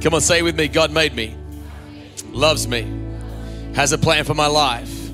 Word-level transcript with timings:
Come 0.00 0.14
on, 0.14 0.20
say 0.20 0.42
with 0.42 0.56
me 0.56 0.68
God 0.68 0.92
made 0.92 1.12
me, 1.12 1.36
loves 2.30 2.68
me, 2.68 2.82
has 3.74 3.90
a 3.92 3.98
plan 3.98 4.22
for 4.22 4.34
my 4.34 4.46
life. 4.46 5.10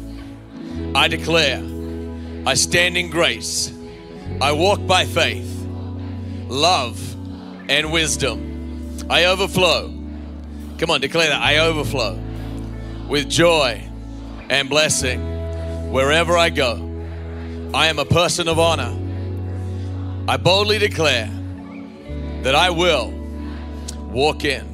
I 0.94 1.08
declare, 1.08 1.62
I 2.46 2.52
stand 2.52 2.98
in 2.98 3.08
grace, 3.08 3.72
I 4.42 4.52
walk 4.52 4.86
by 4.86 5.06
faith, 5.06 5.66
love, 6.48 7.00
and 7.70 7.92
wisdom. 7.92 8.98
I 9.08 9.24
overflow. 9.24 9.88
Come 10.78 10.90
on, 10.90 11.00
declare 11.00 11.28
that. 11.30 11.40
I 11.40 11.58
overflow 11.58 12.18
with 13.08 13.30
joy 13.30 13.88
and 14.50 14.68
blessing 14.68 15.90
wherever 15.92 16.36
I 16.36 16.50
go. 16.50 16.76
I 17.72 17.86
am 17.86 17.98
a 17.98 18.04
person 18.04 18.48
of 18.48 18.58
honor. 18.58 18.94
I 20.28 20.36
boldly 20.36 20.78
declare 20.78 21.30
that 22.42 22.54
I 22.54 22.68
will 22.68 23.10
walk 24.10 24.44
in 24.44 24.73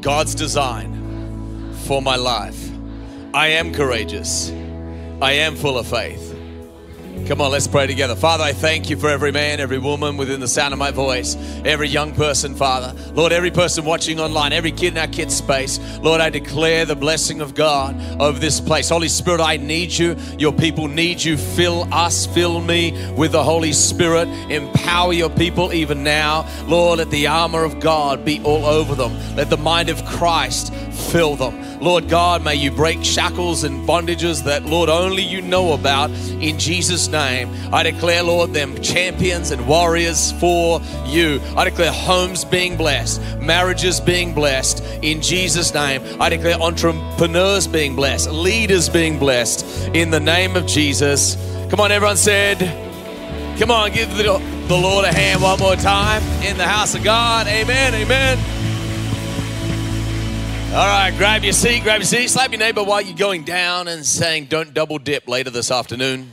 God's 0.00 0.34
design 0.34 1.74
for 1.86 2.00
my 2.00 2.16
life. 2.16 2.70
I 3.34 3.48
am 3.48 3.74
courageous. 3.74 4.50
I 5.20 5.32
am 5.32 5.56
full 5.56 5.76
of 5.76 5.88
faith. 5.88 6.27
Come 7.26 7.42
on, 7.42 7.50
let's 7.50 7.66
pray 7.66 7.86
together. 7.86 8.16
Father, 8.16 8.44
I 8.44 8.52
thank 8.52 8.88
you 8.88 8.96
for 8.96 9.10
every 9.10 9.32
man, 9.32 9.60
every 9.60 9.78
woman 9.78 10.16
within 10.16 10.40
the 10.40 10.48
sound 10.48 10.72
of 10.72 10.78
my 10.78 10.90
voice, 10.90 11.36
every 11.64 11.88
young 11.88 12.14
person, 12.14 12.54
Father. 12.54 12.94
Lord, 13.12 13.32
every 13.32 13.50
person 13.50 13.84
watching 13.84 14.18
online, 14.18 14.52
every 14.52 14.72
kid 14.72 14.94
in 14.94 14.98
our 14.98 15.06
kids' 15.08 15.36
space. 15.36 15.78
Lord, 15.98 16.22
I 16.22 16.30
declare 16.30 16.86
the 16.86 16.96
blessing 16.96 17.40
of 17.40 17.54
God 17.54 18.00
over 18.18 18.38
this 18.38 18.60
place. 18.60 18.88
Holy 18.88 19.08
Spirit, 19.08 19.40
I 19.40 19.58
need 19.58 19.92
you. 19.92 20.16
Your 20.38 20.52
people 20.52 20.88
need 20.88 21.22
you. 21.22 21.36
Fill 21.36 21.86
us, 21.92 22.26
fill 22.26 22.60
me 22.62 22.92
with 23.14 23.32
the 23.32 23.44
Holy 23.44 23.72
Spirit. 23.72 24.28
Empower 24.50 25.12
your 25.12 25.30
people 25.30 25.72
even 25.72 26.02
now. 26.02 26.48
Lord, 26.66 26.98
let 26.98 27.10
the 27.10 27.26
armor 27.26 27.64
of 27.64 27.80
God 27.80 28.24
be 28.24 28.40
all 28.42 28.64
over 28.64 28.94
them. 28.94 29.12
Let 29.36 29.50
the 29.50 29.58
mind 29.58 29.90
of 29.90 30.04
Christ 30.06 30.72
fill 31.10 31.36
them. 31.36 31.80
Lord 31.80 32.08
God, 32.08 32.44
may 32.44 32.56
you 32.56 32.70
break 32.70 33.04
shackles 33.04 33.64
and 33.64 33.88
bondages 33.88 34.44
that, 34.44 34.64
Lord, 34.64 34.88
only 34.88 35.22
you 35.22 35.40
know 35.40 35.72
about. 35.72 36.10
In 36.10 36.58
Jesus' 36.58 37.07
name, 37.08 37.50
I 37.72 37.82
declare, 37.82 38.22
Lord, 38.22 38.52
them 38.52 38.80
champions 38.80 39.50
and 39.50 39.66
warriors 39.66 40.32
for 40.32 40.80
you. 41.06 41.40
I 41.56 41.64
declare 41.64 41.92
homes 41.92 42.44
being 42.44 42.76
blessed, 42.76 43.20
marriages 43.40 44.00
being 44.00 44.34
blessed. 44.34 44.82
In 45.02 45.22
Jesus' 45.22 45.74
name, 45.74 46.02
I 46.20 46.28
declare 46.28 46.60
entrepreneurs 46.60 47.66
being 47.66 47.96
blessed, 47.96 48.30
leaders 48.30 48.88
being 48.88 49.18
blessed. 49.18 49.88
In 49.94 50.10
the 50.10 50.20
name 50.20 50.56
of 50.56 50.66
Jesus. 50.66 51.36
Come 51.70 51.80
on, 51.80 51.92
everyone 51.92 52.16
said, 52.16 52.58
Come 53.58 53.70
on, 53.70 53.92
give 53.92 54.08
the, 54.16 54.22
the 54.68 54.76
Lord 54.76 55.04
a 55.04 55.12
hand 55.12 55.42
one 55.42 55.58
more 55.58 55.74
time 55.76 56.22
in 56.44 56.56
the 56.56 56.66
house 56.66 56.94
of 56.94 57.02
God. 57.02 57.46
Amen. 57.48 57.94
Amen. 57.94 58.38
All 60.70 60.86
right, 60.86 61.12
grab 61.16 61.44
your 61.44 61.54
seat, 61.54 61.82
grab 61.82 62.00
your 62.00 62.06
seat, 62.06 62.28
slap 62.28 62.52
your 62.52 62.58
neighbor 62.58 62.84
while 62.84 63.00
you're 63.00 63.16
going 63.16 63.42
down 63.42 63.88
and 63.88 64.04
saying, 64.04 64.46
Don't 64.46 64.74
double 64.74 64.98
dip 64.98 65.26
later 65.26 65.48
this 65.48 65.70
afternoon. 65.70 66.30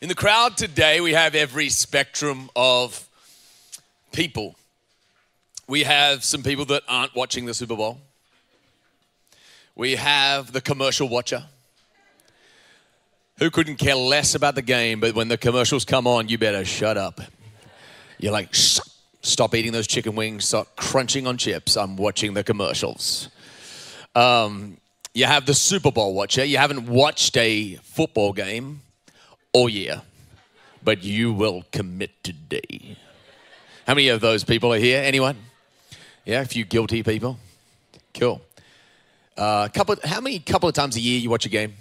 In 0.00 0.08
the 0.08 0.14
crowd 0.14 0.56
today, 0.56 1.00
we 1.00 1.12
have 1.14 1.34
every 1.34 1.68
spectrum 1.70 2.50
of 2.54 3.08
people. 4.12 4.54
We 5.66 5.82
have 5.82 6.22
some 6.22 6.44
people 6.44 6.64
that 6.66 6.84
aren't 6.86 7.16
watching 7.16 7.46
the 7.46 7.54
Super 7.54 7.74
Bowl. 7.74 7.98
We 9.74 9.96
have 9.96 10.52
the 10.52 10.60
commercial 10.60 11.08
watcher 11.08 11.46
who 13.40 13.50
couldn't 13.50 13.78
care 13.78 13.96
less 13.96 14.36
about 14.36 14.54
the 14.54 14.62
game, 14.62 15.00
but 15.00 15.16
when 15.16 15.26
the 15.26 15.36
commercials 15.36 15.84
come 15.84 16.06
on, 16.06 16.28
you 16.28 16.38
better 16.38 16.64
shut 16.64 16.96
up. 16.96 17.20
You're 18.18 18.32
like, 18.32 18.54
stop 18.54 19.52
eating 19.52 19.72
those 19.72 19.88
chicken 19.88 20.14
wings, 20.14 20.44
stop 20.44 20.76
crunching 20.76 21.26
on 21.26 21.38
chips. 21.38 21.76
I'm 21.76 21.96
watching 21.96 22.34
the 22.34 22.44
commercials. 22.44 23.30
Um, 24.14 24.76
you 25.12 25.24
have 25.24 25.44
the 25.44 25.54
Super 25.54 25.90
Bowl 25.90 26.14
watcher. 26.14 26.44
You 26.44 26.58
haven't 26.58 26.88
watched 26.88 27.36
a 27.36 27.74
football 27.82 28.32
game 28.32 28.82
all 29.52 29.68
yeah. 29.68 30.00
but 30.82 31.02
you 31.02 31.32
will 31.32 31.64
commit 31.72 32.22
today. 32.22 32.96
How 33.86 33.94
many 33.94 34.08
of 34.08 34.20
those 34.20 34.44
people 34.44 34.72
are 34.72 34.78
here? 34.78 35.02
Anyone? 35.02 35.36
Yeah, 36.24 36.42
a 36.42 36.44
few 36.44 36.64
guilty 36.64 37.02
people. 37.02 37.38
Cool. 38.14 38.40
Uh, 39.36 39.68
couple. 39.68 39.96
How 40.04 40.20
many 40.20 40.38
couple 40.40 40.68
of 40.68 40.74
times 40.74 40.96
a 40.96 41.00
year 41.00 41.18
you 41.18 41.30
watch 41.30 41.46
a 41.46 41.48
game? 41.48 41.74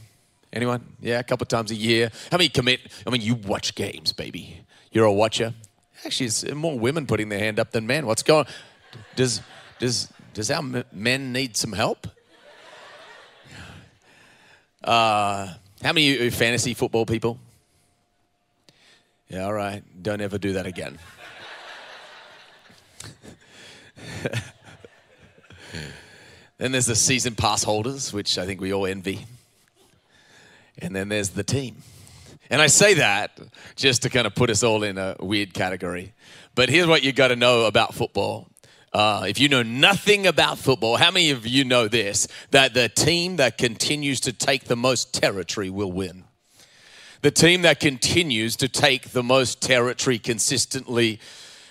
Anyone? 0.54 0.86
Yeah, 1.02 1.20
a 1.20 1.24
couple 1.24 1.44
of 1.44 1.50
times 1.50 1.72
a 1.72 1.76
year. 1.76 2.12
How 2.32 2.38
many 2.38 2.50
commit? 2.50 2.80
I 3.06 3.10
mean, 3.10 3.22
you 3.22 3.36
watch 3.36 3.76
games, 3.76 4.14
baby. 4.14 4.62
You're 4.92 5.06
a 5.06 5.14
watcher. 5.14 5.54
Actually, 6.06 6.28
it's 6.28 6.50
more 6.54 6.80
women 6.80 7.06
putting 7.06 7.30
their 7.30 7.40
hand 7.40 7.60
up 7.60 7.72
than 7.72 7.86
men. 7.86 8.06
What's 8.06 8.24
going? 8.24 8.46
Does 9.16 9.42
does 9.80 10.12
does 10.34 10.50
our 10.52 10.64
men 10.92 11.34
need 11.34 11.58
some 11.58 11.74
help? 11.74 12.08
Uh, 14.84 15.54
how 15.84 15.94
many 15.94 16.30
fantasy 16.30 16.74
football 16.74 17.06
people? 17.06 17.40
Yeah, 19.30 19.44
all 19.44 19.54
right. 19.54 19.84
Don't 20.02 20.22
ever 20.22 20.38
do 20.38 20.54
that 20.54 20.66
again. 20.66 20.98
then 26.58 26.72
there's 26.72 26.86
the 26.86 26.96
season 26.96 27.36
pass 27.36 27.64
holders, 27.64 28.14
which 28.14 28.38
I 28.38 28.46
think 28.46 28.62
we 28.62 28.74
all 28.74 28.86
envy. 28.86 29.26
And 30.80 30.96
then 30.96 31.10
there's 31.10 31.30
the 31.30 31.44
team. 31.44 31.84
And 32.50 32.62
I 32.62 32.68
say 32.68 32.94
that 32.96 33.38
just 33.76 34.04
to 34.04 34.10
kind 34.10 34.26
of 34.26 34.34
put 34.34 34.50
us 34.50 34.64
all 34.64 34.84
in 34.84 34.98
a 34.98 35.18
weird 35.20 35.54
category. 35.54 36.14
But 36.56 36.70
here's 36.70 36.88
what 36.88 37.04
you 37.04 37.12
got 37.12 37.28
to 37.28 37.36
know 37.36 37.66
about 37.66 37.94
football. 37.94 38.48
Uh, 38.94 39.26
if 39.28 39.40
you 39.40 39.50
know 39.50 39.64
nothing 39.64 40.26
about 40.26 40.58
football, 40.58 40.96
how 40.96 41.12
many 41.12 41.32
of 41.32 41.46
you 41.46 41.66
know 41.66 41.90
this? 41.90 42.28
That 42.52 42.74
the 42.74 42.88
team 42.88 43.36
that 43.36 43.58
continues 43.58 44.22
to 44.22 44.32
take 44.32 44.66
the 44.66 44.78
most 44.78 45.14
territory 45.14 45.70
will 45.70 45.92
win. 45.92 46.24
The 47.28 47.32
team 47.32 47.64
that 47.64 47.82
continues 47.82 48.56
to 48.56 48.70
take 48.70 49.10
the 49.10 49.22
most 49.22 49.62
territory 49.62 50.18
consistently 50.18 51.20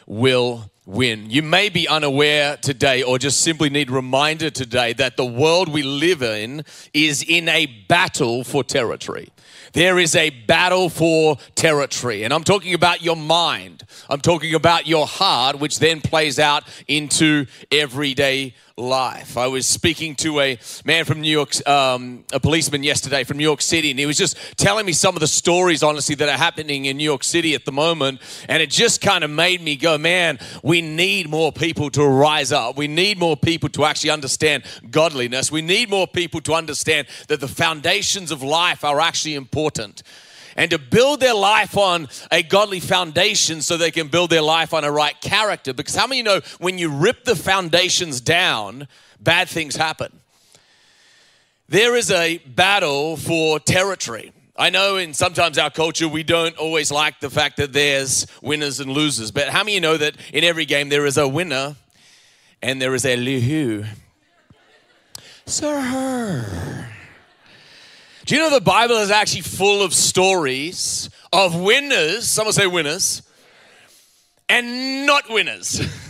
will 0.07 0.71
win. 0.85 1.31
You 1.31 1.43
may 1.43 1.71
be 1.71 1.89
unaware 1.89 2.59
today 2.59 3.03
or 3.03 3.19
just 3.19 3.41
simply 3.41 3.71
need 3.71 3.91
reminder 3.91 4.51
today 4.51 4.93
that 4.93 5.17
the 5.17 5.25
world 5.25 5.73
we 5.73 5.83
live 5.83 6.23
in 6.23 6.63
is 6.93 7.25
in 7.27 7.49
a 7.49 7.65
battle 7.89 8.45
for 8.45 8.65
territory. 8.65 9.31
There 9.73 9.99
is 9.99 10.15
a 10.15 10.29
battle 10.29 10.91
for 10.91 11.39
territory. 11.55 12.25
And 12.25 12.35
I'm 12.35 12.45
talking 12.45 12.75
about 12.75 13.03
your 13.03 13.17
mind. 13.17 13.85
I'm 14.11 14.21
talking 14.21 14.55
about 14.55 14.87
your 14.87 15.07
heart, 15.07 15.59
which 15.59 15.79
then 15.79 16.03
plays 16.03 16.39
out 16.39 16.65
into 16.87 17.47
everyday 17.73 18.55
life. 18.79 19.39
I 19.39 19.47
was 19.47 19.67
speaking 19.67 20.15
to 20.17 20.39
a 20.41 20.59
man 20.85 21.07
from 21.07 21.23
New 21.23 21.31
York, 21.31 21.67
um, 21.67 22.25
a 22.31 22.39
policeman 22.39 22.83
yesterday 22.83 23.25
from 23.25 23.39
New 23.39 23.43
York 23.43 23.63
City, 23.63 23.91
and 23.91 23.99
he 23.99 24.05
was 24.05 24.19
just 24.19 24.37
telling 24.59 24.85
me 24.85 24.93
some 24.93 25.17
of 25.17 25.21
the 25.21 25.27
stories, 25.27 25.83
honestly, 25.83 26.15
that 26.17 26.29
are 26.29 26.37
happening 26.37 26.85
in 26.85 26.99
New 26.99 27.05
York 27.05 27.25
City 27.25 27.55
at 27.55 27.65
the 27.65 27.73
moment. 27.73 28.21
And 28.51 28.63
it 28.63 28.69
just 28.69 29.01
kind 29.01 29.25
of 29.25 29.31
made 29.31 29.63
me 29.63 29.77
go, 29.77 29.97
man, 29.97 30.39
we 30.63 30.83
need 30.83 31.31
more 31.31 31.53
people 31.53 31.89
to 31.93 32.07
rise 32.07 32.53
up. 32.53 32.77
We 32.77 32.87
need 32.87 33.19
more 33.19 33.35
people 33.35 33.71
to 33.71 33.87
actually 33.87 34.11
understand 34.11 34.65
godliness. 34.91 35.51
We 35.51 35.63
need 35.63 35.89
more 35.89 36.07
people 36.07 36.43
to 36.43 36.53
understand 36.53 37.07
that 37.29 37.41
the 37.41 37.49
foundations 37.49 38.31
of 38.31 38.43
life 38.43 38.85
are 38.85 39.01
actually 39.01 39.37
important 39.37 40.03
and 40.57 40.71
to 40.71 40.79
build 40.79 41.21
their 41.21 41.35
life 41.35 41.77
on 41.77 42.09
a 42.33 42.43
godly 42.43 42.81
foundation 42.81 43.63
so 43.63 43.77
they 43.77 43.91
can 43.91 44.09
build 44.09 44.31
their 44.31 44.43
life 44.43 44.75
on 44.75 44.83
a 44.83 44.91
right 44.91 45.21
character. 45.21 45.73
Because 45.73 45.95
how 45.95 46.07
many 46.07 46.19
you 46.19 46.23
know 46.25 46.41
when 46.59 46.79
you 46.79 46.89
rip 46.89 47.25
the 47.25 47.37
foundations 47.37 48.21
down, 48.21 48.89
bad 49.21 49.49
things 49.49 49.77
happen? 49.77 50.21
There 51.69 51.95
is 51.95 52.11
a 52.11 52.39
battle 52.39 53.17
for 53.17 53.61
territory. 53.61 54.33
I 54.59 54.71
know 54.71 54.97
in 54.97 55.13
sometimes 55.13 55.59
our 55.59 55.71
culture 55.71 56.09
we 56.09 56.23
don't 56.23 56.57
always 56.57 56.91
like 56.91 57.21
the 57.21 57.29
fact 57.29 57.59
that 57.59 57.75
there's 57.75 58.27
winners 58.41 58.81
and 58.81 58.91
losers, 58.91 59.31
but 59.31 59.49
how 59.49 59.63
many 59.63 59.75
you 59.75 59.81
know 59.81 59.99
that 59.99 60.17
in 60.33 60.45
every 60.45 60.65
game 60.65 60.89
there 60.89 61.05
is 61.05 61.19
a 61.19 61.29
winner 61.29 61.77
and 62.63 62.81
there 62.81 62.95
is 62.95 63.05
a 63.05 63.17
loser? 63.17 63.89
Sir. 65.45 66.89
Do 68.27 68.35
you 68.35 68.41
know 68.41 68.51
the 68.51 68.61
Bible 68.61 68.97
is 68.97 69.13
actually 69.13 69.43
full 69.43 69.85
of 69.85 69.95
stories 69.95 71.09
of 71.33 71.55
winners, 71.55 72.27
someone 72.27 72.53
say 72.53 72.67
winners, 72.67 73.23
and 74.49 75.07
not 75.07 75.31
winners? 75.31 75.81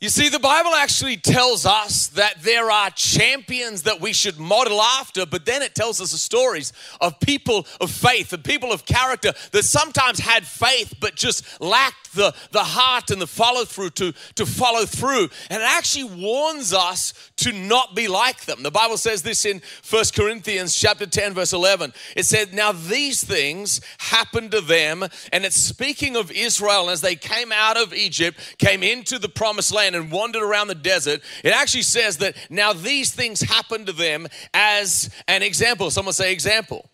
You 0.00 0.08
see, 0.08 0.30
the 0.30 0.38
Bible 0.38 0.70
actually 0.74 1.18
tells 1.18 1.66
us 1.66 2.06
that 2.08 2.42
there 2.42 2.70
are 2.70 2.88
champions 2.88 3.82
that 3.82 4.00
we 4.00 4.14
should 4.14 4.38
model 4.38 4.80
after, 4.80 5.26
but 5.26 5.44
then 5.44 5.60
it 5.60 5.74
tells 5.74 6.00
us 6.00 6.12
the 6.12 6.16
stories 6.16 6.72
of 7.02 7.20
people 7.20 7.66
of 7.82 7.90
faith 7.90 8.32
and 8.32 8.42
people 8.42 8.72
of 8.72 8.86
character 8.86 9.34
that 9.52 9.64
sometimes 9.64 10.18
had 10.18 10.46
faith 10.46 10.94
but 11.00 11.16
just 11.16 11.60
lacked 11.60 12.14
the, 12.14 12.34
the 12.50 12.64
heart 12.64 13.10
and 13.10 13.20
the 13.20 13.26
follow 13.26 13.66
through 13.66 13.90
to, 13.90 14.14
to 14.36 14.46
follow 14.46 14.86
through. 14.86 15.28
And 15.50 15.62
it 15.62 15.68
actually 15.68 16.04
warns 16.04 16.72
us 16.72 17.12
to 17.36 17.52
not 17.52 17.94
be 17.94 18.08
like 18.08 18.46
them. 18.46 18.62
The 18.62 18.70
Bible 18.70 18.96
says 18.96 19.22
this 19.22 19.44
in 19.44 19.60
First 19.82 20.14
Corinthians 20.14 20.74
chapter 20.74 21.04
10, 21.04 21.34
verse 21.34 21.52
11. 21.52 21.92
It 22.16 22.24
said, 22.24 22.54
Now 22.54 22.72
these 22.72 23.22
things 23.22 23.82
happened 23.98 24.52
to 24.52 24.62
them, 24.62 25.04
and 25.30 25.44
it's 25.44 25.56
speaking 25.56 26.16
of 26.16 26.30
Israel 26.30 26.88
as 26.88 27.02
they 27.02 27.16
came 27.16 27.52
out 27.52 27.76
of 27.76 27.92
Egypt, 27.92 28.56
came 28.56 28.82
into 28.82 29.18
the 29.18 29.28
promised 29.28 29.74
land 29.74 29.89
and 29.94 30.10
wandered 30.10 30.42
around 30.42 30.68
the 30.68 30.74
desert, 30.74 31.20
it 31.44 31.52
actually 31.52 31.82
says 31.82 32.18
that 32.18 32.36
now 32.48 32.72
these 32.72 33.12
things 33.12 33.40
happened 33.40 33.86
to 33.86 33.92
them 33.92 34.26
as 34.54 35.10
an 35.28 35.42
example. 35.42 35.90
Someone 35.90 36.12
say 36.12 36.32
example. 36.32 36.88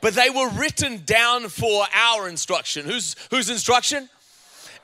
But 0.00 0.14
they 0.14 0.30
were 0.30 0.50
written 0.50 1.02
down 1.04 1.48
for 1.48 1.86
our 1.94 2.28
instruction. 2.28 2.86
Whose, 2.86 3.16
whose 3.30 3.50
instruction? 3.50 4.08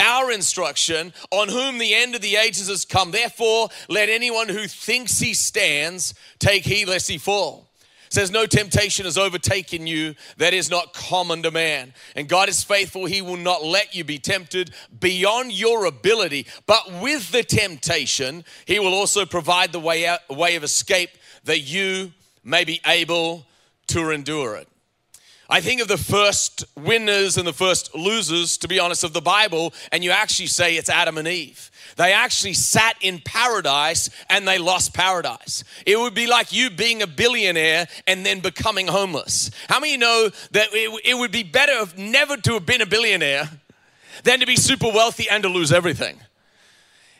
our 0.00 0.32
instruction, 0.32 1.12
on 1.30 1.48
whom 1.48 1.78
the 1.78 1.94
end 1.94 2.16
of 2.16 2.20
the 2.22 2.34
ages 2.34 2.66
has 2.66 2.84
come. 2.84 3.12
Therefore, 3.12 3.68
let 3.88 4.08
anyone 4.08 4.48
who 4.48 4.66
thinks 4.66 5.20
he 5.20 5.32
stands 5.32 6.12
take 6.40 6.64
heed 6.64 6.88
lest 6.88 7.08
he 7.08 7.18
fall 7.18 7.61
says, 8.12 8.30
No 8.30 8.46
temptation 8.46 9.04
has 9.04 9.18
overtaken 9.18 9.86
you 9.86 10.14
that 10.36 10.54
is 10.54 10.70
not 10.70 10.92
common 10.92 11.42
to 11.42 11.50
man. 11.50 11.94
And 12.14 12.28
God 12.28 12.48
is 12.48 12.62
faithful. 12.62 13.06
He 13.06 13.22
will 13.22 13.36
not 13.36 13.64
let 13.64 13.94
you 13.94 14.04
be 14.04 14.18
tempted 14.18 14.72
beyond 15.00 15.52
your 15.52 15.86
ability. 15.86 16.46
But 16.66 17.00
with 17.00 17.32
the 17.32 17.42
temptation, 17.42 18.44
He 18.66 18.78
will 18.78 18.94
also 18.94 19.26
provide 19.26 19.72
the 19.72 19.80
way, 19.80 20.06
out, 20.06 20.20
way 20.28 20.56
of 20.56 20.64
escape 20.64 21.10
that 21.44 21.60
you 21.60 22.12
may 22.44 22.64
be 22.64 22.80
able 22.86 23.46
to 23.88 24.10
endure 24.10 24.56
it. 24.56 24.68
I 25.52 25.60
think 25.60 25.82
of 25.82 25.88
the 25.88 25.98
first 25.98 26.64
winners 26.76 27.36
and 27.36 27.46
the 27.46 27.52
first 27.52 27.94
losers, 27.94 28.56
to 28.58 28.68
be 28.68 28.80
honest, 28.80 29.04
of 29.04 29.12
the 29.12 29.20
Bible, 29.20 29.74
and 29.92 30.02
you 30.02 30.10
actually 30.10 30.46
say 30.46 30.76
it's 30.76 30.88
Adam 30.88 31.18
and 31.18 31.28
Eve. 31.28 31.70
They 31.96 32.12
actually 32.12 32.54
sat 32.54 32.96
in 33.00 33.20
paradise 33.24 34.10
and 34.28 34.46
they 34.46 34.58
lost 34.58 34.94
paradise. 34.94 35.64
It 35.86 35.98
would 35.98 36.14
be 36.14 36.26
like 36.26 36.52
you 36.52 36.70
being 36.70 37.02
a 37.02 37.06
billionaire 37.06 37.88
and 38.06 38.24
then 38.24 38.40
becoming 38.40 38.86
homeless. 38.86 39.50
How 39.68 39.80
many 39.80 39.96
know 39.96 40.30
that 40.52 40.68
it, 40.72 41.18
would 41.18 41.32
be 41.32 41.42
better 41.42 41.84
never 41.96 42.36
to 42.36 42.54
have 42.54 42.66
been 42.66 42.80
a 42.80 42.86
billionaire 42.86 43.48
than 44.24 44.40
to 44.40 44.46
be 44.46 44.56
super 44.56 44.88
wealthy 44.88 45.28
and 45.28 45.42
to 45.42 45.48
lose 45.48 45.72
everything? 45.72 46.18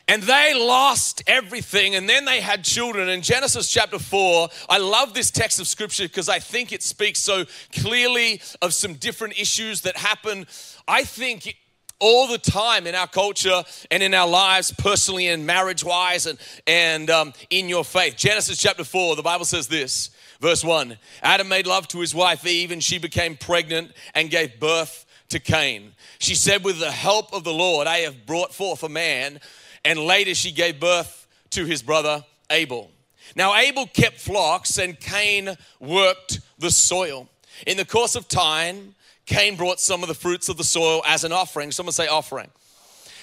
And 0.05 0.21
they 0.23 0.53
lost 0.53 1.23
everything, 1.27 1.95
and 1.95 2.09
then 2.09 2.25
they 2.25 2.41
had 2.41 2.65
children. 2.65 3.07
In 3.07 3.21
Genesis 3.21 3.71
chapter 3.71 3.97
4, 3.97 4.49
I 4.69 4.77
love 4.77 5.13
this 5.13 5.31
text 5.31 5.61
of 5.61 5.67
scripture 5.67 6.03
because 6.03 6.27
I 6.27 6.39
think 6.39 6.73
it 6.73 6.83
speaks 6.83 7.19
so 7.19 7.45
clearly 7.73 8.41
of 8.61 8.73
some 8.73 8.95
different 8.95 9.39
issues 9.39 9.81
that 9.81 9.95
happen. 9.95 10.45
I 10.89 11.05
think 11.05 11.55
all 11.99 12.27
the 12.27 12.37
time 12.37 12.87
in 12.87 12.95
our 12.95 13.07
culture 13.07 13.63
and 13.91 14.03
in 14.03 14.13
our 14.13 14.27
lives, 14.27 14.73
personally 14.77 15.27
and 15.27 15.45
marriage 15.45 15.83
wise, 15.83 16.25
and, 16.25 16.39
and 16.67 17.09
um, 17.09 17.33
in 17.49 17.69
your 17.69 17.83
faith. 17.83 18.15
Genesis 18.17 18.57
chapter 18.57 18.83
4, 18.83 19.15
the 19.15 19.23
Bible 19.23 19.45
says 19.45 19.67
this, 19.67 20.09
verse 20.39 20.63
1 20.63 20.97
Adam 21.21 21.47
made 21.47 21.67
love 21.67 21.87
to 21.89 21.99
his 21.99 22.13
wife 22.13 22.45
Eve, 22.45 22.71
and 22.71 22.83
she 22.83 22.97
became 22.97 23.37
pregnant 23.37 23.91
and 24.13 24.29
gave 24.29 24.59
birth 24.59 25.05
to 25.29 25.39
Cain. 25.39 25.93
She 26.19 26.35
said, 26.35 26.63
With 26.63 26.79
the 26.79 26.91
help 26.91 27.33
of 27.33 27.43
the 27.43 27.53
Lord, 27.53 27.87
I 27.87 27.99
have 27.99 28.25
brought 28.25 28.53
forth 28.53 28.83
a 28.83 28.89
man. 28.89 29.39
And 29.85 29.99
later 29.99 30.33
she 30.33 30.51
gave 30.51 30.79
birth 30.79 31.27
to 31.51 31.65
his 31.65 31.81
brother 31.81 32.23
Abel. 32.49 32.91
Now, 33.35 33.55
Abel 33.55 33.87
kept 33.87 34.19
flocks, 34.19 34.77
and 34.77 34.99
Cain 34.99 35.57
worked 35.79 36.39
the 36.59 36.71
soil. 36.71 37.29
In 37.65 37.77
the 37.77 37.85
course 37.85 38.15
of 38.15 38.27
time, 38.27 38.95
Cain 39.25 39.55
brought 39.55 39.79
some 39.79 40.03
of 40.03 40.09
the 40.09 40.15
fruits 40.15 40.49
of 40.49 40.57
the 40.57 40.63
soil 40.63 41.01
as 41.07 41.23
an 41.23 41.31
offering. 41.31 41.71
Someone 41.71 41.93
say 41.93 42.07
offering. 42.07 42.49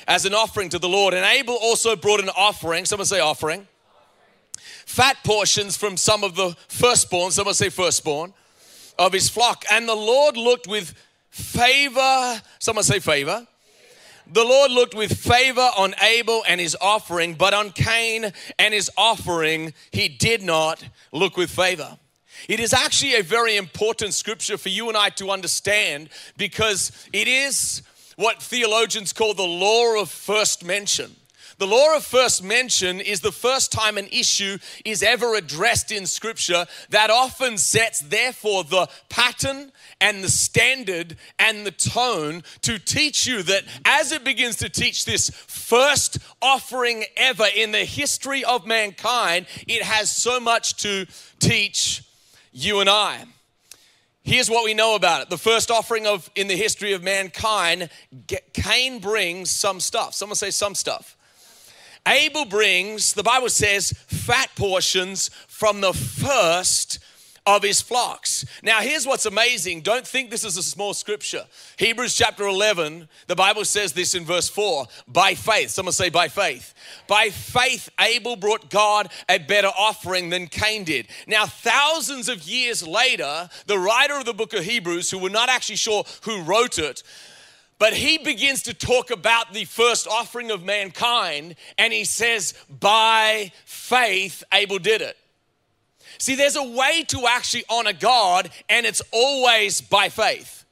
As 0.08 0.24
an 0.24 0.34
offering 0.34 0.68
to 0.70 0.78
the 0.78 0.88
Lord. 0.88 1.14
And 1.14 1.24
Abel 1.24 1.58
also 1.60 1.94
brought 1.94 2.20
an 2.20 2.30
offering. 2.30 2.84
Someone 2.84 3.06
say 3.06 3.20
offering. 3.20 3.66
Fat 4.86 5.18
portions 5.24 5.76
from 5.76 5.96
some 5.96 6.24
of 6.24 6.34
the 6.34 6.56
firstborn. 6.68 7.30
Someone 7.30 7.54
say 7.54 7.68
firstborn 7.68 8.32
of 8.98 9.12
his 9.12 9.28
flock. 9.28 9.64
And 9.70 9.88
the 9.88 9.94
Lord 9.94 10.36
looked 10.36 10.66
with 10.66 10.94
favor. 11.30 12.40
Someone 12.58 12.84
say 12.84 12.98
favor. 12.98 13.46
The 14.32 14.44
Lord 14.44 14.70
looked 14.70 14.94
with 14.94 15.18
favor 15.18 15.68
on 15.76 15.94
Abel 16.00 16.44
and 16.46 16.60
his 16.60 16.76
offering, 16.80 17.34
but 17.34 17.52
on 17.52 17.70
Cain 17.70 18.32
and 18.60 18.72
his 18.72 18.88
offering, 18.96 19.74
he 19.90 20.08
did 20.08 20.40
not 20.40 20.84
look 21.12 21.36
with 21.36 21.50
favor. 21.50 21.98
It 22.48 22.60
is 22.60 22.72
actually 22.72 23.16
a 23.16 23.22
very 23.22 23.56
important 23.56 24.14
scripture 24.14 24.58
for 24.58 24.68
you 24.68 24.88
and 24.88 24.96
I 24.96 25.10
to 25.10 25.30
understand 25.30 26.08
because 26.36 26.92
it 27.12 27.28
is 27.28 27.82
what 28.16 28.42
theologians 28.42 29.12
call 29.12 29.34
the 29.34 29.42
law 29.42 30.00
of 30.00 30.10
first 30.10 30.64
mention. 30.64 31.16
The 31.60 31.66
law 31.66 31.94
of 31.94 32.06
first 32.06 32.42
mention 32.42 33.00
is 33.00 33.20
the 33.20 33.30
first 33.30 33.70
time 33.70 33.98
an 33.98 34.08
issue 34.10 34.56
is 34.82 35.02
ever 35.02 35.34
addressed 35.34 35.92
in 35.92 36.06
Scripture 36.06 36.64
that 36.88 37.10
often 37.10 37.58
sets, 37.58 38.00
therefore, 38.00 38.64
the 38.64 38.88
pattern 39.10 39.70
and 40.00 40.24
the 40.24 40.30
standard 40.30 41.18
and 41.38 41.66
the 41.66 41.70
tone 41.70 42.44
to 42.62 42.78
teach 42.78 43.26
you 43.26 43.42
that 43.42 43.64
as 43.84 44.10
it 44.10 44.24
begins 44.24 44.56
to 44.56 44.70
teach 44.70 45.04
this 45.04 45.28
first 45.28 46.18
offering 46.40 47.04
ever 47.14 47.46
in 47.54 47.72
the 47.72 47.84
history 47.84 48.42
of 48.42 48.66
mankind, 48.66 49.44
it 49.68 49.82
has 49.82 50.10
so 50.10 50.40
much 50.40 50.76
to 50.76 51.04
teach 51.40 52.02
you 52.52 52.80
and 52.80 52.88
I. 52.88 53.24
Here's 54.22 54.50
what 54.50 54.64
we 54.64 54.74
know 54.74 54.94
about 54.94 55.22
it. 55.22 55.30
The 55.30 55.38
first 55.38 55.70
offering 55.70 56.06
of 56.06 56.30
in 56.34 56.46
the 56.46 56.56
history 56.56 56.92
of 56.92 57.02
mankind, 57.02 57.88
Cain 58.52 58.98
brings 59.00 59.50
some 59.50 59.80
stuff. 59.80 60.14
Someone 60.14 60.36
say 60.36 60.50
some 60.50 60.74
stuff. 60.74 61.16
Abel 62.06 62.44
brings, 62.44 63.12
the 63.12 63.22
Bible 63.22 63.48
says, 63.48 63.92
fat 64.06 64.50
portions 64.56 65.30
from 65.48 65.80
the 65.80 65.92
first 65.92 66.98
of 67.56 67.62
his 67.62 67.80
flocks. 67.80 68.44
Now, 68.62 68.80
here's 68.80 69.06
what's 69.06 69.26
amazing. 69.26 69.80
Don't 69.82 70.06
think 70.06 70.30
this 70.30 70.44
is 70.44 70.56
a 70.56 70.62
small 70.62 70.94
scripture. 70.94 71.46
Hebrews 71.78 72.14
chapter 72.14 72.46
11, 72.46 73.08
the 73.26 73.36
Bible 73.36 73.64
says 73.64 73.92
this 73.92 74.14
in 74.14 74.24
verse 74.24 74.48
4 74.48 74.86
by 75.08 75.34
faith. 75.34 75.70
Someone 75.70 75.92
say, 75.92 76.10
by 76.10 76.28
faith. 76.28 76.74
By 77.06 77.30
faith, 77.30 77.88
Abel 78.00 78.36
brought 78.36 78.70
God 78.70 79.10
a 79.28 79.38
better 79.38 79.68
offering 79.68 80.30
than 80.30 80.46
Cain 80.46 80.84
did. 80.84 81.08
Now, 81.26 81.46
thousands 81.46 82.28
of 82.28 82.42
years 82.42 82.86
later, 82.86 83.48
the 83.66 83.78
writer 83.78 84.14
of 84.14 84.24
the 84.24 84.34
book 84.34 84.52
of 84.52 84.64
Hebrews, 84.64 85.10
who 85.10 85.18
we're 85.18 85.30
not 85.30 85.48
actually 85.48 85.76
sure 85.76 86.04
who 86.22 86.42
wrote 86.42 86.78
it, 86.78 87.02
but 87.80 87.94
he 87.94 88.18
begins 88.18 88.62
to 88.64 88.74
talk 88.74 89.10
about 89.10 89.54
the 89.54 89.64
first 89.64 90.06
offering 90.06 90.50
of 90.50 90.62
mankind, 90.62 91.56
and 91.78 91.94
he 91.94 92.04
says, 92.04 92.52
By 92.68 93.52
faith, 93.64 94.44
Abel 94.52 94.78
did 94.78 95.00
it. 95.00 95.16
See, 96.20 96.34
there's 96.34 96.56
a 96.56 96.62
way 96.62 97.02
to 97.08 97.26
actually 97.26 97.64
honor 97.70 97.94
God, 97.94 98.50
and 98.68 98.84
it's 98.84 99.00
always 99.10 99.80
by 99.80 100.10
faith. 100.10 100.66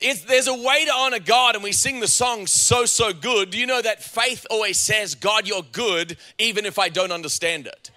It's, 0.00 0.20
there's 0.24 0.48
a 0.48 0.54
way 0.54 0.84
to 0.84 0.92
honor 0.92 1.18
God, 1.18 1.54
and 1.54 1.64
we 1.64 1.72
sing 1.72 2.00
the 2.00 2.06
song 2.06 2.46
so, 2.46 2.84
so 2.84 3.14
good. 3.14 3.48
Do 3.48 3.58
you 3.58 3.64
know 3.64 3.80
that 3.80 4.02
faith 4.02 4.46
always 4.50 4.76
says, 4.76 5.14
God, 5.14 5.48
you're 5.48 5.64
good, 5.72 6.18
even 6.38 6.66
if 6.66 6.78
I 6.78 6.90
don't 6.90 7.10
understand 7.10 7.66
it? 7.66 7.90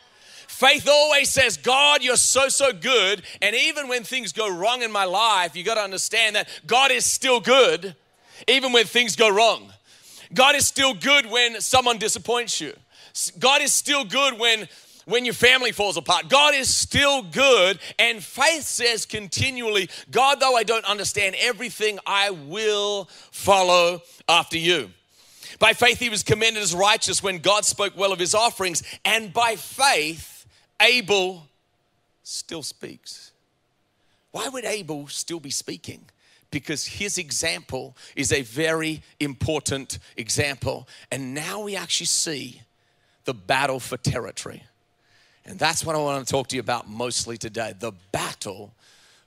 Faith 0.47 0.87
always 0.87 1.27
says, 1.27 1.57
God, 1.57 2.01
you're 2.01 2.15
so, 2.15 2.47
so 2.47 2.71
good. 2.71 3.23
And 3.41 3.57
even 3.57 3.89
when 3.89 4.05
things 4.05 4.31
go 4.31 4.49
wrong 4.49 4.81
in 4.81 4.89
my 4.89 5.03
life, 5.03 5.57
you 5.57 5.65
got 5.65 5.75
to 5.75 5.81
understand 5.81 6.37
that 6.37 6.47
God 6.65 6.91
is 6.91 7.03
still 7.03 7.41
good, 7.41 7.93
even 8.47 8.71
when 8.71 8.85
things 8.85 9.17
go 9.17 9.27
wrong. 9.27 9.73
God 10.33 10.55
is 10.55 10.65
still 10.65 10.93
good 10.93 11.25
when 11.29 11.59
someone 11.59 11.97
disappoints 11.97 12.61
you. 12.61 12.73
God 13.37 13.61
is 13.61 13.73
still 13.73 14.05
good 14.05 14.39
when 14.39 14.69
when 15.09 15.25
your 15.25 15.33
family 15.33 15.71
falls 15.71 15.97
apart. 15.97 16.29
God 16.29 16.53
is 16.53 16.73
still 16.73 17.23
good, 17.23 17.79
and 17.97 18.23
faith 18.23 18.63
says 18.63 19.05
continually, 19.05 19.89
God, 20.11 20.39
though 20.39 20.55
I 20.55 20.63
don't 20.63 20.85
understand 20.85 21.35
everything, 21.39 21.99
I 22.05 22.29
will 22.29 23.09
follow 23.31 24.01
after 24.27 24.57
you. 24.57 24.91
By 25.57 25.73
faith, 25.73 25.99
he 25.99 26.09
was 26.09 26.23
commended 26.23 26.61
as 26.61 26.73
righteous 26.73 27.23
when 27.23 27.39
God 27.39 27.65
spoke 27.65 27.97
well 27.97 28.13
of 28.13 28.19
his 28.19 28.35
offerings, 28.35 28.83
and 29.03 29.33
by 29.33 29.55
faith, 29.55 30.45
Abel 30.81 31.47
still 32.23 32.63
speaks. 32.63 33.31
Why 34.31 34.47
would 34.47 34.63
Abel 34.63 35.07
still 35.07 35.39
be 35.39 35.49
speaking? 35.49 36.05
Because 36.51 36.85
his 36.85 37.17
example 37.17 37.97
is 38.15 38.31
a 38.31 38.43
very 38.43 39.01
important 39.19 39.99
example. 40.17 40.87
And 41.11 41.33
now 41.33 41.61
we 41.61 41.75
actually 41.75 42.07
see 42.07 42.61
the 43.25 43.33
battle 43.33 43.79
for 43.79 43.97
territory. 43.97 44.63
And 45.49 45.57
that's 45.57 45.83
what 45.83 45.95
I 45.95 45.99
want 45.99 46.25
to 46.25 46.31
talk 46.31 46.47
to 46.49 46.55
you 46.55 46.59
about 46.59 46.87
mostly 46.87 47.35
today 47.35 47.73
the 47.77 47.91
battle 48.11 48.71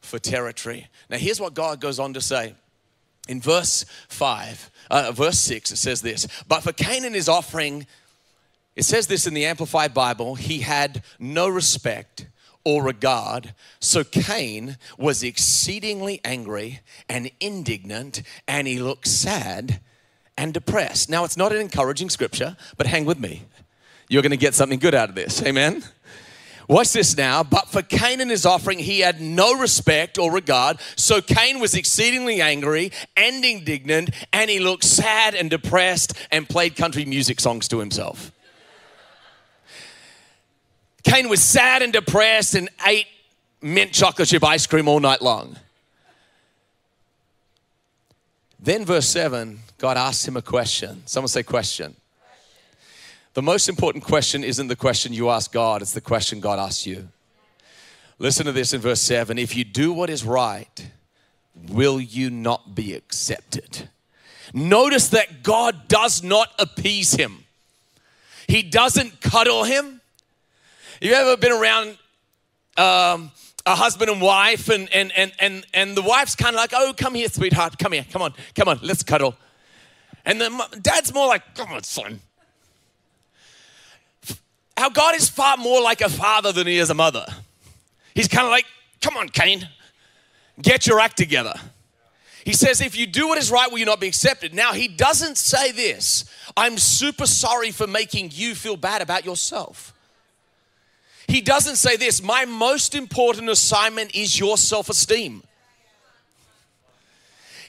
for 0.01 0.21
territory. 0.21 0.87
Now, 1.11 1.19
here's 1.19 1.41
what 1.41 1.53
God 1.53 1.81
goes 1.81 1.99
on 1.99 2.15
to 2.15 2.21
say. 2.21 2.55
In 3.29 3.41
verse 3.41 3.85
5, 4.09 4.71
uh, 4.91 5.13
verse 5.13 5.39
6, 5.41 5.73
it 5.73 5.77
says 5.77 6.01
this 6.01 6.27
But 6.47 6.63
for 6.63 6.73
Cain 6.73 7.05
and 7.05 7.15
his 7.15 7.29
offering, 7.29 7.87
it 8.77 8.85
says 8.85 9.09
this 9.09 9.27
in 9.27 9.35
the 9.35 9.47
Amplified 9.47 9.93
Bible, 9.95 10.37
he 10.37 10.61
had 10.61 11.03
no 11.19 11.49
respect 11.49 12.27
or 12.65 12.85
regard. 12.85 13.55
So 13.81 14.05
Cain 14.05 14.77
was 14.97 15.25
exceedingly 15.25 16.21
angry 16.25 16.81
and 17.09 17.33
indignant, 17.41 18.23
and 18.47 18.69
he 18.69 18.79
looked 18.79 19.09
sad 19.09 19.81
and 20.39 20.55
depressed. 20.55 21.11
Now, 21.11 21.25
it's 21.25 21.37
not 21.37 21.53
an 21.53 21.61
encouraging 21.61 22.11
scripture, 22.11 22.57
but 22.77 22.87
hang 22.87 23.05
with 23.07 23.19
me. 23.19 23.43
You're 24.09 24.23
going 24.23 24.31
to 24.31 24.37
get 24.37 24.55
something 24.55 24.79
good 24.79 24.95
out 24.95 25.09
of 25.09 25.15
this. 25.15 25.43
Amen? 25.43 25.83
Watch 26.69 26.93
this 26.93 27.17
now. 27.17 27.43
But 27.43 27.69
for 27.69 27.83
Cain 27.83 28.21
and 28.21 28.31
his 28.31 28.47
offering, 28.47 28.79
he 28.79 29.01
had 29.01 29.21
no 29.21 29.59
respect 29.59 30.19
or 30.19 30.33
regard. 30.33 30.79
So 30.97 31.21
Cain 31.21 31.61
was 31.61 31.75
exceedingly 31.75 32.41
angry 32.41 32.93
and 33.17 33.45
indignant, 33.45 34.11
and 34.33 34.51
he 34.51 34.59
looked 34.59 34.85
sad 34.85 35.35
and 35.35 35.51
depressed 35.51 36.15
and 36.31 36.49
played 36.49 36.77
country 36.77 37.05
music 37.05 37.41
songs 37.41 37.69
to 37.69 37.79
himself. 37.79 38.33
Cain 41.05 41.29
was 41.29 41.43
sad 41.43 41.83
and 41.83 41.93
depressed 41.93 42.55
and 42.55 42.69
ate 42.87 43.07
mint 43.61 43.93
chocolate 43.93 44.29
chip 44.29 44.45
ice 44.45 44.67
cream 44.67 44.89
all 44.89 45.01
night 45.01 45.21
long. 45.21 45.57
Then, 48.61 48.85
verse 48.85 49.09
7, 49.09 49.59
God 49.79 49.97
asked 49.97 50.27
him 50.27 50.37
a 50.37 50.43
question. 50.43 51.03
Someone 51.07 51.29
say, 51.29 51.43
question. 51.43 51.97
The 53.35 53.43
most 53.43 53.69
important 53.69 54.05
question 54.05 54.45
isn't 54.45 54.69
the 54.69 54.77
question 54.77 55.15
you 55.15 55.31
ask 55.31 55.53
God, 55.53 55.81
it's 55.81 55.93
the 55.93 56.03
question 56.03 56.41
God 56.41 56.59
asks 56.59 56.87
you. 56.87 57.09
Listen 58.19 58.45
to 58.45 58.53
this 58.53 58.75
in 58.75 58.81
verse 58.81 59.01
7 59.01 59.39
If 59.39 59.57
you 59.57 59.65
do 59.65 59.93
what 59.93 60.11
is 60.11 60.25
right, 60.25 60.91
will 61.55 61.99
you 61.99 62.29
not 62.29 62.75
be 62.75 62.95
accepted? 62.95 63.89
Notice 64.53 65.09
that 65.09 65.43
God 65.43 65.89
does 65.89 66.23
not 66.23 66.53
appease 66.59 67.15
him, 67.15 67.45
He 68.47 68.63
doesn't 68.63 69.23
cuddle 69.23 69.65
him, 69.65 70.03
you 71.01 71.15
ever 71.15 71.39
been 71.39 71.53
around 71.53 71.97
um, 72.77 73.33
a 73.65 73.75
husband 73.75 74.11
and 74.11 74.21
wife, 74.21 74.69
and, 74.69 74.93
and, 74.93 75.11
and, 75.17 75.33
and, 75.39 75.67
and 75.73 75.97
the 75.97 76.03
wife's 76.03 76.37
kind 76.37 76.55
of 76.55 76.61
like, 76.61 76.73
oh, 76.75 76.93
come 76.97 77.15
here, 77.15 77.29
sweetheart, 77.29 77.79
come 77.79 77.93
here, 77.93 78.05
come 78.13 78.21
on, 78.21 78.35
come 78.55 78.69
on, 78.69 78.79
let's 78.83 79.03
cuddle. 79.03 79.35
And 80.25 80.39
the 80.39 80.79
dad's 80.83 81.15
more 81.15 81.27
like, 81.27 81.55
come 81.55 81.73
on, 81.73 81.83
son. 81.83 82.21
Our 84.83 84.91
God 84.91 85.15
is 85.15 85.29
far 85.29 85.57
more 85.59 85.81
like 85.81 86.01
a 86.01 86.09
father 86.09 86.51
than 86.51 86.67
he 86.67 86.79
is 86.79 86.91
a 86.91 86.95
mother. 86.95 87.25
He's 88.17 88.27
kind 88.27 88.45
of 88.45 88.51
like, 88.51 88.67
come 89.01 89.17
on, 89.17 89.29
Cain, 89.29 89.69
get 90.61 90.89
your 90.89 90.99
act 90.99 91.17
together. 91.17 91.55
He 92.45 92.53
says, 92.53 92.81
if 92.81 92.99
you 92.99 93.07
do 93.07 93.29
what 93.29 93.39
is 93.39 93.49
right, 93.49 93.71
will 93.71 93.79
you 93.79 93.85
not 93.85 94.01
be 94.01 94.09
accepted? 94.09 94.53
Now, 94.53 94.73
he 94.73 94.89
doesn't 94.89 95.39
say 95.39 95.71
this 95.71 96.25
I'm 96.57 96.79
super 96.79 97.27
sorry 97.27 97.71
for 97.71 97.87
making 97.87 98.31
you 98.33 98.57
feel 98.57 98.77
bad 98.77 99.03
about 99.03 99.25
yourself. 99.25 99.95
He 101.29 101.41
doesn't 101.41 101.77
say 101.77 101.97
this 101.97 102.21
My 102.21 102.45
most 102.45 102.97
important 102.97 103.51
assignment 103.51 104.17
is 104.17 104.37
your 104.37 104.59
self 104.59 104.89
esteem. 104.89 105.45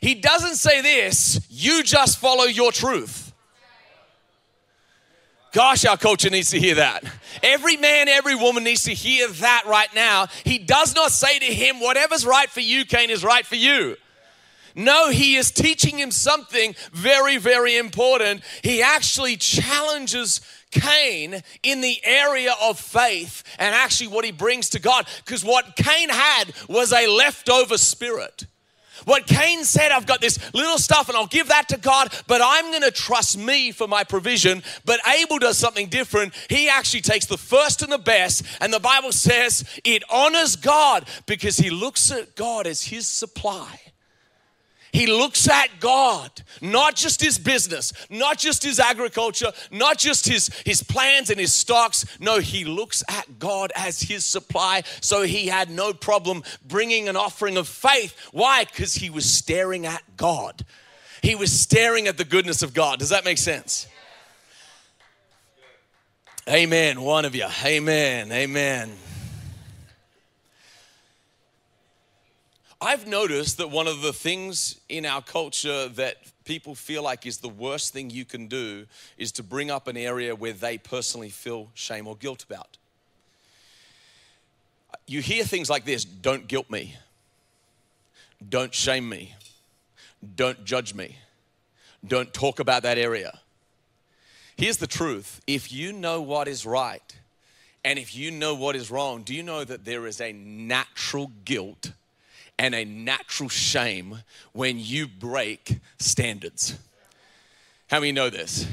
He 0.02 0.16
doesn't 0.16 0.56
say 0.56 0.82
this, 0.82 1.46
you 1.52 1.84
just 1.84 2.18
follow 2.18 2.46
your 2.46 2.72
truth. 2.72 3.23
Gosh, 5.54 5.86
our 5.86 5.98
culture 5.98 6.32
needs 6.32 6.50
to 6.50 6.60
hear 6.60 6.76
that. 6.76 7.04
Every 7.44 7.78
man, 7.78 8.08
every 8.08 8.34
woman 8.34 8.64
needs 8.64 8.84
to 8.84 8.94
hear 8.94 9.28
that 9.28 9.64
right 9.68 9.94
now. 9.94 10.26
He 10.44 10.58
does 10.58 10.96
not 10.96 11.12
say 11.12 11.38
to 11.38 11.46
him, 11.46 11.80
whatever's 11.80 12.26
right 12.26 12.50
for 12.50 12.60
you, 12.60 12.86
Cain, 12.86 13.12
is 13.12 13.24
right 13.24 13.46
for 13.46 13.56
you. 13.56 13.96
No, 14.76 15.12
he 15.12 15.36
is 15.36 15.52
teaching 15.52 16.00
him 16.00 16.10
something 16.10 16.74
very, 16.92 17.38
very 17.38 17.78
important. 17.78 18.42
He 18.64 18.82
actually 18.82 19.38
challenges 19.38 20.42
Cain 20.72 21.44
in 21.62 21.82
the 21.82 22.02
area 22.04 22.56
of 22.60 22.80
faith 22.80 23.44
and 23.60 23.76
actually 23.76 24.08
what 24.08 24.26
he 24.26 24.32
brings 24.32 24.70
to 24.70 24.80
God. 24.80 25.08
Because 25.24 25.46
what 25.46 25.76
Cain 25.76 26.10
had 26.10 26.46
was 26.68 26.92
a 26.92 27.06
leftover 27.06 27.78
spirit. 27.78 28.48
What 29.06 29.28
Cain 29.28 29.64
said, 29.64 29.92
I've 29.92 30.06
got 30.06 30.22
this 30.22 30.40
little 30.54 30.78
stuff 30.78 31.10
and 31.10 31.18
I'll 31.18 31.28
give 31.28 31.50
that 31.50 31.70
to 31.70 31.78
God, 31.78 32.14
but 32.28 32.42
I'm 32.44 32.72
going 32.72 32.84
to 32.84 32.92
trust 32.92 33.38
me 33.38 33.72
for 33.72 33.88
my 33.88 34.04
provision. 34.04 34.64
But 34.86 35.00
Abel 35.08 35.40
does 35.40 35.58
something 35.58 35.88
different. 35.88 36.34
He 36.50 36.70
actually 36.70 37.02
takes 37.02 37.26
the 37.26 37.38
first 37.38 37.82
and 37.82 37.92
the 37.92 37.98
best, 37.98 38.44
and 38.62 38.74
the 38.74 38.80
Bible 38.80 39.12
says 39.12 39.64
it 39.84 40.04
honors 40.10 40.56
God 40.56 41.08
because 41.26 41.58
he 41.58 41.70
looks 41.70 42.12
at 42.12 42.36
God 42.36 42.68
as 42.68 42.84
his 42.84 43.08
supply. 43.08 43.80
He 44.94 45.08
looks 45.08 45.50
at 45.50 45.80
God, 45.80 46.30
not 46.62 46.96
just 46.96 47.20
his 47.20 47.40
business, 47.40 47.94
not 48.12 48.38
just 48.38 48.62
his 48.62 48.80
agriculture, 48.80 49.52
not 49.72 49.98
just 49.98 50.28
his, 50.28 50.50
his 50.64 50.84
plans 50.84 51.32
and 51.32 51.40
his 51.40 51.52
stocks. 51.52 52.06
No, 52.20 52.38
he 52.38 52.64
looks 52.64 53.04
at 53.10 53.40
God 53.40 53.72
as 53.76 54.00
his 54.00 54.24
supply. 54.24 54.84
So 55.02 55.24
he 55.24 55.48
had 55.48 55.72
no 55.72 55.94
problem 55.94 56.44
bringing 56.64 57.10
an 57.10 57.18
offering 57.18 57.58
of 57.58 57.68
faith. 57.68 58.16
Why? 58.32 58.66
Because 58.66 58.94
he 58.94 59.10
was 59.10 59.26
staring 59.26 59.88
at 59.88 60.04
God. 60.16 60.64
He 61.24 61.34
was 61.34 61.52
staring 61.52 62.08
at 62.08 62.20
the 62.20 62.26
goodness 62.26 62.62
of 62.62 62.76
God. 62.76 63.00
Does 63.00 63.10
that 63.10 63.26
make 63.26 63.40
sense? 63.40 63.88
Amen. 66.48 67.02
One 67.02 67.26
of 67.26 67.34
you. 67.34 67.48
Amen. 67.66 68.32
Amen. 68.32 68.92
I've 72.84 73.08
noticed 73.08 73.60
that 73.60 73.72
one 73.72 73.88
of 73.88 74.02
the 74.02 74.12
things 74.12 74.78
in 74.90 75.06
our 75.06 75.22
culture 75.22 75.88
that 75.88 76.18
people 76.44 76.76
feel 76.76 77.02
like 77.02 77.26
is 77.26 77.38
the 77.38 77.48
worst 77.48 77.94
thing 77.94 78.10
you 78.10 78.26
can 78.26 78.48
do 78.48 78.86
is 79.18 79.32
to 79.34 79.44
bring 79.44 79.72
up 79.72 79.88
an 79.88 79.96
area 79.96 80.36
where 80.36 80.52
they 80.52 80.78
personally 80.78 81.30
feel 81.30 81.70
shame 81.76 82.08
or 82.08 82.18
guilt 82.18 82.44
about. 82.44 82.78
You 85.08 85.22
hear 85.22 85.46
things 85.46 85.70
like 85.70 85.86
this 85.86 86.04
don't 86.04 86.46
guilt 86.46 86.70
me, 86.70 86.98
don't 88.50 88.74
shame 88.74 89.08
me, 89.08 89.34
don't 90.36 90.66
judge 90.66 90.94
me, 90.94 91.16
don't 92.06 92.34
talk 92.34 92.60
about 92.60 92.84
that 92.84 92.98
area. 92.98 93.40
Here's 94.58 94.78
the 94.78 94.88
truth 94.88 95.40
if 95.48 95.72
you 95.72 95.94
know 95.94 96.22
what 96.22 96.50
is 96.50 96.66
right 96.66 97.16
and 97.86 97.98
if 97.98 98.14
you 98.14 98.30
know 98.30 98.56
what 98.56 98.76
is 98.76 98.92
wrong, 98.92 99.24
do 99.24 99.34
you 99.34 99.42
know 99.42 99.64
that 99.64 99.86
there 99.86 100.06
is 100.06 100.20
a 100.20 100.34
natural 100.34 101.32
guilt? 101.46 101.94
And 102.58 102.76
a 102.76 102.86
natural 102.86 103.50
shame 103.50 104.20
when 104.52 104.80
you 104.80 105.08
break 105.08 105.80
standards. 106.00 106.78
How 107.88 108.00
many 108.00 108.12
know 108.12 108.30
this? 108.30 108.68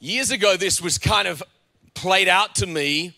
Years 0.00 0.30
ago, 0.30 0.56
this 0.56 0.80
was 0.80 0.98
kind 0.98 1.28
of 1.28 1.42
played 1.94 2.28
out 2.28 2.56
to 2.56 2.66
me 2.66 3.14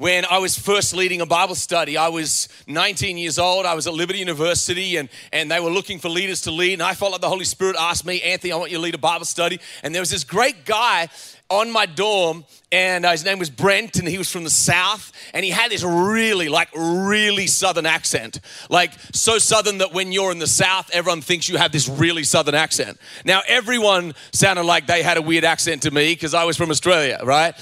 when 0.00 0.24
I 0.24 0.38
was 0.38 0.58
first 0.58 0.94
leading 0.94 1.20
a 1.20 1.26
Bible 1.26 1.54
study. 1.54 1.98
I 1.98 2.08
was 2.08 2.48
19 2.66 3.18
years 3.18 3.38
old. 3.38 3.66
I 3.66 3.74
was 3.74 3.86
at 3.86 3.92
Liberty 3.92 4.18
University 4.18 4.96
and, 4.96 5.10
and 5.30 5.50
they 5.50 5.60
were 5.60 5.70
looking 5.70 5.98
for 5.98 6.08
leaders 6.08 6.40
to 6.42 6.50
lead. 6.50 6.72
And 6.72 6.82
I 6.82 6.94
felt 6.94 7.12
like 7.12 7.20
the 7.20 7.28
Holy 7.28 7.44
Spirit 7.44 7.76
asked 7.78 8.06
me, 8.06 8.22
Anthony, 8.22 8.52
I 8.52 8.56
want 8.56 8.70
you 8.70 8.78
to 8.78 8.82
lead 8.82 8.94
a 8.94 8.98
Bible 8.98 9.26
study. 9.26 9.60
And 9.82 9.94
there 9.94 10.00
was 10.00 10.10
this 10.10 10.24
great 10.24 10.64
guy 10.64 11.08
on 11.50 11.70
my 11.70 11.84
dorm, 11.84 12.44
and 12.72 13.04
uh, 13.04 13.10
his 13.10 13.24
name 13.24 13.40
was 13.40 13.50
Brent, 13.50 13.96
and 13.96 14.06
he 14.06 14.16
was 14.16 14.30
from 14.30 14.44
the 14.44 14.50
South, 14.50 15.12
and 15.34 15.44
he 15.44 15.50
had 15.50 15.70
this 15.70 15.82
really, 15.82 16.48
like, 16.48 16.68
really 16.74 17.48
Southern 17.48 17.86
accent. 17.86 18.40
Like, 18.68 18.92
so 19.12 19.38
Southern 19.38 19.78
that 19.78 19.92
when 19.92 20.12
you're 20.12 20.30
in 20.30 20.38
the 20.38 20.46
South, 20.46 20.88
everyone 20.92 21.20
thinks 21.20 21.48
you 21.48 21.56
have 21.56 21.72
this 21.72 21.88
really 21.88 22.22
Southern 22.22 22.54
accent. 22.54 22.98
Now, 23.24 23.42
everyone 23.48 24.14
sounded 24.32 24.62
like 24.62 24.86
they 24.86 25.02
had 25.02 25.16
a 25.16 25.22
weird 25.22 25.44
accent 25.44 25.82
to 25.82 25.90
me 25.90 26.14
because 26.14 26.34
I 26.34 26.44
was 26.44 26.56
from 26.56 26.70
Australia, 26.70 27.18
right? 27.24 27.54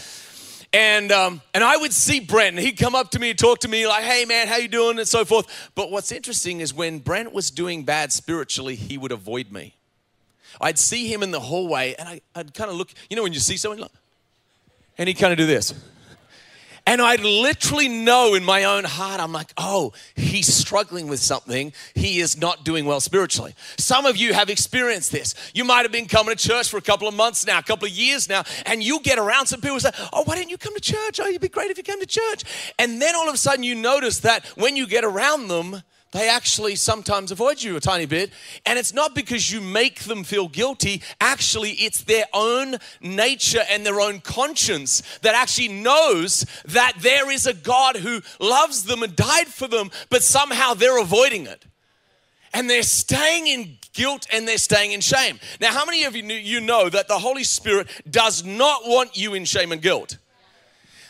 And 0.70 1.10
um, 1.12 1.40
and 1.54 1.64
I 1.64 1.78
would 1.78 1.94
see 1.94 2.20
Brent, 2.20 2.56
and 2.56 2.58
he'd 2.58 2.76
come 2.76 2.94
up 2.94 3.12
to 3.12 3.18
me 3.18 3.30
and 3.30 3.38
talk 3.38 3.60
to 3.60 3.68
me 3.68 3.86
like, 3.86 4.04
"Hey 4.04 4.26
man, 4.26 4.48
how 4.48 4.58
you 4.58 4.68
doing?" 4.68 4.98
and 4.98 5.08
so 5.08 5.24
forth. 5.24 5.70
But 5.74 5.90
what's 5.90 6.12
interesting 6.12 6.60
is 6.60 6.74
when 6.74 6.98
Brent 6.98 7.32
was 7.32 7.50
doing 7.50 7.84
bad 7.84 8.12
spiritually, 8.12 8.74
he 8.74 8.98
would 8.98 9.10
avoid 9.10 9.50
me. 9.50 9.77
I'd 10.60 10.78
see 10.78 11.12
him 11.12 11.22
in 11.22 11.30
the 11.30 11.40
hallway 11.40 11.94
and 11.98 12.08
I, 12.08 12.20
would 12.36 12.54
kind 12.54 12.70
of 12.70 12.76
look, 12.76 12.90
you 13.10 13.16
know, 13.16 13.22
when 13.22 13.32
you 13.32 13.40
see 13.40 13.56
someone, 13.56 13.88
and 14.96 15.08
he'd 15.08 15.14
kind 15.14 15.32
of 15.32 15.38
do 15.38 15.46
this. 15.46 15.74
And 16.88 17.02
I'd 17.02 17.20
literally 17.20 17.86
know 17.86 18.32
in 18.32 18.42
my 18.42 18.64
own 18.64 18.84
heart, 18.84 19.20
I'm 19.20 19.30
like, 19.30 19.52
oh, 19.58 19.92
he's 20.16 20.52
struggling 20.52 21.06
with 21.06 21.20
something. 21.20 21.74
He 21.94 22.18
is 22.20 22.40
not 22.40 22.64
doing 22.64 22.86
well 22.86 23.00
spiritually. 23.00 23.54
Some 23.76 24.06
of 24.06 24.16
you 24.16 24.32
have 24.32 24.48
experienced 24.48 25.12
this. 25.12 25.34
You 25.52 25.64
might 25.64 25.82
have 25.82 25.92
been 25.92 26.08
coming 26.08 26.34
to 26.34 26.48
church 26.48 26.70
for 26.70 26.78
a 26.78 26.80
couple 26.80 27.06
of 27.06 27.12
months 27.12 27.46
now, 27.46 27.58
a 27.58 27.62
couple 27.62 27.86
of 27.86 27.92
years 27.92 28.26
now, 28.26 28.42
and 28.64 28.82
you'll 28.82 29.00
get 29.00 29.18
around 29.18 29.48
some 29.48 29.60
people 29.60 29.78
say, 29.78 29.90
oh, 30.14 30.22
why 30.24 30.36
didn't 30.36 30.48
you 30.48 30.56
come 30.56 30.74
to 30.74 30.80
church? 30.80 31.20
Oh, 31.20 31.26
it'd 31.26 31.42
be 31.42 31.48
great 31.48 31.70
if 31.70 31.76
you 31.76 31.82
came 31.82 32.00
to 32.00 32.06
church. 32.06 32.44
And 32.78 33.02
then 33.02 33.14
all 33.14 33.28
of 33.28 33.34
a 33.34 33.38
sudden 33.38 33.64
you 33.64 33.74
notice 33.74 34.20
that 34.20 34.46
when 34.56 34.74
you 34.74 34.86
get 34.86 35.04
around 35.04 35.48
them, 35.48 35.82
they 36.12 36.28
actually 36.28 36.74
sometimes 36.74 37.30
avoid 37.30 37.62
you 37.62 37.76
a 37.76 37.80
tiny 37.80 38.06
bit. 38.06 38.30
And 38.64 38.78
it's 38.78 38.94
not 38.94 39.14
because 39.14 39.52
you 39.52 39.60
make 39.60 40.00
them 40.00 40.24
feel 40.24 40.48
guilty. 40.48 41.02
Actually, 41.20 41.72
it's 41.72 42.02
their 42.04 42.24
own 42.32 42.76
nature 43.00 43.62
and 43.70 43.84
their 43.84 44.00
own 44.00 44.20
conscience 44.20 45.02
that 45.22 45.34
actually 45.34 45.68
knows 45.68 46.46
that 46.66 46.94
there 47.00 47.30
is 47.30 47.46
a 47.46 47.54
God 47.54 47.96
who 47.96 48.22
loves 48.40 48.84
them 48.84 49.02
and 49.02 49.14
died 49.14 49.48
for 49.48 49.68
them, 49.68 49.90
but 50.08 50.22
somehow 50.22 50.74
they're 50.74 51.00
avoiding 51.00 51.46
it. 51.46 51.64
And 52.54 52.70
they're 52.70 52.82
staying 52.82 53.46
in 53.46 53.76
guilt 53.92 54.26
and 54.32 54.48
they're 54.48 54.56
staying 54.56 54.92
in 54.92 55.02
shame. 55.02 55.38
Now, 55.60 55.72
how 55.72 55.84
many 55.84 56.04
of 56.04 56.16
you, 56.16 56.22
you 56.22 56.60
know 56.60 56.88
that 56.88 57.08
the 57.08 57.18
Holy 57.18 57.44
Spirit 57.44 57.88
does 58.10 58.44
not 58.44 58.82
want 58.86 59.16
you 59.18 59.34
in 59.34 59.44
shame 59.44 59.72
and 59.72 59.82
guilt? 59.82 60.16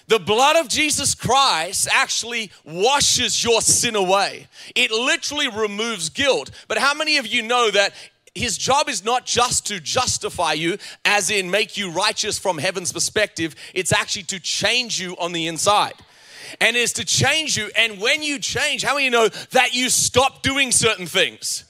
The 0.08 0.18
blood 0.18 0.56
of 0.56 0.68
Jesus 0.68 1.14
Christ 1.14 1.86
actually 1.92 2.50
washes 2.64 3.44
your 3.44 3.60
sin 3.60 3.94
away. 3.94 4.48
It 4.74 4.90
literally 4.90 5.48
removes 5.48 6.08
guilt. 6.08 6.50
But 6.66 6.78
how 6.78 6.94
many 6.94 7.18
of 7.18 7.26
you 7.26 7.42
know 7.42 7.70
that 7.70 7.92
his 8.34 8.56
job 8.56 8.88
is 8.88 9.04
not 9.04 9.26
just 9.26 9.66
to 9.66 9.80
justify 9.80 10.54
you, 10.54 10.78
as 11.04 11.28
in 11.28 11.50
make 11.50 11.76
you 11.76 11.90
righteous 11.90 12.38
from 12.38 12.56
heaven's 12.56 12.90
perspective, 12.90 13.54
it's 13.74 13.92
actually 13.92 14.22
to 14.24 14.40
change 14.40 14.98
you 14.98 15.14
on 15.18 15.32
the 15.32 15.46
inside. 15.46 15.94
And 16.58 16.74
is 16.74 16.94
to 16.94 17.04
change 17.04 17.58
you. 17.58 17.70
And 17.76 18.00
when 18.00 18.22
you 18.22 18.38
change, 18.38 18.82
how 18.82 18.94
many 18.94 19.04
you 19.04 19.10
know 19.10 19.28
that 19.50 19.74
you 19.74 19.90
stop 19.90 20.42
doing 20.42 20.72
certain 20.72 21.06
things? 21.06 21.64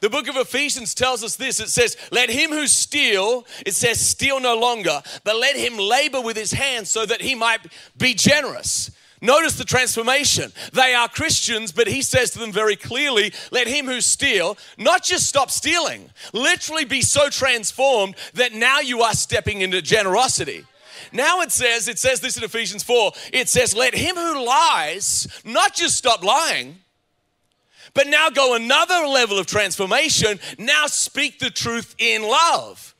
The 0.00 0.10
book 0.10 0.28
of 0.28 0.36
Ephesians 0.36 0.94
tells 0.94 1.22
us 1.22 1.36
this 1.36 1.60
it 1.60 1.68
says, 1.68 1.96
Let 2.10 2.30
him 2.30 2.50
who 2.50 2.66
steal, 2.66 3.46
it 3.66 3.74
says, 3.74 4.00
steal 4.00 4.40
no 4.40 4.58
longer, 4.58 5.02
but 5.24 5.36
let 5.36 5.56
him 5.56 5.76
labor 5.76 6.20
with 6.20 6.36
his 6.36 6.52
hands 6.52 6.90
so 6.90 7.04
that 7.04 7.20
he 7.20 7.34
might 7.34 7.60
be 7.96 8.14
generous. 8.14 8.90
Notice 9.22 9.56
the 9.56 9.64
transformation. 9.64 10.50
They 10.72 10.94
are 10.94 11.06
Christians, 11.06 11.72
but 11.72 11.86
he 11.86 12.00
says 12.00 12.30
to 12.30 12.38
them 12.38 12.52
very 12.52 12.76
clearly, 12.76 13.34
let 13.50 13.66
him 13.66 13.86
who 13.86 14.00
steal 14.00 14.56
not 14.78 15.04
just 15.04 15.26
stop 15.26 15.50
stealing, 15.50 16.10
literally 16.32 16.86
be 16.86 17.02
so 17.02 17.28
transformed 17.28 18.16
that 18.32 18.54
now 18.54 18.80
you 18.80 19.02
are 19.02 19.12
stepping 19.12 19.60
into 19.60 19.82
generosity. 19.82 20.64
Now 21.12 21.42
it 21.42 21.52
says, 21.52 21.88
it 21.88 21.98
says 21.98 22.20
this 22.20 22.38
in 22.38 22.44
Ephesians 22.44 22.82
4, 22.82 23.12
it 23.32 23.50
says, 23.50 23.76
let 23.76 23.94
him 23.94 24.16
who 24.16 24.46
lies 24.46 25.28
not 25.44 25.74
just 25.74 25.96
stop 25.96 26.24
lying, 26.24 26.78
but 27.94 28.06
now 28.06 28.30
go 28.30 28.54
another 28.54 29.06
level 29.06 29.38
of 29.38 29.46
transformation. 29.46 30.38
Now 30.58 30.86
speak 30.86 31.38
the 31.38 31.50
truth 31.50 31.94
in 31.98 32.22
love. 32.22 32.94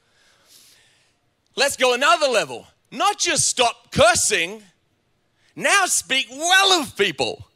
Let's 1.57 1.77
go 1.77 1.95
another 1.95 2.27
level. 2.27 2.67
Not 2.91 3.19
just 3.19 3.49
stop 3.49 3.93
cursing, 3.93 4.63
now 5.55 5.87
speak 5.87 6.27
well 6.31 6.81
of 6.81 6.97
people. 6.97 7.47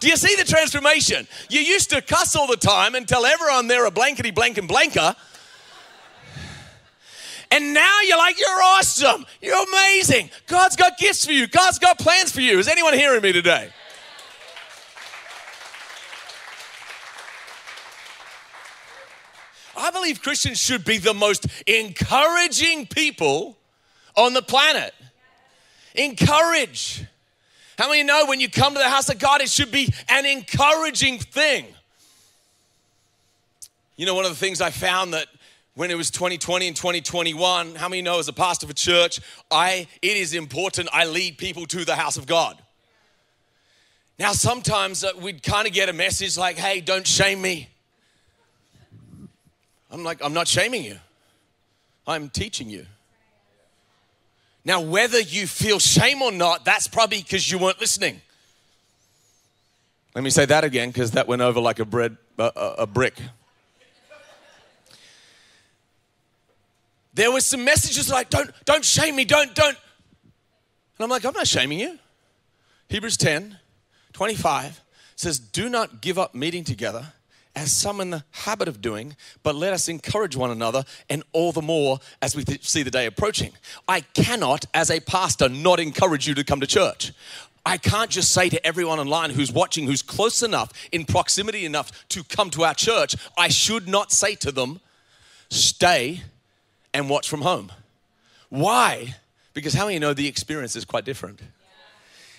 Do 0.00 0.08
you 0.08 0.16
see 0.16 0.34
the 0.36 0.44
transformation? 0.44 1.28
You 1.48 1.60
used 1.60 1.90
to 1.90 2.02
cuss 2.02 2.34
all 2.34 2.46
the 2.46 2.56
time 2.56 2.94
and 2.94 3.06
tell 3.06 3.24
everyone 3.24 3.68
they're 3.68 3.86
a 3.86 3.90
blankety 3.90 4.30
blank 4.30 4.58
and 4.58 4.66
blanker. 4.66 5.14
And 7.52 7.74
now 7.74 8.00
you're 8.06 8.16
like, 8.16 8.40
you're 8.40 8.62
awesome. 8.62 9.26
You're 9.42 9.62
amazing. 9.62 10.30
God's 10.46 10.74
got 10.74 10.96
gifts 10.96 11.26
for 11.26 11.32
you. 11.32 11.46
God's 11.46 11.78
got 11.78 11.98
plans 11.98 12.32
for 12.32 12.40
you. 12.40 12.58
Is 12.58 12.66
anyone 12.66 12.94
hearing 12.94 13.20
me 13.20 13.30
today? 13.30 13.68
I 19.82 19.90
believe 19.90 20.22
Christians 20.22 20.60
should 20.60 20.84
be 20.84 20.98
the 20.98 21.12
most 21.12 21.44
encouraging 21.66 22.86
people 22.86 23.58
on 24.16 24.32
the 24.32 24.40
planet. 24.40 24.94
Encourage. 25.96 27.04
How 27.76 27.88
many 27.88 28.04
know 28.04 28.26
when 28.26 28.38
you 28.38 28.48
come 28.48 28.74
to 28.74 28.78
the 28.78 28.88
house 28.88 29.08
of 29.08 29.18
God, 29.18 29.40
it 29.40 29.50
should 29.50 29.72
be 29.72 29.92
an 30.08 30.24
encouraging 30.24 31.18
thing? 31.18 31.66
You 33.96 34.06
know, 34.06 34.14
one 34.14 34.24
of 34.24 34.30
the 34.30 34.36
things 34.36 34.60
I 34.60 34.70
found 34.70 35.14
that 35.14 35.26
when 35.74 35.90
it 35.90 35.96
was 35.96 36.12
2020 36.12 36.68
and 36.68 36.76
2021, 36.76 37.74
how 37.74 37.88
many 37.88 38.02
know 38.02 38.20
as 38.20 38.28
a 38.28 38.32
pastor 38.32 38.66
of 38.66 38.70
a 38.70 38.74
church, 38.74 39.18
I 39.50 39.88
it 40.00 40.16
is 40.16 40.32
important 40.32 40.90
I 40.92 41.06
lead 41.06 41.38
people 41.38 41.66
to 41.66 41.84
the 41.84 41.96
house 41.96 42.16
of 42.16 42.26
God. 42.26 42.56
Now, 44.16 44.30
sometimes 44.30 45.02
uh, 45.02 45.10
we'd 45.20 45.42
kind 45.42 45.66
of 45.66 45.72
get 45.72 45.88
a 45.88 45.92
message 45.92 46.38
like, 46.38 46.56
hey, 46.56 46.80
don't 46.80 47.06
shame 47.06 47.42
me. 47.42 47.71
I'm 49.92 50.02
like, 50.02 50.18
I'm 50.24 50.32
not 50.32 50.48
shaming 50.48 50.82
you, 50.82 50.98
I'm 52.06 52.30
teaching 52.30 52.70
you. 52.70 52.86
Now, 54.64 54.80
whether 54.80 55.20
you 55.20 55.46
feel 55.46 55.78
shame 55.78 56.22
or 56.22 56.32
not, 56.32 56.64
that's 56.64 56.88
probably 56.88 57.18
because 57.18 57.50
you 57.50 57.58
weren't 57.58 57.80
listening. 57.80 58.20
Let 60.14 60.22
me 60.22 60.30
say 60.30 60.44
that 60.46 60.62
again 60.62 60.90
because 60.90 61.12
that 61.12 61.26
went 61.26 61.42
over 61.42 61.60
like 61.60 61.78
a 61.78 61.84
bread, 61.84 62.16
a, 62.38 62.52
a 62.78 62.86
brick. 62.86 63.20
There 67.14 67.30
was 67.30 67.44
some 67.44 67.64
messages 67.64 68.08
like, 68.10 68.30
don't, 68.30 68.50
don't 68.64 68.84
shame 68.84 69.16
me, 69.16 69.24
don't, 69.24 69.54
don't. 69.54 69.76
And 70.98 71.04
I'm 71.04 71.10
like, 71.10 71.24
I'm 71.24 71.34
not 71.34 71.46
shaming 71.46 71.80
you. 71.80 71.98
Hebrews 72.88 73.16
10, 73.16 73.58
25 74.12 74.80
says, 75.16 75.38
do 75.38 75.68
not 75.68 76.00
give 76.00 76.18
up 76.18 76.34
meeting 76.34 76.64
together 76.64 77.12
as 77.54 77.72
some 77.72 78.00
in 78.00 78.10
the 78.10 78.24
habit 78.30 78.68
of 78.68 78.80
doing, 78.80 79.16
but 79.42 79.54
let 79.54 79.72
us 79.72 79.88
encourage 79.88 80.36
one 80.36 80.50
another, 80.50 80.84
and 81.10 81.22
all 81.32 81.52
the 81.52 81.62
more 81.62 81.98
as 82.22 82.34
we 82.34 82.44
th- 82.44 82.66
see 82.66 82.82
the 82.82 82.90
day 82.90 83.06
approaching. 83.06 83.52
I 83.86 84.00
cannot, 84.00 84.64
as 84.72 84.90
a 84.90 85.00
pastor, 85.00 85.48
not 85.48 85.78
encourage 85.78 86.26
you 86.26 86.34
to 86.34 86.44
come 86.44 86.60
to 86.60 86.66
church. 86.66 87.12
I 87.64 87.76
can't 87.76 88.10
just 88.10 88.32
say 88.32 88.48
to 88.48 88.66
everyone 88.66 88.98
online 88.98 89.30
who's 89.30 89.52
watching, 89.52 89.86
who's 89.86 90.02
close 90.02 90.42
enough, 90.42 90.72
in 90.90 91.04
proximity 91.04 91.64
enough 91.64 92.08
to 92.08 92.24
come 92.24 92.50
to 92.50 92.64
our 92.64 92.74
church, 92.74 93.14
I 93.36 93.48
should 93.48 93.86
not 93.86 94.10
say 94.10 94.34
to 94.36 94.50
them, 94.50 94.80
stay 95.48 96.22
and 96.94 97.08
watch 97.08 97.28
from 97.28 97.42
home. 97.42 97.70
Why? 98.48 99.14
Because 99.54 99.74
how 99.74 99.86
many 99.86 99.98
know 99.98 100.14
the 100.14 100.26
experience 100.26 100.74
is 100.74 100.84
quite 100.84 101.04
different? 101.04 101.40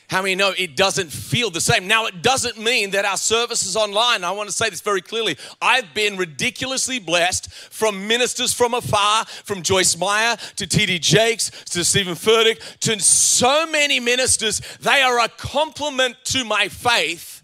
How 0.09 0.21
many 0.21 0.35
know 0.35 0.53
it 0.57 0.75
doesn't 0.75 1.11
feel 1.11 1.49
the 1.49 1.61
same? 1.61 1.87
Now, 1.87 2.05
it 2.05 2.21
doesn't 2.21 2.57
mean 2.57 2.91
that 2.91 3.05
our 3.05 3.17
service 3.17 3.65
is 3.65 3.75
online. 3.75 4.23
I 4.23 4.31
want 4.31 4.49
to 4.49 4.55
say 4.55 4.69
this 4.69 4.81
very 4.81 5.01
clearly. 5.01 5.37
I've 5.61 5.93
been 5.93 6.17
ridiculously 6.17 6.99
blessed 6.99 7.51
from 7.51 8.07
ministers 8.07 8.53
from 8.53 8.73
afar, 8.73 9.25
from 9.25 9.61
Joyce 9.63 9.97
Meyer 9.97 10.37
to 10.57 10.67
T.D. 10.67 10.99
Jakes 10.99 11.51
to 11.65 11.83
Steven 11.83 12.15
Furtick 12.15 12.79
to 12.79 12.99
so 12.99 13.65
many 13.65 13.99
ministers. 13.99 14.61
They 14.81 15.01
are 15.01 15.19
a 15.19 15.29
complement 15.29 16.17
to 16.25 16.43
my 16.43 16.67
faith. 16.67 17.42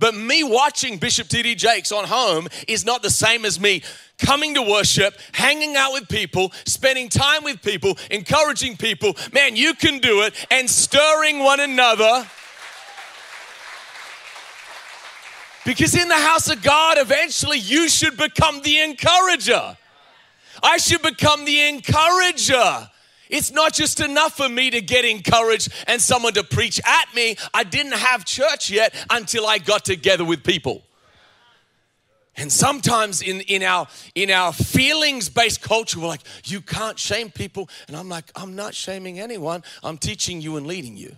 But 0.00 0.16
me 0.16 0.42
watching 0.42 0.96
Bishop 0.96 1.28
T.D. 1.28 1.54
Jakes 1.54 1.92
on 1.92 2.04
home 2.04 2.48
is 2.66 2.84
not 2.86 3.02
the 3.02 3.10
same 3.10 3.44
as 3.44 3.60
me 3.60 3.82
coming 4.18 4.54
to 4.54 4.62
worship, 4.62 5.14
hanging 5.32 5.76
out 5.76 5.92
with 5.92 6.08
people, 6.08 6.52
spending 6.64 7.08
time 7.08 7.44
with 7.44 7.62
people, 7.62 7.96
encouraging 8.10 8.76
people. 8.76 9.14
Man, 9.32 9.56
you 9.56 9.74
can 9.74 9.98
do 9.98 10.22
it 10.22 10.34
and 10.50 10.68
stirring 10.68 11.38
one 11.38 11.60
another. 11.60 12.26
Because 15.66 15.94
in 15.94 16.08
the 16.08 16.14
house 16.14 16.50
of 16.50 16.62
God, 16.62 16.96
eventually 16.98 17.58
you 17.58 17.88
should 17.88 18.16
become 18.16 18.62
the 18.62 18.80
encourager. 18.80 19.76
I 20.62 20.78
should 20.78 21.02
become 21.02 21.44
the 21.44 21.68
encourager. 21.68 22.89
It's 23.30 23.50
not 23.52 23.72
just 23.72 24.00
enough 24.00 24.36
for 24.36 24.48
me 24.48 24.70
to 24.70 24.80
get 24.80 25.04
encouraged 25.04 25.72
and 25.86 26.02
someone 26.02 26.34
to 26.34 26.44
preach 26.44 26.80
at 26.84 27.14
me. 27.14 27.36
I 27.54 27.64
didn't 27.64 27.94
have 27.94 28.24
church 28.24 28.70
yet 28.70 28.94
until 29.08 29.46
I 29.46 29.58
got 29.58 29.84
together 29.84 30.24
with 30.24 30.44
people. 30.44 30.82
And 32.36 32.50
sometimes 32.50 33.22
in, 33.22 33.40
in 33.42 33.62
our 33.62 33.86
in 34.14 34.30
our 34.30 34.52
feelings-based 34.52 35.60
culture, 35.60 36.00
we're 36.00 36.06
like, 36.06 36.22
you 36.44 36.60
can't 36.60 36.98
shame 36.98 37.30
people. 37.30 37.68
And 37.86 37.96
I'm 37.96 38.08
like, 38.08 38.30
I'm 38.34 38.54
not 38.56 38.74
shaming 38.74 39.20
anyone. 39.20 39.62
I'm 39.82 39.98
teaching 39.98 40.40
you 40.40 40.56
and 40.56 40.66
leading 40.66 40.96
you. 40.96 41.16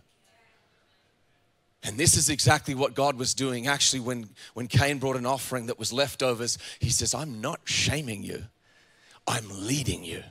And 1.85 1.98
this 1.98 2.16
is 2.16 2.29
exactly 2.29 2.75
what 2.75 2.94
God 2.94 3.16
was 3.16 3.35
doing. 3.35 3.66
Actually, 3.66 4.01
when, 4.01 4.29
when 4.55 4.68
Cain 4.68 4.98
brought 4.98 5.16
an 5.16 5.27
offering 5.27 5.66
that 5.66 5.79
was 5.79 5.92
leftovers, 5.92 6.59
he 6.79 6.90
says, 6.90 7.14
I'm 7.14 7.40
not 7.40 7.61
shaming 7.64 8.22
you, 8.22 8.44
I'm 9.27 9.44
leading 9.48 10.05
you. 10.05 10.22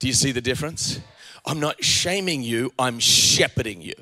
Do 0.00 0.08
you 0.08 0.14
see 0.14 0.32
the 0.32 0.40
difference? 0.40 0.98
I'm 1.46 1.60
not 1.60 1.84
shaming 1.84 2.42
you, 2.42 2.72
I'm 2.78 2.98
shepherding 2.98 3.80
you. 3.80 3.94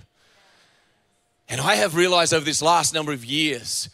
And 1.48 1.60
I 1.60 1.74
have 1.74 1.94
realized 1.94 2.32
over 2.32 2.44
this 2.44 2.62
last 2.62 2.94
number 2.94 3.12
of 3.12 3.24
years 3.24 3.90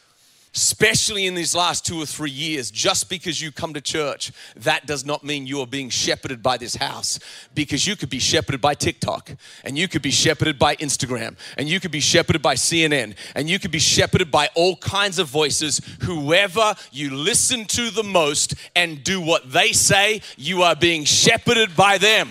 especially 0.54 1.26
in 1.26 1.34
these 1.34 1.54
last 1.54 1.84
two 1.84 2.00
or 2.00 2.06
three 2.06 2.30
years, 2.30 2.70
just 2.70 3.08
because 3.08 3.42
you 3.42 3.50
come 3.50 3.74
to 3.74 3.80
church, 3.80 4.32
that 4.56 4.86
does 4.86 5.04
not 5.04 5.24
mean 5.24 5.46
you 5.46 5.60
are 5.60 5.66
being 5.66 5.88
shepherded 5.88 6.42
by 6.42 6.56
this 6.56 6.76
house. 6.76 7.18
Because 7.54 7.86
you 7.86 7.96
could 7.96 8.10
be 8.10 8.18
shepherded 8.18 8.60
by 8.60 8.74
TikTok, 8.74 9.30
and 9.64 9.76
you 9.76 9.88
could 9.88 10.02
be 10.02 10.10
shepherded 10.10 10.58
by 10.58 10.76
Instagram, 10.76 11.36
and 11.58 11.68
you 11.68 11.80
could 11.80 11.90
be 11.90 12.00
shepherded 12.00 12.42
by 12.42 12.54
CNN, 12.54 13.16
and 13.34 13.50
you 13.50 13.58
could 13.58 13.72
be 13.72 13.78
shepherded 13.78 14.30
by 14.30 14.48
all 14.54 14.76
kinds 14.76 15.18
of 15.18 15.28
voices. 15.28 15.80
Whoever 16.02 16.74
you 16.92 17.14
listen 17.14 17.64
to 17.66 17.90
the 17.90 18.04
most 18.04 18.54
and 18.76 19.02
do 19.02 19.20
what 19.20 19.52
they 19.52 19.72
say, 19.72 20.22
you 20.36 20.62
are 20.62 20.76
being 20.76 21.04
shepherded 21.04 21.74
by 21.74 21.98
them 21.98 22.30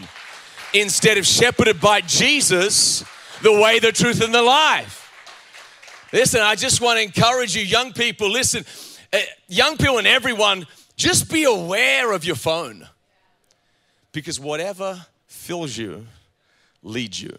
instead 0.74 1.18
of 1.18 1.26
shepherded 1.26 1.80
by 1.80 2.02
Jesus, 2.02 3.04
the 3.42 3.54
way, 3.54 3.80
the 3.80 3.92
truth, 3.92 4.22
and 4.22 4.34
the 4.34 4.42
life. 4.42 5.03
Listen, 6.14 6.42
I 6.42 6.54
just 6.54 6.80
want 6.80 7.00
to 7.00 7.04
encourage 7.04 7.56
you, 7.56 7.64
young 7.64 7.92
people, 7.92 8.30
listen, 8.30 8.64
uh, 9.12 9.18
young 9.48 9.78
people 9.78 9.98
and 9.98 10.06
everyone, 10.06 10.68
just 10.96 11.32
be 11.32 11.44
aware 11.44 12.12
of 12.12 12.24
your 12.24 12.36
phone. 12.36 12.88
Because 14.12 14.40
whatever 14.40 15.08
fills 15.26 15.76
you 15.76 16.06
leads 16.84 17.20
you. 17.20 17.36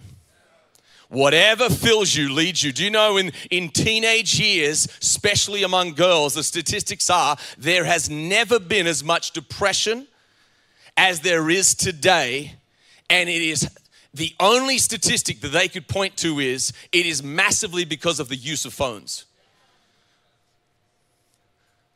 Whatever 1.09 1.71
fills 1.71 2.17
you 2.17 2.33
leads 2.33 2.65
you. 2.65 2.73
Do 2.73 2.83
you 2.83 2.91
know 2.91 3.17
in, 3.17 3.31
in 3.49 3.69
teenage 3.69 4.41
years, 4.41 4.89
especially 5.01 5.63
among 5.63 5.95
girls, 5.95 6.35
the 6.35 6.43
statistics 6.43 7.09
are 7.09 7.37
there 7.57 7.85
has 7.85 8.11
never 8.11 8.59
been 8.59 8.89
as 8.89 9.05
much 9.05 9.31
depression 9.31 10.09
as 10.97 11.21
there 11.21 11.49
is 11.49 11.77
today. 11.77 12.57
And 13.09 13.29
it 13.29 13.41
is 13.41 13.69
the 14.15 14.33
only 14.39 14.79
statistic 14.79 15.41
that 15.41 15.49
they 15.49 15.67
could 15.67 15.89
point 15.89 16.17
to 16.19 16.39
is 16.39 16.73
it 16.93 17.05
is 17.05 17.23
massively 17.23 17.85
because 17.85 18.21
of 18.21 18.29
the 18.29 18.37
use 18.37 18.65
of 18.65 18.73
phones. 18.73 19.25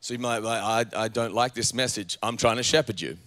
So 0.01 0.13
you 0.13 0.19
might, 0.19 0.43
I, 0.43 0.85
I 0.95 1.07
don't 1.07 1.33
like 1.33 1.53
this 1.53 1.73
message. 1.73 2.17
I'm 2.21 2.35
trying 2.35 2.57
to 2.57 2.63
shepherd 2.63 2.99
you. 2.99 3.17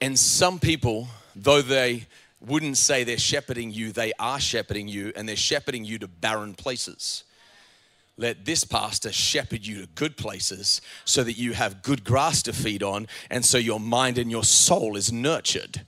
And 0.00 0.18
some 0.18 0.58
people, 0.58 1.08
though 1.34 1.62
they 1.62 2.06
wouldn't 2.40 2.76
say 2.76 3.04
they're 3.04 3.16
shepherding 3.16 3.70
you, 3.70 3.92
they 3.92 4.12
are 4.18 4.38
shepherding 4.38 4.88
you, 4.88 5.12
and 5.16 5.26
they're 5.26 5.36
shepherding 5.36 5.84
you 5.84 5.98
to 5.98 6.08
barren 6.08 6.54
places. 6.54 7.24
Let 8.18 8.44
this 8.44 8.64
pastor 8.64 9.12
shepherd 9.12 9.66
you 9.66 9.82
to 9.82 9.86
good 9.94 10.16
places 10.16 10.82
so 11.06 11.22
that 11.24 11.38
you 11.38 11.52
have 11.54 11.82
good 11.82 12.04
grass 12.04 12.42
to 12.42 12.52
feed 12.52 12.82
on, 12.82 13.08
and 13.30 13.44
so 13.44 13.56
your 13.56 13.80
mind 13.80 14.18
and 14.18 14.30
your 14.30 14.44
soul 14.44 14.96
is 14.96 15.10
nurtured. 15.10 15.82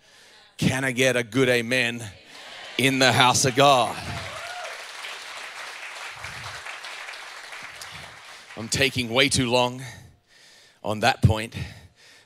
Can 0.58 0.84
I 0.84 0.90
get 0.90 1.16
a 1.16 1.22
good 1.22 1.48
amen 1.48 2.04
in 2.78 2.98
the 2.98 3.12
house 3.12 3.44
of 3.44 3.54
God? 3.54 3.96
I'm 8.56 8.68
taking 8.68 9.08
way 9.08 9.28
too 9.28 9.48
long 9.48 9.80
on 10.82 11.00
that 11.00 11.22
point, 11.22 11.54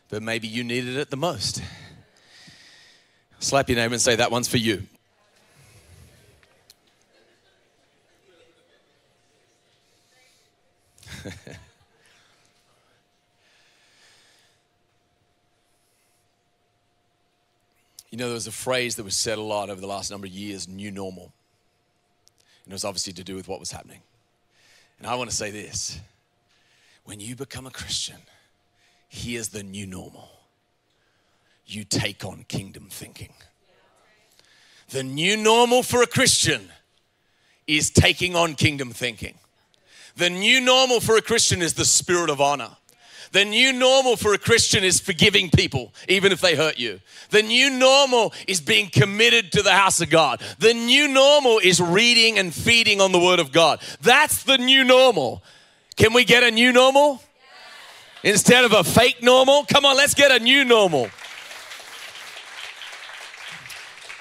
but 0.08 0.22
maybe 0.22 0.48
you 0.48 0.64
needed 0.64 0.96
it 0.96 1.10
the 1.10 1.16
most. 1.16 1.62
Slap 3.38 3.68
your 3.68 3.76
name 3.76 3.92
and 3.92 4.00
say, 4.00 4.16
That 4.16 4.30
one's 4.30 4.48
for 4.48 4.56
you. 4.56 4.84
you 18.12 18.18
know, 18.18 18.26
there 18.26 18.34
was 18.34 18.46
a 18.46 18.52
phrase 18.52 18.96
that 18.96 19.04
was 19.04 19.16
said 19.16 19.38
a 19.38 19.42
lot 19.42 19.70
over 19.70 19.80
the 19.80 19.86
last 19.86 20.10
number 20.10 20.26
of 20.26 20.32
years 20.32 20.68
new 20.68 20.90
normal. 20.90 21.32
And 22.64 22.72
it 22.72 22.74
was 22.74 22.84
obviously 22.84 23.14
to 23.14 23.24
do 23.24 23.34
with 23.34 23.48
what 23.48 23.58
was 23.58 23.72
happening. 23.72 24.02
And 24.98 25.08
I 25.08 25.14
want 25.14 25.30
to 25.30 25.34
say 25.34 25.50
this 25.50 25.98
when 27.04 27.18
you 27.18 27.34
become 27.34 27.66
a 27.66 27.70
Christian, 27.70 28.18
here's 29.08 29.48
the 29.48 29.62
new 29.62 29.86
normal 29.86 30.28
you 31.64 31.84
take 31.84 32.22
on 32.24 32.44
kingdom 32.48 32.88
thinking. 32.90 33.32
The 34.90 35.02
new 35.02 35.38
normal 35.38 35.82
for 35.82 36.02
a 36.02 36.06
Christian 36.06 36.68
is 37.66 37.88
taking 37.88 38.36
on 38.36 38.56
kingdom 38.56 38.90
thinking. 38.90 39.38
The 40.16 40.28
new 40.28 40.60
normal 40.60 41.00
for 41.00 41.16
a 41.16 41.22
Christian 41.22 41.62
is 41.62 41.74
the 41.74 41.86
spirit 41.86 42.28
of 42.28 42.42
honor. 42.42 42.76
The 43.32 43.44
new 43.46 43.72
normal 43.72 44.16
for 44.16 44.34
a 44.34 44.38
Christian 44.38 44.84
is 44.84 45.00
forgiving 45.00 45.50
people, 45.50 45.92
even 46.06 46.32
if 46.32 46.40
they 46.40 46.54
hurt 46.54 46.78
you. 46.78 47.00
The 47.30 47.42
new 47.42 47.70
normal 47.70 48.34
is 48.46 48.60
being 48.60 48.90
committed 48.90 49.52
to 49.52 49.62
the 49.62 49.72
house 49.72 50.02
of 50.02 50.10
God. 50.10 50.42
The 50.58 50.74
new 50.74 51.08
normal 51.08 51.58
is 51.58 51.80
reading 51.80 52.38
and 52.38 52.54
feeding 52.54 53.00
on 53.00 53.10
the 53.10 53.18
word 53.18 53.40
of 53.40 53.50
God. 53.50 53.80
That's 54.02 54.42
the 54.42 54.58
new 54.58 54.84
normal. 54.84 55.42
Can 55.96 56.12
we 56.12 56.24
get 56.24 56.42
a 56.42 56.50
new 56.50 56.72
normal? 56.72 57.22
Instead 58.22 58.64
of 58.64 58.72
a 58.72 58.84
fake 58.84 59.22
normal? 59.22 59.64
Come 59.64 59.84
on, 59.86 59.96
let's 59.96 60.14
get 60.14 60.30
a 60.30 60.38
new 60.38 60.64
normal. 60.64 61.08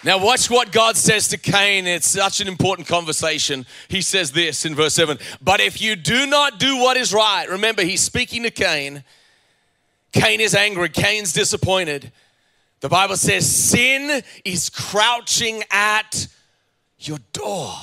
Now, 0.04 0.18
watch 0.18 0.50
what 0.50 0.72
God 0.72 0.98
says 0.98 1.28
to 1.28 1.38
Cain. 1.38 1.86
It's 1.86 2.08
such 2.08 2.42
an 2.42 2.48
important 2.48 2.88
conversation. 2.88 3.68
He 3.88 4.02
says 4.02 4.32
this 4.32 4.66
in 4.66 4.74
verse 4.74 4.96
7 4.96 5.20
But 5.42 5.60
if 5.60 5.80
you 5.80 5.96
do 5.96 6.26
not 6.26 6.60
do 6.60 6.78
what 6.78 6.98
is 6.98 7.14
right, 7.14 7.48
remember, 7.48 7.84
he's 7.84 8.02
speaking 8.02 8.44
to 8.44 8.52
Cain. 8.52 9.04
Cain 10.12 10.42
is 10.42 10.56
angry, 10.56 10.90
Cain's 10.90 11.34
disappointed. 11.34 12.12
The 12.82 12.90
Bible 12.90 13.16
says 13.16 13.50
sin 13.50 14.24
is 14.44 14.70
crouching 14.70 15.64
at 15.70 16.28
your 17.00 17.20
door. 17.32 17.74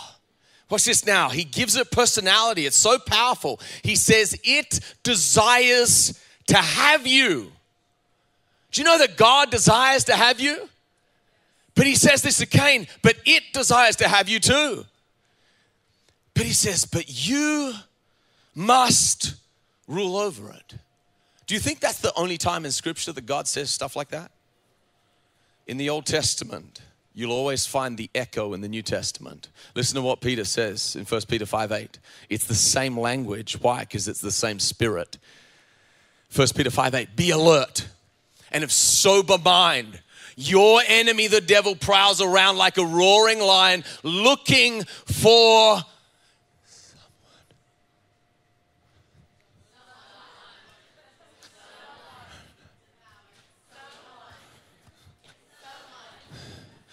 Watch 0.69 0.85
this 0.85 1.07
now. 1.07 1.29
He 1.29 1.45
gives 1.45 1.77
it 1.77 1.91
personality. 1.91 2.67
It's 2.67 2.77
so 2.77 2.99
powerful. 2.99 3.61
He 3.83 3.95
says 3.95 4.39
it 4.45 4.81
desires 5.03 6.21
to 6.49 6.57
have 6.57 7.07
you. 7.07 7.53
Do 8.73 8.81
you 8.81 8.85
know 8.85 8.99
that 8.99 9.17
God 9.17 9.51
desires 9.51 10.05
to 10.05 10.17
have 10.17 10.41
you? 10.41 10.69
But 11.79 11.87
he 11.87 11.95
says 11.95 12.23
this 12.23 12.39
to 12.39 12.47
Cain, 12.47 12.89
but 13.03 13.19
it 13.25 13.53
desires 13.53 13.95
to 13.97 14.09
have 14.09 14.29
you 14.29 14.41
too. 14.41 14.85
But 16.35 16.45
he 16.45 16.53
says, 16.53 16.85
but 16.85 17.05
you 17.07 17.73
must 18.53 19.37
rule 19.87 20.17
over 20.17 20.51
it. 20.51 20.75
Do 21.47 21.55
you 21.55 21.61
think 21.61 21.79
that's 21.79 22.01
the 22.01 22.13
only 22.17 22.37
time 22.37 22.65
in 22.65 22.73
Scripture 22.73 23.13
that 23.13 23.27
God 23.27 23.47
says 23.47 23.71
stuff 23.71 23.95
like 23.95 24.09
that? 24.09 24.33
In 25.69 25.77
the 25.77 25.89
Old 25.89 26.05
Testament, 26.05 26.81
you'll 27.15 27.31
always 27.31 27.65
find 27.65 27.97
the 27.97 28.11
echo 28.13 28.55
in 28.55 28.61
the 28.61 28.69
New 28.69 28.83
Testament. 28.83 29.47
Listen 29.77 29.95
to 29.95 30.03
what 30.03 30.21
Peter 30.21 30.45
says 30.45 30.97
in 30.97 31.05
1 31.05 31.21
Peter 31.29 31.47
5 31.47 31.71
8. 31.71 32.01
It's 32.29 32.47
the 32.47 32.57
same 32.57 32.99
language. 32.99 33.57
Why? 33.61 33.81
Because 33.81 34.09
it's 34.09 34.21
the 34.21 34.33
same 34.33 34.59
spirit. 34.59 35.17
1 36.35 36.49
Peter 36.57 36.71
5 36.71 36.95
8. 36.97 37.15
Be 37.15 37.31
alert 37.31 37.87
and 38.51 38.65
of 38.65 38.73
sober 38.73 39.39
mind 39.39 40.01
your 40.41 40.81
enemy, 40.87 41.27
the 41.27 41.41
devil, 41.41 41.75
prowls 41.75 42.21
around 42.21 42.57
like 42.59 42.79
a 42.79 42.85
roaring 42.85 43.41
lion 43.41 43.83
looking 44.05 44.85
for 44.85 45.83
someone. 46.65 47.05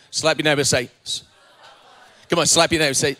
Slap 0.10 0.38
your 0.39 0.43
neighbor, 0.45 0.63
say, 0.63 0.89
come 2.27 2.39
on, 2.39 2.47
slap 2.47 2.71
your 2.71 2.79
neighbor, 2.79 2.95
say, 2.95 3.15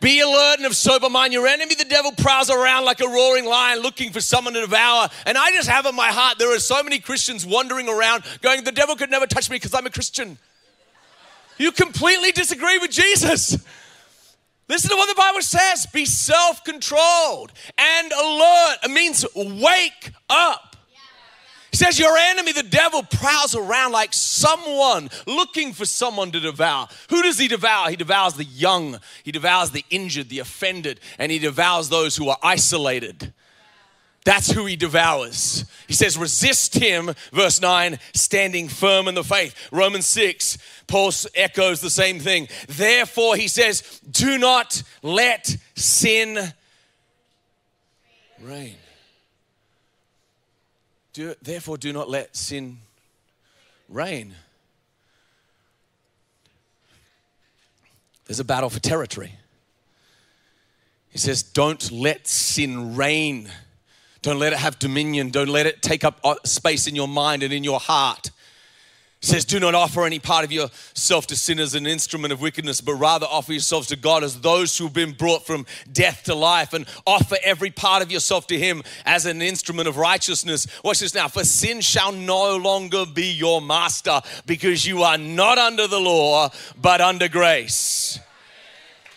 be 0.00 0.20
alert 0.20 0.58
and 0.58 0.66
of 0.66 0.76
sober 0.76 1.10
mind. 1.10 1.32
Your 1.32 1.46
enemy, 1.46 1.74
the 1.74 1.84
devil, 1.84 2.12
prowls 2.12 2.50
around 2.50 2.84
like 2.84 3.00
a 3.00 3.08
roaring 3.08 3.44
lion 3.44 3.80
looking 3.80 4.12
for 4.12 4.20
someone 4.20 4.54
to 4.54 4.60
devour. 4.60 5.08
And 5.26 5.36
I 5.36 5.50
just 5.52 5.68
have 5.68 5.86
in 5.86 5.94
my 5.94 6.08
heart, 6.08 6.38
there 6.38 6.54
are 6.54 6.60
so 6.60 6.82
many 6.82 6.98
Christians 6.98 7.44
wandering 7.44 7.88
around 7.88 8.24
going, 8.40 8.64
The 8.64 8.72
devil 8.72 8.96
could 8.96 9.10
never 9.10 9.26
touch 9.26 9.50
me 9.50 9.56
because 9.56 9.74
I'm 9.74 9.86
a 9.86 9.90
Christian. 9.90 10.38
You 11.58 11.72
completely 11.72 12.30
disagree 12.30 12.78
with 12.78 12.92
Jesus. 12.92 13.58
Listen 14.68 14.90
to 14.90 14.96
what 14.96 15.08
the 15.08 15.20
Bible 15.20 15.42
says 15.42 15.86
be 15.86 16.04
self 16.04 16.62
controlled 16.62 17.52
and 17.76 18.12
alert. 18.12 18.76
It 18.84 18.90
means 18.90 19.24
wake 19.34 20.12
up. 20.28 20.67
He 21.70 21.76
says, 21.76 21.98
Your 21.98 22.16
enemy, 22.16 22.52
the 22.52 22.62
devil, 22.62 23.02
prowls 23.02 23.54
around 23.54 23.92
like 23.92 24.12
someone 24.12 25.10
looking 25.26 25.72
for 25.72 25.84
someone 25.84 26.30
to 26.32 26.40
devour. 26.40 26.88
Who 27.10 27.22
does 27.22 27.38
he 27.38 27.48
devour? 27.48 27.90
He 27.90 27.96
devours 27.96 28.34
the 28.34 28.44
young, 28.44 28.98
he 29.22 29.32
devours 29.32 29.70
the 29.70 29.84
injured, 29.90 30.28
the 30.28 30.38
offended, 30.38 31.00
and 31.18 31.30
he 31.30 31.38
devours 31.38 31.88
those 31.88 32.16
who 32.16 32.28
are 32.28 32.38
isolated. 32.42 33.32
That's 34.24 34.50
who 34.50 34.66
he 34.66 34.76
devours. 34.76 35.64
He 35.86 35.94
says, 35.94 36.18
resist 36.18 36.74
him, 36.74 37.14
verse 37.32 37.62
9, 37.62 37.98
standing 38.12 38.68
firm 38.68 39.08
in 39.08 39.14
the 39.14 39.24
faith. 39.24 39.54
Romans 39.72 40.04
6, 40.06 40.58
Paul 40.86 41.12
echoes 41.34 41.80
the 41.80 41.88
same 41.88 42.18
thing. 42.18 42.48
Therefore, 42.68 43.36
he 43.36 43.48
says, 43.48 44.00
do 44.10 44.36
not 44.36 44.82
let 45.02 45.56
sin 45.76 46.52
reign. 48.42 48.76
Do, 51.18 51.34
therefore, 51.42 51.76
do 51.78 51.92
not 51.92 52.08
let 52.08 52.36
sin 52.36 52.78
reign. 53.88 54.36
There's 58.26 58.38
a 58.38 58.44
battle 58.44 58.70
for 58.70 58.78
territory. 58.78 59.34
He 61.08 61.18
says, 61.18 61.42
Don't 61.42 61.90
let 61.90 62.28
sin 62.28 62.94
reign. 62.94 63.50
Don't 64.22 64.38
let 64.38 64.52
it 64.52 64.60
have 64.60 64.78
dominion. 64.78 65.30
Don't 65.30 65.48
let 65.48 65.66
it 65.66 65.82
take 65.82 66.04
up 66.04 66.20
space 66.46 66.86
in 66.86 66.94
your 66.94 67.08
mind 67.08 67.42
and 67.42 67.52
in 67.52 67.64
your 67.64 67.80
heart 67.80 68.30
says, 69.20 69.44
Do 69.44 69.58
not 69.58 69.74
offer 69.74 70.04
any 70.04 70.18
part 70.18 70.44
of 70.44 70.52
yourself 70.52 71.26
to 71.28 71.36
sin 71.36 71.58
as 71.58 71.74
an 71.74 71.86
instrument 71.86 72.32
of 72.32 72.40
wickedness, 72.40 72.80
but 72.80 72.94
rather 72.94 73.26
offer 73.26 73.52
yourselves 73.52 73.88
to 73.88 73.96
God 73.96 74.22
as 74.22 74.40
those 74.40 74.76
who 74.76 74.84
have 74.84 74.92
been 74.92 75.12
brought 75.12 75.44
from 75.44 75.66
death 75.90 76.24
to 76.24 76.34
life, 76.34 76.72
and 76.72 76.86
offer 77.06 77.36
every 77.42 77.70
part 77.70 78.02
of 78.02 78.12
yourself 78.12 78.46
to 78.48 78.58
Him 78.58 78.82
as 79.04 79.26
an 79.26 79.42
instrument 79.42 79.88
of 79.88 79.96
righteousness. 79.96 80.66
Watch 80.84 81.00
this 81.00 81.14
now. 81.14 81.28
For 81.28 81.44
sin 81.44 81.80
shall 81.80 82.12
no 82.12 82.56
longer 82.56 83.04
be 83.06 83.32
your 83.32 83.60
master, 83.60 84.20
because 84.46 84.86
you 84.86 85.02
are 85.02 85.18
not 85.18 85.58
under 85.58 85.86
the 85.86 86.00
law, 86.00 86.50
but 86.80 87.00
under 87.00 87.28
grace. 87.28 88.20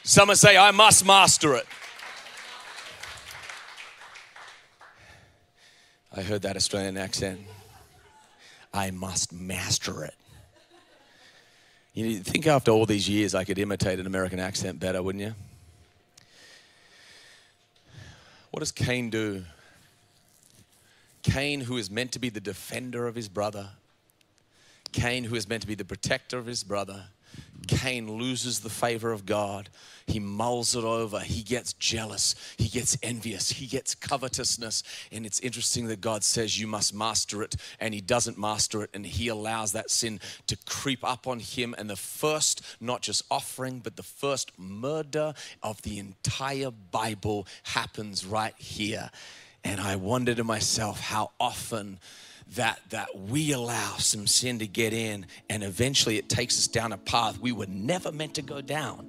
Someone 0.03 0.35
say, 0.35 0.57
I 0.57 0.71
must 0.71 1.05
master 1.05 1.55
it. 1.55 1.67
I 6.13 6.23
heard 6.23 6.41
that 6.41 6.57
Australian 6.57 6.97
accent. 6.97 7.39
I 8.73 8.91
must 8.91 9.33
master 9.33 10.03
it. 10.03 10.13
You 11.93 12.19
think 12.19 12.47
after 12.47 12.71
all 12.71 12.85
these 12.85 13.09
years 13.09 13.35
I 13.35 13.43
could 13.43 13.59
imitate 13.59 13.99
an 13.99 14.07
American 14.07 14.39
accent 14.39 14.79
better, 14.79 15.03
wouldn't 15.03 15.23
you? 15.23 15.33
What 18.51 18.59
does 18.59 18.71
Cain 18.71 19.09
do? 19.09 19.43
Cain, 21.23 21.61
who 21.61 21.77
is 21.77 21.91
meant 21.91 22.11
to 22.13 22.19
be 22.19 22.29
the 22.29 22.39
defender 22.39 23.07
of 23.07 23.15
his 23.15 23.27
brother, 23.27 23.69
Cain, 24.91 25.25
who 25.25 25.35
is 25.35 25.47
meant 25.47 25.61
to 25.61 25.67
be 25.67 25.75
the 25.75 25.85
protector 25.85 26.37
of 26.37 26.45
his 26.45 26.63
brother, 26.63 27.05
Cain 27.67 28.17
loses 28.17 28.59
the 28.59 28.69
favor 28.69 29.11
of 29.11 29.25
God. 29.25 29.69
He 30.07 30.19
mulls 30.19 30.75
it 30.75 30.83
over. 30.83 31.19
He 31.19 31.43
gets 31.43 31.73
jealous. 31.73 32.35
He 32.57 32.67
gets 32.67 32.97
envious. 33.03 33.51
He 33.51 33.67
gets 33.67 33.95
covetousness. 33.95 34.83
And 35.11 35.25
it's 35.25 35.39
interesting 35.39 35.87
that 35.87 36.01
God 36.01 36.23
says 36.23 36.59
you 36.59 36.67
must 36.67 36.93
master 36.93 37.43
it, 37.43 37.55
and 37.79 37.93
he 37.93 38.01
doesn't 38.01 38.37
master 38.37 38.83
it, 38.83 38.89
and 38.93 39.05
he 39.05 39.27
allows 39.27 39.71
that 39.73 39.89
sin 39.89 40.19
to 40.47 40.57
creep 40.65 41.03
up 41.03 41.27
on 41.27 41.39
him. 41.39 41.75
And 41.77 41.89
the 41.89 41.95
first, 41.95 42.61
not 42.79 43.01
just 43.01 43.23
offering, 43.29 43.79
but 43.79 43.95
the 43.95 44.03
first 44.03 44.51
murder 44.57 45.33
of 45.61 45.81
the 45.83 45.99
entire 45.99 46.71
Bible 46.71 47.47
happens 47.63 48.25
right 48.25 48.55
here. 48.57 49.11
And 49.63 49.79
I 49.79 49.95
wonder 49.95 50.33
to 50.33 50.43
myself 50.43 50.99
how 50.99 51.31
often 51.39 51.99
that 52.55 52.79
that 52.89 53.07
we 53.17 53.51
allow 53.53 53.95
some 53.97 54.27
sin 54.27 54.59
to 54.59 54.67
get 54.67 54.93
in 54.93 55.25
and 55.49 55.63
eventually 55.63 56.17
it 56.17 56.27
takes 56.27 56.57
us 56.57 56.67
down 56.67 56.91
a 56.91 56.97
path 56.97 57.39
we 57.39 57.51
were 57.51 57.67
never 57.67 58.11
meant 58.11 58.35
to 58.35 58.41
go 58.41 58.61
down. 58.61 59.07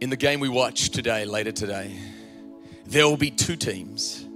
In 0.00 0.10
the 0.10 0.16
game 0.16 0.40
we 0.40 0.48
watch 0.48 0.90
today 0.90 1.24
later 1.24 1.52
today 1.52 1.96
there 2.86 3.06
will 3.06 3.16
be 3.16 3.30
two 3.30 3.56
teams 3.56 4.26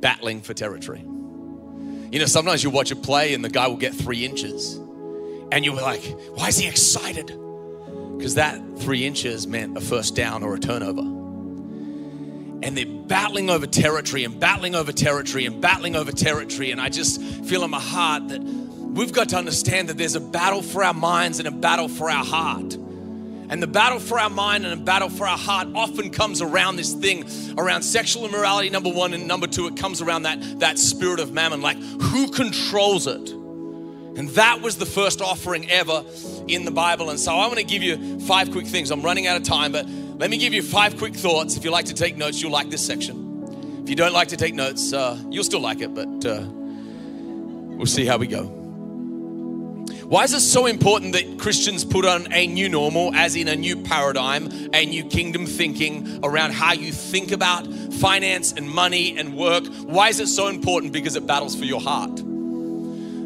battling 0.00 0.40
for 0.40 0.54
territory. 0.54 1.00
You 1.00 2.18
know 2.18 2.26
sometimes 2.26 2.64
you 2.64 2.70
watch 2.70 2.90
a 2.90 2.96
play 2.96 3.34
and 3.34 3.44
the 3.44 3.50
guy 3.50 3.68
will 3.68 3.76
get 3.76 3.94
three 3.94 4.24
inches 4.24 4.76
and 5.52 5.64
you're 5.64 5.74
like 5.74 6.04
why 6.34 6.48
is 6.48 6.56
he 6.56 6.66
excited? 6.66 7.26
Because 8.16 8.34
that 8.34 8.60
three 8.78 9.06
inches 9.06 9.46
meant 9.46 9.76
a 9.76 9.80
first 9.80 10.16
down 10.16 10.42
or 10.42 10.54
a 10.54 10.58
turnover 10.58 11.23
and 12.62 12.76
they're 12.76 12.86
battling 12.86 13.50
over 13.50 13.66
territory 13.66 14.24
and 14.24 14.38
battling 14.38 14.74
over 14.74 14.92
territory 14.92 15.46
and 15.46 15.60
battling 15.60 15.96
over 15.96 16.12
territory. 16.12 16.70
And 16.70 16.80
I 16.80 16.88
just 16.88 17.20
feel 17.20 17.64
in 17.64 17.70
my 17.70 17.80
heart 17.80 18.28
that 18.28 18.40
we've 18.42 19.12
got 19.12 19.30
to 19.30 19.36
understand 19.36 19.88
that 19.88 19.98
there's 19.98 20.14
a 20.14 20.20
battle 20.20 20.62
for 20.62 20.82
our 20.84 20.94
minds 20.94 21.38
and 21.38 21.48
a 21.48 21.50
battle 21.50 21.88
for 21.88 22.10
our 22.10 22.24
heart. 22.24 22.74
And 23.50 23.62
the 23.62 23.66
battle 23.66 23.98
for 23.98 24.18
our 24.18 24.30
mind 24.30 24.64
and 24.64 24.80
a 24.80 24.82
battle 24.82 25.10
for 25.10 25.26
our 25.26 25.36
heart 25.36 25.68
often 25.74 26.10
comes 26.10 26.40
around 26.40 26.76
this 26.76 26.94
thing 26.94 27.24
around 27.58 27.82
sexual 27.82 28.24
immorality, 28.24 28.70
number 28.70 28.90
one, 28.90 29.12
and 29.12 29.28
number 29.28 29.46
two, 29.46 29.66
it 29.66 29.76
comes 29.76 30.00
around 30.00 30.22
that, 30.22 30.60
that 30.60 30.78
spirit 30.78 31.20
of 31.20 31.32
mammon. 31.32 31.60
Like, 31.60 31.76
who 31.76 32.30
controls 32.30 33.06
it? 33.06 33.30
And 34.16 34.28
that 34.30 34.62
was 34.62 34.76
the 34.76 34.86
first 34.86 35.20
offering 35.20 35.70
ever 35.70 36.04
in 36.46 36.64
the 36.64 36.70
Bible. 36.70 37.10
And 37.10 37.18
so 37.18 37.34
I 37.34 37.46
want 37.46 37.58
to 37.58 37.64
give 37.64 37.82
you 37.82 38.20
five 38.20 38.50
quick 38.50 38.66
things. 38.66 38.90
I'm 38.90 39.02
running 39.02 39.26
out 39.26 39.36
of 39.36 39.42
time, 39.42 39.72
but 39.72 39.86
let 40.16 40.30
me 40.30 40.38
give 40.38 40.54
you 40.54 40.62
five 40.62 40.96
quick 40.96 41.14
thoughts. 41.14 41.56
If 41.56 41.64
you 41.64 41.70
like 41.70 41.86
to 41.86 41.94
take 41.94 42.16
notes, 42.16 42.40
you'll 42.40 42.52
like 42.52 42.70
this 42.70 42.84
section. 42.86 43.80
If 43.82 43.90
you 43.90 43.96
don't 43.96 44.12
like 44.12 44.28
to 44.28 44.36
take 44.36 44.54
notes, 44.54 44.92
uh, 44.92 45.20
you'll 45.28 45.44
still 45.44 45.60
like 45.60 45.80
it, 45.80 45.92
but 45.92 46.24
uh, 46.24 46.44
we'll 46.46 47.86
see 47.86 48.06
how 48.06 48.16
we 48.16 48.26
go. 48.26 48.44
Why 50.06 50.24
is 50.24 50.32
it 50.32 50.40
so 50.40 50.66
important 50.66 51.14
that 51.14 51.38
Christians 51.38 51.84
put 51.84 52.04
on 52.04 52.32
a 52.32 52.46
new 52.46 52.68
normal, 52.68 53.14
as 53.14 53.36
in 53.36 53.48
a 53.48 53.56
new 53.56 53.82
paradigm, 53.82 54.50
a 54.72 54.86
new 54.86 55.02
kingdom 55.04 55.46
thinking 55.46 56.20
around 56.22 56.52
how 56.52 56.72
you 56.72 56.92
think 56.92 57.32
about 57.32 57.66
finance 57.94 58.52
and 58.52 58.68
money 58.70 59.18
and 59.18 59.34
work? 59.34 59.66
Why 59.84 60.10
is 60.10 60.20
it 60.20 60.28
so 60.28 60.48
important? 60.48 60.92
Because 60.92 61.16
it 61.16 61.26
battles 61.26 61.56
for 61.56 61.64
your 61.64 61.80
heart. 61.80 62.20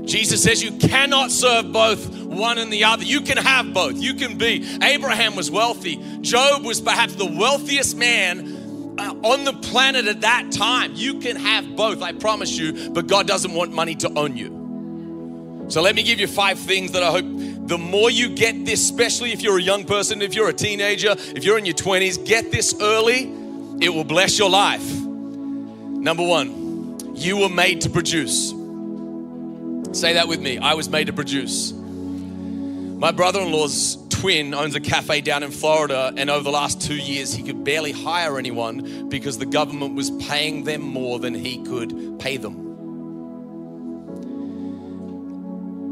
Jesus 0.09 0.43
says 0.43 0.63
you 0.63 0.73
cannot 0.73 1.31
serve 1.31 1.71
both 1.71 2.09
one 2.25 2.59
and 2.59 2.73
the 2.73 2.85
other. 2.85 3.05
You 3.05 3.21
can 3.21 3.37
have 3.37 3.75
both. 3.75 3.97
You 3.97 4.15
can 4.15 4.39
be. 4.39 4.67
Abraham 4.83 5.37
was 5.37 5.51
wealthy. 5.51 5.97
Job 6.23 6.65
was 6.65 6.81
perhaps 6.81 7.15
the 7.15 7.27
wealthiest 7.27 7.97
man 7.97 8.97
uh, 8.99 9.15
on 9.23 9.45
the 9.45 9.53
planet 9.53 10.07
at 10.07 10.23
that 10.23 10.51
time. 10.51 10.93
You 10.95 11.21
can 11.21 11.37
have 11.37 11.77
both, 11.77 12.03
I 12.03 12.13
promise 12.13 12.57
you, 12.57 12.91
but 12.91 13.07
God 13.07 13.27
doesn't 13.27 13.53
want 13.53 13.73
money 13.73 13.95
to 13.97 14.19
own 14.19 14.37
you. 14.37 15.67
So 15.69 15.83
let 15.83 15.95
me 15.95 16.03
give 16.03 16.19
you 16.19 16.27
five 16.27 16.59
things 16.59 16.93
that 16.93 17.03
I 17.03 17.11
hope 17.11 17.27
the 17.69 17.77
more 17.77 18.11
you 18.11 18.35
get 18.35 18.65
this, 18.65 18.83
especially 18.83 19.33
if 19.33 19.43
you're 19.43 19.59
a 19.59 19.63
young 19.63 19.85
person, 19.85 20.23
if 20.23 20.35
you're 20.35 20.49
a 20.49 20.55
teenager, 20.55 21.15
if 21.19 21.45
you're 21.45 21.59
in 21.59 21.67
your 21.67 21.75
20s, 21.75 22.25
get 22.25 22.51
this 22.51 22.75
early, 22.81 23.31
it 23.81 23.91
will 23.91 24.05
bless 24.05 24.39
your 24.39 24.49
life. 24.49 24.91
Number 24.91 26.27
one, 26.27 27.15
you 27.15 27.37
were 27.37 27.51
made 27.51 27.83
to 27.83 27.91
produce. 27.91 28.55
Say 29.93 30.13
that 30.15 30.29
with 30.29 30.41
me. 30.41 30.59
I 30.59 30.75
was 30.75 30.89
made 30.89 31.07
to 31.07 31.13
produce. 31.13 31.73
My 31.73 33.11
brother 33.11 33.41
in 33.41 33.51
law's 33.53 33.97
twin 34.11 34.53
owns 34.53 34.75
a 34.75 34.81
cafe 34.81 35.23
down 35.23 35.43
in 35.43 35.51
Florida, 35.51 36.13
and 36.17 36.29
over 36.29 36.43
the 36.43 36.51
last 36.51 36.83
two 36.83 36.97
years, 36.97 37.33
he 37.33 37.43
could 37.43 37.65
barely 37.65 37.93
hire 37.93 38.39
anyone 38.39 39.09
because 39.09 39.39
the 39.39 39.47
government 39.47 39.95
was 39.95 40.11
paying 40.11 40.65
them 40.65 40.83
more 40.83 41.19
than 41.19 41.33
he 41.33 41.63
could 41.65 42.19
pay 42.19 42.37
them. 42.37 42.67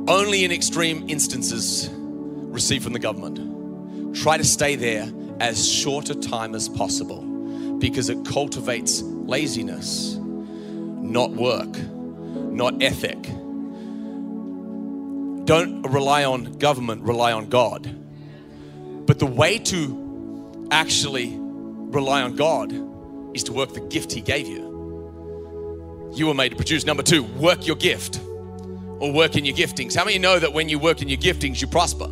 Only 0.08 0.44
in 0.44 0.52
extreme 0.52 1.08
instances 1.08 1.88
receive 1.92 2.82
from 2.82 2.92
the 2.92 2.98
government. 2.98 4.14
Try 4.16 4.36
to 4.36 4.44
stay 4.44 4.76
there 4.76 5.10
as 5.40 5.66
short 5.66 6.10
a 6.10 6.14
time 6.14 6.54
as 6.54 6.68
possible 6.68 7.22
because 7.78 8.10
it 8.10 8.24
cultivates 8.26 9.02
laziness, 9.02 10.16
not 10.16 11.30
work, 11.30 11.78
not 12.52 12.82
ethic 12.82 13.26
don't 15.46 15.82
rely 15.84 16.24
on 16.24 16.58
government, 16.58 17.02
rely 17.02 17.32
on 17.32 17.48
God. 17.48 17.82
But 19.06 19.18
the 19.20 19.26
way 19.26 19.58
to 19.58 20.68
actually 20.70 21.32
rely 21.38 22.22
on 22.22 22.36
God 22.36 22.72
is 23.34 23.44
to 23.44 23.52
work 23.52 23.72
the 23.72 23.80
gift 23.80 24.12
He 24.12 24.20
gave 24.20 24.46
you. 24.46 26.10
You 26.14 26.26
were 26.26 26.34
made 26.34 26.50
to 26.50 26.56
produce. 26.56 26.84
Number 26.84 27.02
two, 27.02 27.22
work 27.22 27.66
your 27.66 27.76
gift 27.76 28.20
or 28.98 29.12
work 29.12 29.36
in 29.36 29.44
your 29.44 29.54
giftings. 29.56 29.94
How 29.94 30.04
many 30.04 30.18
know 30.18 30.38
that 30.38 30.52
when 30.52 30.68
you 30.68 30.78
work 30.78 31.00
in 31.00 31.08
your 31.08 31.18
giftings, 31.18 31.60
you 31.60 31.68
prosper? 31.68 32.10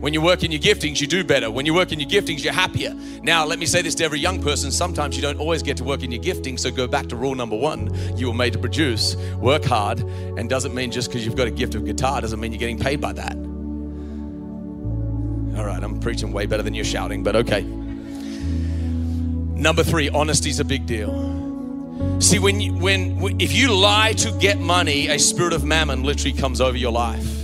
When 0.00 0.14
you 0.14 0.22
work 0.22 0.42
in 0.42 0.50
your 0.50 0.60
giftings, 0.62 0.98
you 1.02 1.06
do 1.06 1.22
better. 1.22 1.50
When 1.50 1.66
you 1.66 1.74
work 1.74 1.92
in 1.92 2.00
your 2.00 2.08
giftings, 2.08 2.42
you're 2.42 2.54
happier. 2.54 2.94
Now, 3.22 3.44
let 3.44 3.58
me 3.58 3.66
say 3.66 3.82
this 3.82 3.94
to 3.96 4.04
every 4.04 4.18
young 4.18 4.42
person 4.42 4.72
sometimes 4.72 5.14
you 5.14 5.20
don't 5.20 5.38
always 5.38 5.62
get 5.62 5.76
to 5.76 5.84
work 5.84 6.02
in 6.02 6.10
your 6.10 6.22
giftings. 6.22 6.60
So 6.60 6.70
go 6.70 6.86
back 6.86 7.08
to 7.08 7.16
rule 7.16 7.34
number 7.34 7.56
one 7.56 7.94
you 8.16 8.28
were 8.28 8.34
made 8.34 8.54
to 8.54 8.58
produce, 8.58 9.14
work 9.36 9.62
hard, 9.62 10.00
and 10.00 10.48
doesn't 10.48 10.74
mean 10.74 10.90
just 10.90 11.10
because 11.10 11.26
you've 11.26 11.36
got 11.36 11.48
a 11.48 11.50
gift 11.50 11.74
of 11.74 11.84
guitar 11.84 12.22
doesn't 12.22 12.40
mean 12.40 12.50
you're 12.50 12.58
getting 12.58 12.78
paid 12.78 12.98
by 12.98 13.12
that. 13.12 13.36
All 15.58 15.66
right, 15.66 15.82
I'm 15.82 16.00
preaching 16.00 16.32
way 16.32 16.46
better 16.46 16.62
than 16.62 16.72
you're 16.72 16.84
shouting, 16.84 17.22
but 17.22 17.36
okay. 17.36 17.60
Number 19.60 19.82
three, 19.84 20.08
honesty 20.08 20.48
is 20.48 20.60
a 20.60 20.64
big 20.64 20.86
deal. 20.86 21.12
See, 22.20 22.38
when 22.38 22.58
you, 22.62 22.72
when 22.72 23.38
if 23.38 23.52
you 23.52 23.74
lie 23.74 24.14
to 24.14 24.32
get 24.38 24.58
money, 24.58 25.08
a 25.08 25.18
spirit 25.18 25.52
of 25.52 25.62
mammon 25.62 26.04
literally 26.04 26.32
comes 26.34 26.62
over 26.62 26.78
your 26.78 26.92
life. 26.92 27.39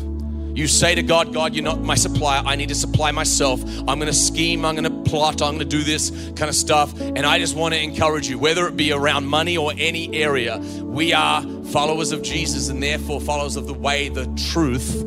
You 0.56 0.66
say 0.66 0.94
to 0.94 1.02
God, 1.02 1.34
God, 1.34 1.54
you're 1.54 1.62
not 1.62 1.82
my 1.82 1.96
supplier. 1.96 2.42
I 2.46 2.56
need 2.56 2.70
to 2.70 2.74
supply 2.74 3.10
myself. 3.10 3.62
I'm 3.80 3.98
going 3.98 4.06
to 4.06 4.14
scheme. 4.14 4.64
I'm 4.64 4.74
going 4.74 4.84
to 4.90 5.10
plot. 5.10 5.42
I'm 5.42 5.56
going 5.56 5.58
to 5.58 5.64
do 5.66 5.82
this 5.82 6.10
kind 6.34 6.48
of 6.48 6.54
stuff. 6.54 6.98
And 6.98 7.26
I 7.26 7.38
just 7.38 7.54
want 7.54 7.74
to 7.74 7.80
encourage 7.80 8.26
you, 8.26 8.38
whether 8.38 8.66
it 8.66 8.74
be 8.74 8.90
around 8.90 9.26
money 9.26 9.58
or 9.58 9.74
any 9.76 10.14
area, 10.14 10.56
we 10.82 11.12
are 11.12 11.42
followers 11.66 12.10
of 12.10 12.22
Jesus 12.22 12.70
and 12.70 12.82
therefore 12.82 13.20
followers 13.20 13.56
of 13.56 13.66
the 13.66 13.74
way, 13.74 14.08
the 14.08 14.24
truth, 14.50 15.02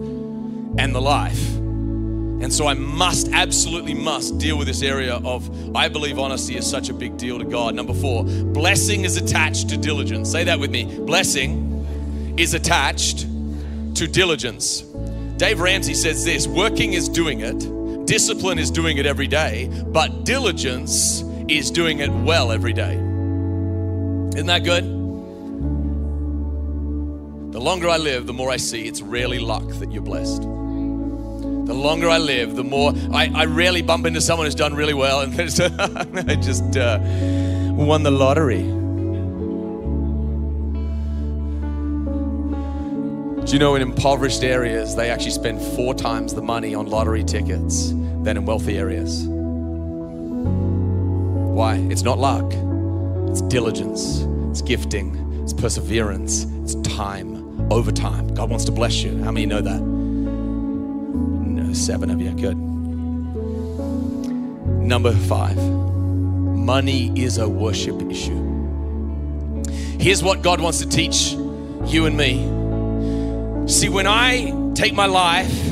and 0.77 0.93
the 0.93 1.01
life. 1.01 1.55
And 1.55 2.53
so 2.53 2.67
I 2.67 2.75
must, 2.75 3.29
absolutely 3.29 3.95
must 3.95 4.37
deal 4.37 4.55
with 4.55 4.67
this 4.67 4.83
area 4.83 5.15
of, 5.15 5.75
I 5.75 5.89
believe 5.89 6.19
honesty 6.19 6.57
is 6.57 6.69
such 6.69 6.89
a 6.89 6.93
big 6.93 7.17
deal 7.17 7.39
to 7.39 7.43
God. 7.43 7.73
Number 7.73 7.95
four, 7.95 8.23
blessing 8.23 9.03
is 9.03 9.17
attached 9.17 9.69
to 9.69 9.77
diligence. 9.77 10.31
Say 10.31 10.43
that 10.43 10.59
with 10.59 10.69
me. 10.69 10.85
Blessing 10.99 12.35
is 12.37 12.53
attached 12.53 13.25
to 13.95 14.07
diligence. 14.07 14.83
Dave 15.39 15.61
Ramsey 15.61 15.93
says 15.93 16.25
this 16.25 16.47
working 16.47 16.91
is 16.91 17.07
doing 17.07 17.39
it, 17.39 18.05
discipline 18.05 18.59
is 18.59 18.69
doing 18.69 18.97
it 18.97 19.05
every 19.05 19.25
day, 19.25 19.69
but 19.85 20.25
diligence 20.25 21.21
is 21.47 21.71
doing 21.71 21.99
it 21.99 22.11
well 22.11 22.51
every 22.51 22.73
day. 22.73 22.95
Isn't 22.95 24.47
that 24.47 24.65
good? 24.65 24.83
The 27.53 27.59
longer 27.61 27.87
I 27.87 27.95
live, 27.95 28.27
the 28.27 28.33
more 28.33 28.51
I 28.51 28.57
see 28.57 28.85
it's 28.85 29.01
rarely 29.01 29.39
luck 29.39 29.65
that 29.79 29.93
you're 29.93 30.03
blessed. 30.03 30.41
The 30.41 31.73
longer 31.73 32.09
I 32.09 32.17
live, 32.17 32.57
the 32.57 32.65
more 32.65 32.91
I, 33.13 33.31
I 33.33 33.45
rarely 33.45 33.81
bump 33.81 34.05
into 34.05 34.19
someone 34.19 34.45
who's 34.45 34.55
done 34.55 34.73
really 34.73 34.93
well 34.93 35.21
and 35.21 35.33
I 35.39 36.35
just 36.35 36.75
uh, 36.75 36.99
won 37.77 38.03
the 38.03 38.11
lottery. 38.11 38.63
Do 43.49 43.55
you 43.55 43.59
know 43.59 43.73
in 43.73 43.81
impoverished 43.81 44.43
areas, 44.43 44.95
they 44.95 45.09
actually 45.09 45.31
spend 45.31 45.59
four 45.59 45.95
times 45.95 46.35
the 46.35 46.41
money 46.43 46.75
on 46.75 46.85
lottery 46.85 47.23
tickets 47.23 47.89
than 47.89 48.37
in 48.37 48.45
wealthy 48.45 48.77
areas? 48.77 49.23
Why? 51.55 51.77
It's 51.89 52.03
not 52.03 52.19
luck, 52.19 52.53
it's 53.27 53.41
diligence, 53.41 54.19
it's 54.51 54.61
gifting, 54.61 55.41
it's 55.41 55.51
perseverance, 55.53 56.43
it's 56.63 56.75
time, 56.95 57.71
overtime. 57.71 58.27
God 58.35 58.51
wants 58.51 58.65
to 58.65 58.71
bless 58.71 59.01
you. 59.01 59.17
How 59.23 59.31
many 59.31 59.47
know 59.47 59.61
that? 59.61 59.81
No, 59.81 61.73
seven 61.73 62.11
of 62.11 62.21
you. 62.21 62.29
Good. 62.35 62.55
Number 64.79 65.11
five 65.11 65.57
money 65.57 67.11
is 67.19 67.39
a 67.39 67.49
worship 67.49 67.99
issue. 68.11 69.63
Here's 69.99 70.21
what 70.21 70.43
God 70.43 70.61
wants 70.61 70.77
to 70.81 70.87
teach 70.87 71.31
you 71.91 72.05
and 72.05 72.15
me 72.15 72.58
See, 73.69 73.87
when 73.87 74.07
I 74.07 74.73
take 74.73 74.95
my 74.95 75.05
life 75.05 75.69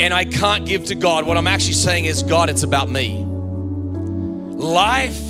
and 0.00 0.04
I 0.14 0.24
can't 0.24 0.64
give 0.64 0.86
to 0.86 0.94
God, 0.94 1.26
what 1.26 1.36
I'm 1.36 1.46
actually 1.46 1.74
saying 1.74 2.06
is, 2.06 2.22
God, 2.22 2.48
it's 2.48 2.62
about 2.62 2.88
me. 2.88 3.22
Life 3.22 5.20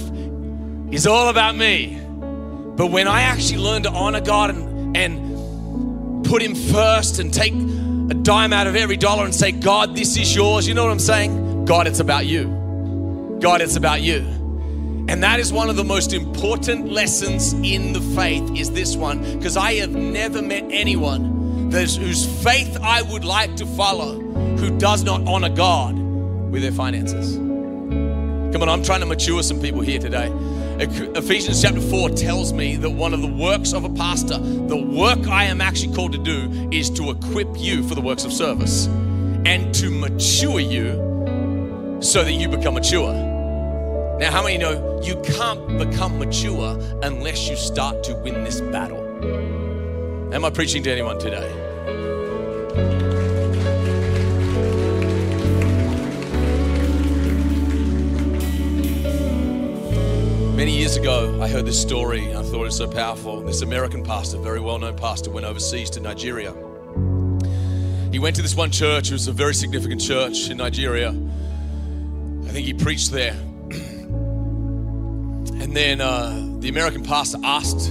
is 0.93 1.05
all 1.05 1.31
about 1.31 1.57
me. 1.57 2.01
But 2.77 2.93
when 2.93 3.09
I 3.09 3.23
actually 3.23 3.59
learn 3.59 3.83
to 3.83 3.91
honor 3.91 4.21
God 4.21 4.51
and, 4.51 4.97
and 4.97 6.25
put 6.25 6.41
Him 6.41 6.55
first 6.55 7.19
and 7.19 7.35
take 7.35 7.55
a 7.55 8.15
dime 8.15 8.53
out 8.53 8.69
of 8.69 8.77
every 8.77 8.97
dollar 8.97 9.25
and 9.25 9.35
say, 9.35 9.51
God, 9.51 9.97
this 9.97 10.17
is 10.17 10.33
yours, 10.33 10.69
you 10.69 10.75
know 10.75 10.85
what 10.85 10.93
I'm 10.93 11.01
saying? 11.01 11.65
God, 11.65 11.89
it's 11.89 11.99
about 11.99 12.27
you. 12.27 13.39
God, 13.41 13.63
it's 13.63 13.75
about 13.75 14.01
you. 14.01 14.38
And 15.09 15.23
that 15.23 15.41
is 15.41 15.53
one 15.53 15.71
of 15.71 15.77
the 15.77 15.85
most 15.85 16.13
important 16.13 16.93
lessons 16.93 17.55
in 17.55 17.95
the 17.95 18.01
faith 18.15 18.49
is 18.55 18.71
this 18.73 18.95
one 18.95 19.39
because 19.39 19.57
I 19.57 19.75
have 19.77 19.91
never 19.91 20.43
met 20.43 20.65
anyone 20.71 21.71
whose 21.73 22.27
faith 22.43 22.77
I 22.83 23.03
would 23.03 23.25
like 23.25 23.57
to 23.57 23.67
follow 23.67 24.21
who 24.21 24.79
does 24.79 25.05
not 25.05 25.27
honor 25.27 25.49
God 25.49 25.99
with 25.99 26.61
their 26.63 26.73
finances. 26.73 27.37
Come 27.37 28.63
on, 28.63 28.69
I'm 28.69 28.83
trying 28.83 29.01
to 29.01 29.07
mature 29.07 29.43
some 29.43 29.61
people 29.61 29.81
here 29.81 29.99
today. 29.99 30.31
Ephesians 30.81 31.61
chapter 31.61 31.81
4 31.81 32.11
tells 32.11 32.53
me 32.53 32.77
that 32.77 32.91
one 32.91 33.13
of 33.13 33.23
the 33.23 33.29
works 33.29 33.73
of 33.73 33.85
a 33.85 33.91
pastor, 33.91 34.39
the 34.39 34.77
work 34.77 35.27
I 35.27 35.45
am 35.45 35.61
actually 35.61 35.95
called 35.95 36.13
to 36.13 36.19
do, 36.19 36.69
is 36.71 36.91
to 36.91 37.11
equip 37.11 37.49
you 37.57 37.83
for 37.83 37.95
the 37.95 38.01
works 38.01 38.25
of 38.25 38.33
service 38.33 38.87
and 39.45 39.75
to 39.75 39.91
mature 39.91 40.61
you 40.61 41.99
so 42.01 42.23
that 42.23 42.33
you 42.33 42.49
become 42.49 42.75
mature. 42.75 43.38
Now, 44.19 44.33
how 44.33 44.43
many 44.43 44.59
know 44.59 45.01
you 45.01 45.15
can't 45.23 45.79
become 45.79 46.19
mature 46.19 46.77
unless 47.05 47.49
you 47.49 47.55
start 47.55 48.03
to 48.03 48.17
win 48.17 48.43
this 48.43 48.61
battle? 48.61 48.99
Am 50.35 50.45
I 50.45 50.51
preaching 50.51 50.83
to 50.83 50.91
anyone 50.91 51.21
today? 51.21 51.49
Many 60.57 60.77
years 60.77 60.97
ago, 60.97 61.41
I 61.41 61.47
heard 61.47 61.65
this 61.65 61.81
story. 61.81 62.35
I 62.35 62.43
thought 62.43 62.55
it 62.55 62.59
was 62.59 62.77
so 62.77 62.89
powerful. 62.89 63.43
This 63.43 63.63
American 63.63 64.03
pastor, 64.03 64.39
very 64.39 64.59
well 64.59 64.81
known 64.81 64.97
pastor, 64.97 65.31
went 65.31 65.47
overseas 65.47 65.91
to 65.91 66.01
Nigeria. 66.01 66.53
He 68.11 68.19
went 68.19 68.35
to 68.35 68.43
this 68.43 68.57
one 68.57 68.73
church, 68.73 69.11
it 69.11 69.13
was 69.13 69.29
a 69.29 69.33
very 69.33 69.55
significant 69.55 70.01
church 70.01 70.51
in 70.51 70.57
Nigeria. 70.57 71.11
I 71.11 72.49
think 72.49 72.67
he 72.67 72.75
preached 72.75 73.13
there. 73.13 73.37
And 75.61 75.77
then 75.77 76.01
uh, 76.01 76.57
the 76.61 76.69
American 76.69 77.03
pastor 77.03 77.39
asked 77.43 77.91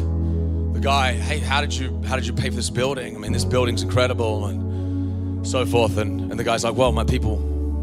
the 0.74 0.80
guy, 0.82 1.14
"Hey, 1.14 1.40
how 1.40 1.62
did 1.62 1.74
you 1.74 2.02
how 2.04 2.16
did 2.16 2.26
you 2.26 2.34
pay 2.34 2.50
for 2.50 2.56
this 2.56 2.70
building? 2.70 3.16
I 3.16 3.20
mean, 3.20 3.32
this 3.32 3.46
building's 3.46 3.84
incredible 3.84 4.46
and 4.48 5.46
so 5.46 5.66
forth." 5.66 5.98
And, 5.98 6.32
and 6.32 6.40
the 6.40 6.44
guy's 6.44 6.64
like, 6.64 6.76
"Well, 6.76 6.92
my 6.92 7.04
people, 7.04 7.38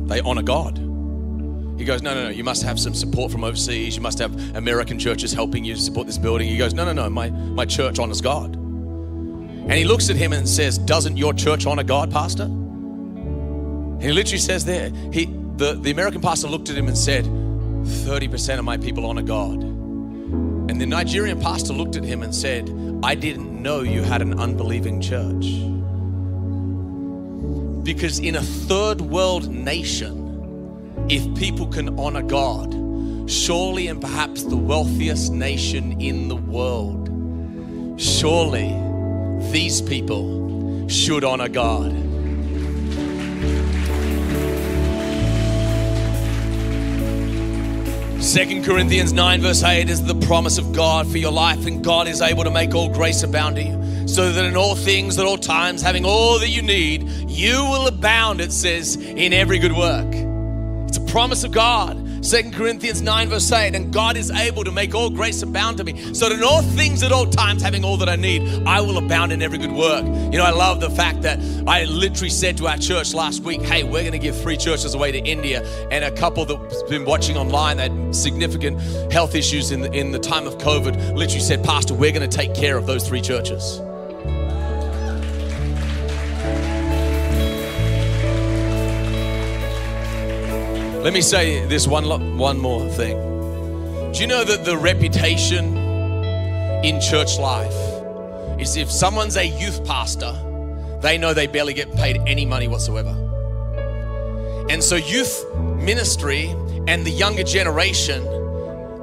they 0.07 0.20
honor 0.20 0.42
God." 0.42 0.79
He 1.79 1.85
goes, 1.85 2.03
"No, 2.03 2.14
no, 2.14 2.25
no. 2.25 2.31
You 2.31 2.44
must 2.44 2.62
have 2.62 2.79
some 2.81 2.94
support 2.94 3.31
from 3.31 3.44
overseas. 3.44 3.97
You 3.97 4.03
must 4.03 4.18
have 4.18 4.57
American 4.57 4.99
churches 4.99 5.33
helping 5.33 5.64
you 5.64 5.77
support 5.77 6.07
this 6.07 6.18
building." 6.18 6.49
He 6.49 6.57
goes, 6.57 6.75
"No, 6.75 6.85
no, 6.85 6.92
no. 6.92 7.11
My 7.11 7.31
my 7.31 7.66
church 7.66 7.99
honors 7.99 8.20
God." 8.20 8.55
And 8.55 9.73
he 9.73 9.85
looks 9.85 10.11
at 10.11 10.16
him 10.16 10.33
and 10.33 10.49
says, 10.49 10.79
"Doesn't 10.79 11.16
your 11.16 11.33
church 11.33 11.66
honor 11.66 11.85
God, 11.85 12.11
pastor?" 12.11 12.44
And 12.44 14.03
he 14.03 14.12
literally 14.12 14.38
says 14.38 14.64
there, 14.64 14.90
he 15.12 15.27
the, 15.57 15.75
the 15.81 15.90
American 15.90 16.20
pastor 16.20 16.49
looked 16.49 16.68
at 16.68 16.77
him 16.77 16.88
and 16.88 16.99
said, 16.99 17.25
30% 17.25 18.59
of 18.59 18.64
my 18.64 18.77
people 18.77 19.07
honor 19.07 19.23
God. 19.23 19.62
And 20.74 20.80
the 20.80 20.87
Nigerian 20.87 21.38
pastor 21.40 21.72
looked 21.72 21.94
at 21.94 22.02
him 22.02 22.24
and 22.24 22.34
said, 22.34 22.68
I 23.04 23.14
didn't 23.14 23.62
know 23.62 23.82
you 23.82 24.02
had 24.02 24.20
an 24.20 24.40
unbelieving 24.40 25.00
church. 25.00 25.44
Because 27.84 28.18
in 28.18 28.34
a 28.34 28.42
third 28.42 29.00
world 29.00 29.48
nation, 29.48 31.06
if 31.08 31.32
people 31.38 31.68
can 31.68 31.96
honor 31.96 32.22
God, 32.22 32.72
surely 33.30 33.87
and 33.87 34.00
perhaps 34.00 34.42
the 34.42 34.56
wealthiest 34.56 35.30
nation 35.30 36.00
in 36.00 36.26
the 36.26 36.34
world, 36.34 37.08
surely 37.96 38.70
these 39.52 39.80
people 39.80 40.88
should 40.88 41.22
honor 41.22 41.48
God. 41.48 41.92
Second 48.20 48.64
Corinthians 48.64 49.12
9, 49.12 49.40
verse 49.42 49.62
8 49.62 49.88
is 49.88 50.05
the 50.05 50.14
promise 50.27 50.59
of 50.59 50.72
God 50.72 51.07
for 51.07 51.18
your 51.18 51.33
life, 51.33 51.66
and 51.66 51.85
God 51.85 52.09
is 52.09 52.20
able 52.20 52.44
to 52.44 52.50
make 52.50 52.74
all 52.74 52.88
grace 52.88 53.22
abound 53.22 53.57
to 53.57 53.62
you, 53.62 54.09
so 54.09 54.33
that 54.33 54.44
in 54.44 54.57
all 54.57 54.74
things, 54.74 55.18
at 55.18 55.27
all 55.27 55.37
times, 55.37 55.83
having 55.83 56.05
all 56.05 56.38
that 56.38 56.48
you 56.48 56.62
need, 56.62 57.09
you 57.29 57.62
will 57.64 57.87
abound, 57.87 58.40
it 58.40 58.53
says, 58.53 58.96
in 58.96 59.33
every 59.33 59.59
good 59.59 59.77
work. 59.77 60.09
It's 60.88 60.96
a 60.96 61.12
promise 61.12 61.44
of 61.44 61.53
God. 61.53 62.03
Second 62.24 62.54
Corinthians 62.54 63.02
9, 63.02 63.28
verse 63.28 63.52
8, 63.52 63.74
and 63.74 63.92
God 63.92 64.16
is 64.16 64.30
able 64.30 64.64
to 64.64 64.72
make 64.72 64.94
all 64.94 65.10
grace 65.10 65.42
abound 65.42 65.76
to 65.76 65.84
me, 65.84 66.14
so 66.14 66.30
that 66.30 66.38
in 66.38 66.42
all 66.42 66.62
things 66.62 67.02
at 67.02 67.12
all 67.12 67.26
times, 67.26 67.60
having 67.60 67.84
all 67.84 67.98
that 67.98 68.08
I 68.08 68.16
need, 68.16 68.66
I 68.66 68.80
will 68.80 68.96
abound 68.96 69.30
in 69.30 69.42
every 69.42 69.58
good 69.58 69.72
work. 69.72 70.06
You 70.06 70.38
know, 70.38 70.44
I 70.44 70.50
love 70.50 70.80
the 70.80 70.88
fact 70.88 71.20
that 71.22 71.38
I 71.66 71.84
literally 71.84 72.30
said 72.30 72.56
to 72.58 72.66
our 72.66 72.78
church 72.78 73.12
last 73.12 73.42
week, 73.42 73.60
hey, 73.60 73.84
we're 73.84 74.00
going 74.00 74.12
to 74.12 74.18
give 74.18 74.40
three 74.40 74.56
churches 74.56 74.94
away 74.94 75.12
to 75.12 75.18
India. 75.18 75.62
And 75.90 76.02
a 76.02 76.10
couple 76.12 76.46
that's 76.46 76.82
been 76.84 77.04
watching 77.04 77.37
online 77.37 77.76
that 77.76 77.90
had 77.90 78.16
significant 78.16 78.80
health 79.12 79.34
issues 79.34 79.70
in 79.70 79.82
the, 79.82 79.92
in 79.92 80.12
the 80.12 80.18
time 80.18 80.46
of 80.46 80.56
COVID 80.56 81.14
literally 81.14 81.40
said, 81.40 81.62
Pastor, 81.62 81.92
we're 81.92 82.12
going 82.12 82.28
to 82.28 82.37
take 82.37 82.54
care 82.54 82.78
of 82.78 82.87
those 82.87 83.06
three 83.06 83.20
churches. 83.20 83.82
Let 91.04 91.12
me 91.12 91.20
say 91.20 91.66
this 91.66 91.86
one, 91.86 92.38
one 92.38 92.58
more 92.58 92.88
thing. 92.88 93.18
Do 94.12 94.20
you 94.20 94.26
know 94.26 94.42
that 94.42 94.64
the 94.64 94.74
reputation 94.74 95.76
in 96.82 96.98
church 96.98 97.38
life 97.38 97.76
is 98.58 98.78
if 98.78 98.90
someone's 98.90 99.36
a 99.36 99.44
youth 99.44 99.84
pastor, 99.84 100.32
they 101.02 101.18
know 101.18 101.34
they 101.34 101.46
barely 101.46 101.74
get 101.74 101.94
paid 101.94 102.22
any 102.26 102.46
money 102.46 102.68
whatsoever. 102.68 103.10
And 104.70 104.82
so, 104.82 104.96
youth 104.96 105.44
ministry 105.76 106.46
and 106.88 107.04
the 107.04 107.10
younger 107.10 107.44
generation 107.44 108.26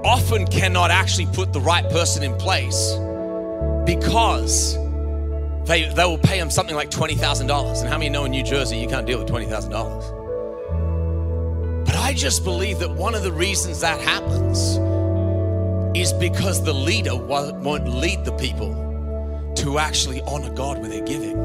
often 0.04 0.48
cannot 0.48 0.90
actually 0.90 1.28
put 1.28 1.54
the 1.54 1.62
right 1.62 1.88
person 1.92 2.24
in 2.24 2.36
place 2.38 2.96
because 3.86 4.74
they, 5.66 5.88
they 5.94 6.06
will 6.06 6.18
pay 6.18 6.40
them 6.40 6.50
something 6.50 6.76
like 6.76 6.90
$20,000. 6.90 7.80
And 7.80 7.88
how 7.88 8.00
many 8.00 8.10
know 8.10 8.26
in 8.26 8.32
New 8.32 8.44
Jersey 8.44 8.80
you 8.80 8.88
can't 8.88 9.06
deal 9.06 9.20
with 9.20 9.28
$20,000? 9.28 10.21
I 11.96 12.14
just 12.14 12.44
believe 12.44 12.80
that 12.80 12.92
one 12.92 13.16
of 13.16 13.24
the 13.24 13.32
reasons 13.32 13.82
that 13.82 14.00
happens 14.02 14.78
is 15.98 16.14
because 16.14 16.64
the 16.64 16.74
leader 16.74 17.16
won't 17.16 17.88
lead 17.88 18.24
the 18.26 18.32
people 18.34 18.74
to 19.58 19.80
actually 19.80 20.22
honor 20.22 20.50
God 20.50 20.80
with 20.82 20.92
their 20.92 21.06
giving. 21.06 21.38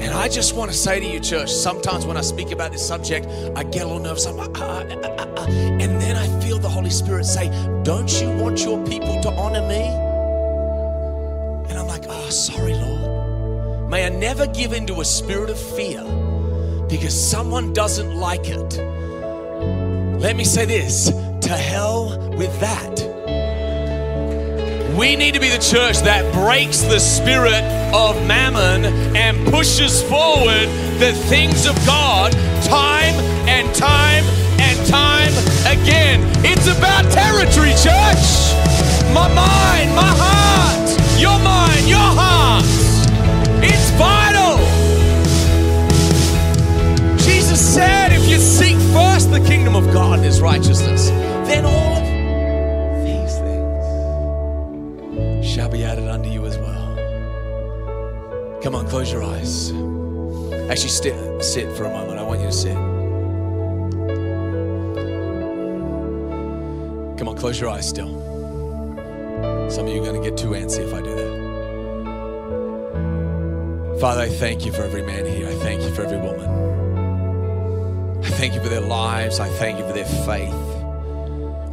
And 0.00 0.12
I 0.12 0.28
just 0.28 0.54
want 0.54 0.70
to 0.70 0.76
say 0.76 1.00
to 1.00 1.06
you, 1.06 1.20
church, 1.20 1.50
sometimes 1.50 2.06
when 2.06 2.16
I 2.16 2.22
speak 2.22 2.50
about 2.50 2.72
this 2.72 2.86
subject, 2.86 3.26
I 3.54 3.62
get 3.62 3.82
a 3.82 3.86
little 3.86 4.00
nervous. 4.00 4.26
I'm 4.26 4.36
like, 4.36 4.58
ah, 4.60 4.84
ah, 4.90 5.26
ah, 5.36 5.46
and 5.46 6.00
then 6.00 6.16
I 6.16 6.40
feel 6.40 6.58
the 6.58 6.68
Holy 6.68 6.90
Spirit 6.90 7.24
say, 7.24 7.48
Don't 7.84 8.20
you 8.20 8.30
want 8.30 8.64
your 8.64 8.84
people 8.86 9.22
to 9.22 9.30
honor 9.30 9.66
me? 9.66 9.84
And 11.70 11.78
I'm 11.78 11.86
like, 11.86 12.04
Oh, 12.08 12.30
sorry, 12.30 12.74
Lord. 12.74 13.88
May 13.90 14.06
I 14.06 14.08
never 14.08 14.46
give 14.46 14.72
into 14.72 15.00
a 15.00 15.04
spirit 15.04 15.50
of 15.50 15.58
fear 15.58 16.02
because 16.92 17.18
someone 17.18 17.72
doesn't 17.72 18.14
like 18.14 18.50
it. 18.50 18.76
Let 20.20 20.36
me 20.36 20.44
say 20.44 20.66
this 20.66 21.06
to 21.06 21.48
hell 21.48 22.18
with 22.36 22.60
that. 22.60 23.00
We 24.98 25.16
need 25.16 25.32
to 25.32 25.40
be 25.40 25.48
the 25.48 25.58
church 25.58 26.00
that 26.02 26.30
breaks 26.34 26.82
the 26.82 27.00
spirit 27.00 27.64
of 27.94 28.14
mammon 28.26 28.84
and 29.16 29.38
pushes 29.50 30.02
forward 30.02 30.68
the 30.98 31.14
things 31.28 31.64
of 31.64 31.74
God 31.86 32.32
time 32.62 33.14
and 33.48 33.74
time 33.74 34.24
and 34.60 34.86
time 34.86 35.32
again. 35.64 36.20
It's 36.44 36.68
about 36.68 37.10
territory, 37.10 37.72
church. 37.72 38.52
My 39.14 39.32
mind, 39.32 39.96
my 39.96 40.12
heart, 40.14 41.18
your 41.18 41.38
mind, 41.38 41.88
your 41.88 41.98
heart 41.98 42.52
God 49.92 50.20
and 50.20 50.24
his 50.24 50.40
righteousness, 50.40 51.10
then 51.48 51.66
all 51.66 51.96
of 51.96 52.02
these 53.04 53.36
things 53.38 53.84
shall 55.54 55.68
be 55.68 55.84
added 55.84 56.08
unto 56.08 56.30
you 56.30 56.46
as 56.46 56.56
well. 56.56 56.96
Come 58.62 58.74
on, 58.74 58.88
close 58.88 59.12
your 59.12 59.22
eyes. 59.22 59.70
Actually, 60.70 60.88
sit 61.42 61.70
for 61.76 61.84
a 61.84 61.90
moment. 61.90 62.18
I 62.18 62.22
want 62.22 62.40
you 62.40 62.46
to 62.46 62.52
sit. 62.52 62.74
Come 67.18 67.28
on, 67.28 67.36
close 67.36 67.60
your 67.60 67.68
eyes 67.68 67.86
still. 67.86 68.08
Some 69.70 69.86
of 69.86 69.92
you 69.92 70.00
are 70.00 70.06
going 70.06 70.22
to 70.22 70.26
get 70.26 70.38
too 70.38 70.52
antsy 70.52 70.78
if 70.78 70.94
I 70.94 71.02
do 71.02 71.14
that. 71.14 71.42
Father, 74.00 74.22
I 74.22 74.30
thank 74.30 74.64
you 74.64 74.72
for 74.72 74.84
every 74.84 75.02
man 75.02 75.26
here. 75.26 75.48
I 75.48 75.54
thank 75.56 75.82
you 75.82 75.94
for 75.94 76.00
every 76.02 76.16
woman. 76.16 76.71
I 78.22 78.30
thank 78.30 78.54
you 78.54 78.62
for 78.62 78.68
their 78.68 78.80
lives. 78.80 79.40
I 79.40 79.48
thank 79.48 79.80
you 79.80 79.84
for 79.84 79.92
their 79.92 80.04
faith. 80.04 80.54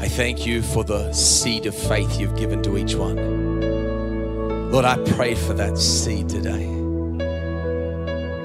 I 0.01 0.07
thank 0.07 0.47
you 0.47 0.63
for 0.63 0.83
the 0.83 1.13
seed 1.13 1.67
of 1.67 1.75
faith 1.75 2.19
you've 2.19 2.35
given 2.37 2.63
to 2.63 2.75
each 2.75 2.95
one. 2.95 4.71
Lord, 4.71 4.83
I 4.83 4.97
pray 5.13 5.35
for 5.35 5.53
that 5.53 5.77
seed 5.77 6.27
today. 6.27 6.65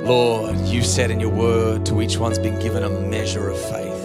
Lord, 0.05 0.59
you 0.67 0.83
said 0.83 1.11
in 1.11 1.19
your 1.19 1.31
word 1.31 1.87
to 1.87 2.03
each 2.03 2.19
one's 2.19 2.39
been 2.39 2.61
given 2.61 2.83
a 2.83 2.91
measure 2.91 3.49
of 3.49 3.59
faith. 3.59 4.05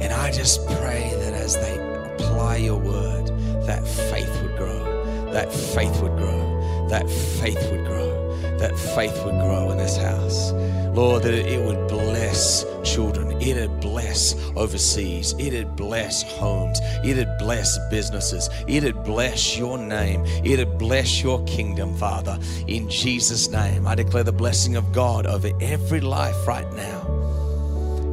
And 0.00 0.10
I 0.12 0.32
just 0.32 0.66
pray 0.66 1.12
that 1.18 1.34
as 1.34 1.56
they 1.56 1.76
apply 2.14 2.56
your 2.56 2.78
word, 2.78 3.26
that 3.66 3.86
faith 3.86 4.40
would 4.40 4.56
grow, 4.56 5.32
that 5.32 5.52
faith 5.52 6.00
would 6.00 6.16
grow, 6.16 6.88
that 6.88 7.10
faith 7.10 7.70
would 7.70 7.84
grow 7.84 8.23
that 8.58 8.78
faith 8.94 9.14
would 9.24 9.34
grow 9.34 9.70
in 9.70 9.78
this 9.78 9.96
house. 9.96 10.52
Lord, 10.94 11.24
that 11.24 11.34
it 11.34 11.64
would 11.64 11.88
bless 11.88 12.64
children, 12.84 13.40
it'd 13.42 13.80
bless 13.80 14.34
overseas, 14.54 15.34
it'd 15.38 15.74
bless 15.74 16.22
homes, 16.22 16.78
it'd 17.02 17.36
bless 17.38 17.78
businesses, 17.90 18.48
it'd 18.68 19.02
bless 19.02 19.58
your 19.58 19.76
name, 19.76 20.24
it'd 20.44 20.78
bless 20.78 21.20
your 21.20 21.44
kingdom, 21.46 21.96
Father. 21.96 22.38
In 22.68 22.88
Jesus' 22.88 23.48
name, 23.48 23.88
I 23.88 23.96
declare 23.96 24.22
the 24.22 24.32
blessing 24.32 24.76
of 24.76 24.92
God 24.92 25.26
over 25.26 25.50
every 25.60 26.00
life 26.00 26.46
right 26.46 26.70
now. 26.74 27.00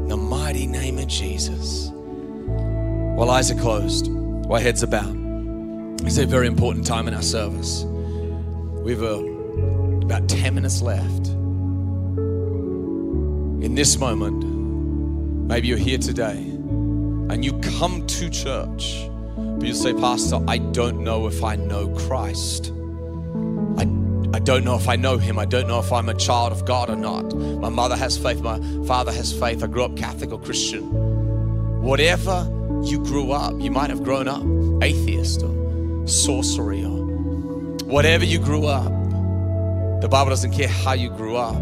In 0.02 0.08
the 0.08 0.18
mighty 0.18 0.66
name 0.66 0.98
of 0.98 1.08
Jesus. 1.08 1.92
While 1.94 3.30
eyes 3.30 3.52
are 3.52 3.60
closed, 3.60 4.08
while 4.10 4.60
heads 4.60 4.84
are 4.84 4.88
bowed, 4.88 6.02
it's 6.02 6.18
a 6.18 6.26
very 6.26 6.48
important 6.48 6.88
time 6.88 7.08
in 7.08 7.14
our 7.14 7.22
service. 7.22 7.84
We've 8.84 9.04
a 9.04 9.31
about 10.04 10.28
10 10.28 10.56
minutes 10.56 10.82
left. 10.82 11.28
In 13.64 13.76
this 13.76 13.98
moment, 13.98 14.44
maybe 15.48 15.68
you're 15.68 15.78
here 15.78 15.98
today 15.98 16.38
and 16.38 17.46
you 17.46 17.54
come 17.60 18.06
to 18.08 18.30
church, 18.30 19.08
but 19.36 19.68
you 19.68 19.74
say, 19.74 19.94
Pastor, 19.94 20.40
I 20.48 20.58
don't 20.58 21.04
know 21.04 21.28
if 21.28 21.44
I 21.44 21.56
know 21.56 21.88
Christ. 21.90 22.74
I, 23.78 23.84
I 24.34 24.40
don't 24.40 24.64
know 24.64 24.76
if 24.76 24.90
I 24.90 24.96
know 24.96 25.18
Him. 25.18 25.38
I 25.38 25.46
don't 25.46 25.68
know 25.68 25.80
if 25.80 25.94
I'm 25.94 26.10
a 26.10 26.14
child 26.14 26.52
of 26.52 26.66
God 26.66 26.90
or 26.90 26.96
not. 26.96 27.34
My 27.36 27.70
mother 27.70 27.96
has 27.96 28.18
faith, 28.18 28.42
my 28.42 28.60
father 28.86 29.12
has 29.12 29.32
faith. 29.32 29.64
I 29.64 29.68
grew 29.68 29.84
up 29.84 29.96
Catholic 29.96 30.32
or 30.32 30.40
Christian. 30.40 30.84
Whatever 31.82 32.48
you 32.84 32.98
grew 33.04 33.32
up, 33.32 33.60
you 33.60 33.72
might 33.72 33.90
have 33.90 34.04
grown 34.04 34.28
up 34.28 34.44
atheist 34.84 35.44
or 35.44 36.08
sorcery 36.08 36.84
or 36.84 37.02
whatever 37.86 38.26
you 38.26 38.40
grew 38.40 38.66
up 38.66 38.92
the 40.02 40.10
Bible 40.10 40.32
doesn't 40.32 40.52
care 40.52 40.68
how 40.68 40.94
you 40.94 41.10
grew 41.10 41.38
up. 41.38 41.62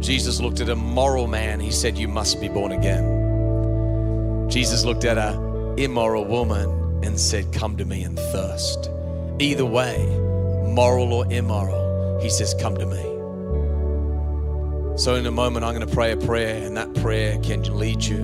Jesus 0.00 0.40
looked 0.40 0.60
at 0.60 0.68
a 0.68 0.76
moral 0.76 1.26
man, 1.26 1.58
he 1.58 1.72
said, 1.72 1.98
You 1.98 2.06
must 2.06 2.40
be 2.40 2.48
born 2.48 2.70
again. 2.70 4.48
Jesus 4.48 4.84
looked 4.84 5.04
at 5.04 5.18
a 5.18 5.32
immoral 5.76 6.24
woman 6.24 7.02
and 7.04 7.18
said, 7.18 7.52
Come 7.52 7.76
to 7.78 7.84
me 7.84 8.04
and 8.04 8.16
thirst. 8.16 8.90
Either 9.40 9.64
way, 9.64 10.06
moral 10.68 11.12
or 11.12 11.26
immoral, 11.32 12.20
he 12.20 12.30
says, 12.30 12.54
Come 12.60 12.76
to 12.76 12.86
me. 12.86 13.02
So, 14.96 15.16
in 15.16 15.26
a 15.26 15.32
moment, 15.32 15.64
I'm 15.64 15.74
going 15.74 15.86
to 15.86 15.92
pray 15.92 16.12
a 16.12 16.16
prayer, 16.16 16.64
and 16.64 16.76
that 16.76 16.94
prayer 16.94 17.36
can 17.40 17.62
lead 17.76 18.04
you 18.04 18.18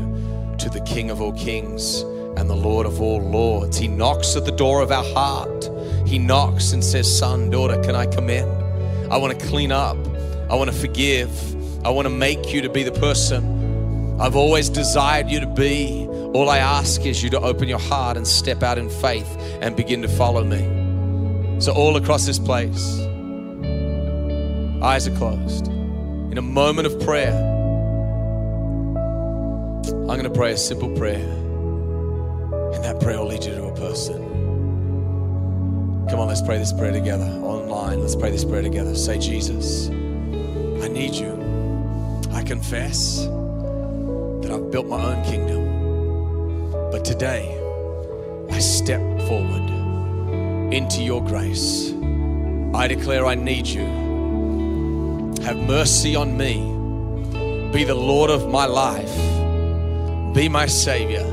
to 0.59 0.71
the 0.71 0.81
King 0.87 1.11
of 1.11 1.21
all 1.21 1.33
kings 1.33 2.03
and 2.37 2.49
the 2.49 2.55
Lord 2.55 2.87
of 2.87 3.01
all 3.01 3.21
lords. 3.21 3.77
He 3.77 3.89
knocks 3.89 4.37
at 4.37 4.45
the 4.45 4.53
door 4.53 4.81
of 4.81 4.93
our 4.93 5.03
heart. 5.03 5.69
He 6.07 6.19
knocks 6.19 6.73
and 6.73 6.85
says, 6.85 7.19
Son, 7.19 7.51
daughter, 7.51 7.83
can 7.83 7.97
I 7.97 8.07
come 8.07 8.31
in? 8.31 8.60
I 9.11 9.17
want 9.17 9.39
to 9.39 9.47
clean 9.47 9.73
up. 9.73 9.97
I 10.49 10.55
want 10.55 10.71
to 10.71 10.77
forgive. 10.77 11.31
I 11.85 11.91
want 11.91 12.07
to 12.07 12.11
make 12.11 12.53
you 12.53 12.63
to 12.63 12.69
be 12.69 12.83
the 12.83 12.93
person 12.93 13.61
I've 14.21 14.37
always 14.37 14.69
desired 14.69 15.31
you 15.31 15.41
to 15.41 15.47
be. 15.47 16.07
All 16.35 16.51
I 16.51 16.59
ask 16.59 17.07
is 17.07 17.23
you 17.23 17.31
to 17.31 17.41
open 17.41 17.69
your 17.69 17.79
heart 17.79 18.19
and 18.19 18.27
step 18.27 18.63
out 18.63 18.77
in 18.77 18.91
faith 18.91 19.27
and 19.63 19.75
begin 19.75 20.03
to 20.03 20.09
follow 20.09 20.45
me. 20.45 21.59
So, 21.59 21.73
all 21.73 21.97
across 21.97 22.27
this 22.27 22.39
place, 22.39 23.01
eyes 24.83 25.09
are 25.09 25.17
closed. 25.17 25.69
In 25.69 26.37
a 26.37 26.43
moment 26.43 26.87
of 26.87 27.01
prayer, 27.01 27.33
I'm 29.87 30.07
going 30.07 30.25
to 30.25 30.31
pray 30.31 30.53
a 30.53 30.59
simple 30.59 30.95
prayer, 30.97 31.27
and 32.75 32.85
that 32.85 33.01
prayer 33.01 33.19
will 33.21 33.29
lead 33.29 33.45
you 33.45 33.55
to 33.55 33.65
a 33.65 33.75
person. 33.75 34.23
Come 36.11 36.21
on, 36.21 36.29
let's 36.29 36.43
pray 36.43 36.59
this 36.59 36.75
prayer 36.75 36.93
together 36.93 37.40
Let's 37.71 38.17
pray 38.17 38.33
this 38.33 38.45
prayer 38.45 38.63
together. 38.63 38.97
Say, 38.97 39.19
Jesus, 39.19 39.89
I 39.89 40.89
need 40.89 41.15
you. 41.15 41.31
I 42.33 42.43
confess 42.43 43.19
that 43.19 44.51
I've 44.51 44.73
built 44.73 44.89
my 44.89 45.01
own 45.01 45.25
kingdom. 45.25 46.91
But 46.91 47.05
today, 47.05 47.57
I 48.51 48.59
step 48.59 49.01
forward 49.29 49.71
into 50.75 51.05
your 51.05 51.23
grace. 51.23 51.93
I 52.75 52.89
declare 52.89 53.27
I 53.27 53.37
need 53.37 53.69
you. 53.69 53.85
Have 55.45 55.57
mercy 55.59 56.17
on 56.17 56.37
me. 56.37 56.57
Be 57.73 57.85
the 57.85 57.95
Lord 57.95 58.31
of 58.31 58.49
my 58.49 58.67
life. 58.67 59.15
Be 60.35 60.49
my 60.49 60.67
Savior. 60.67 61.25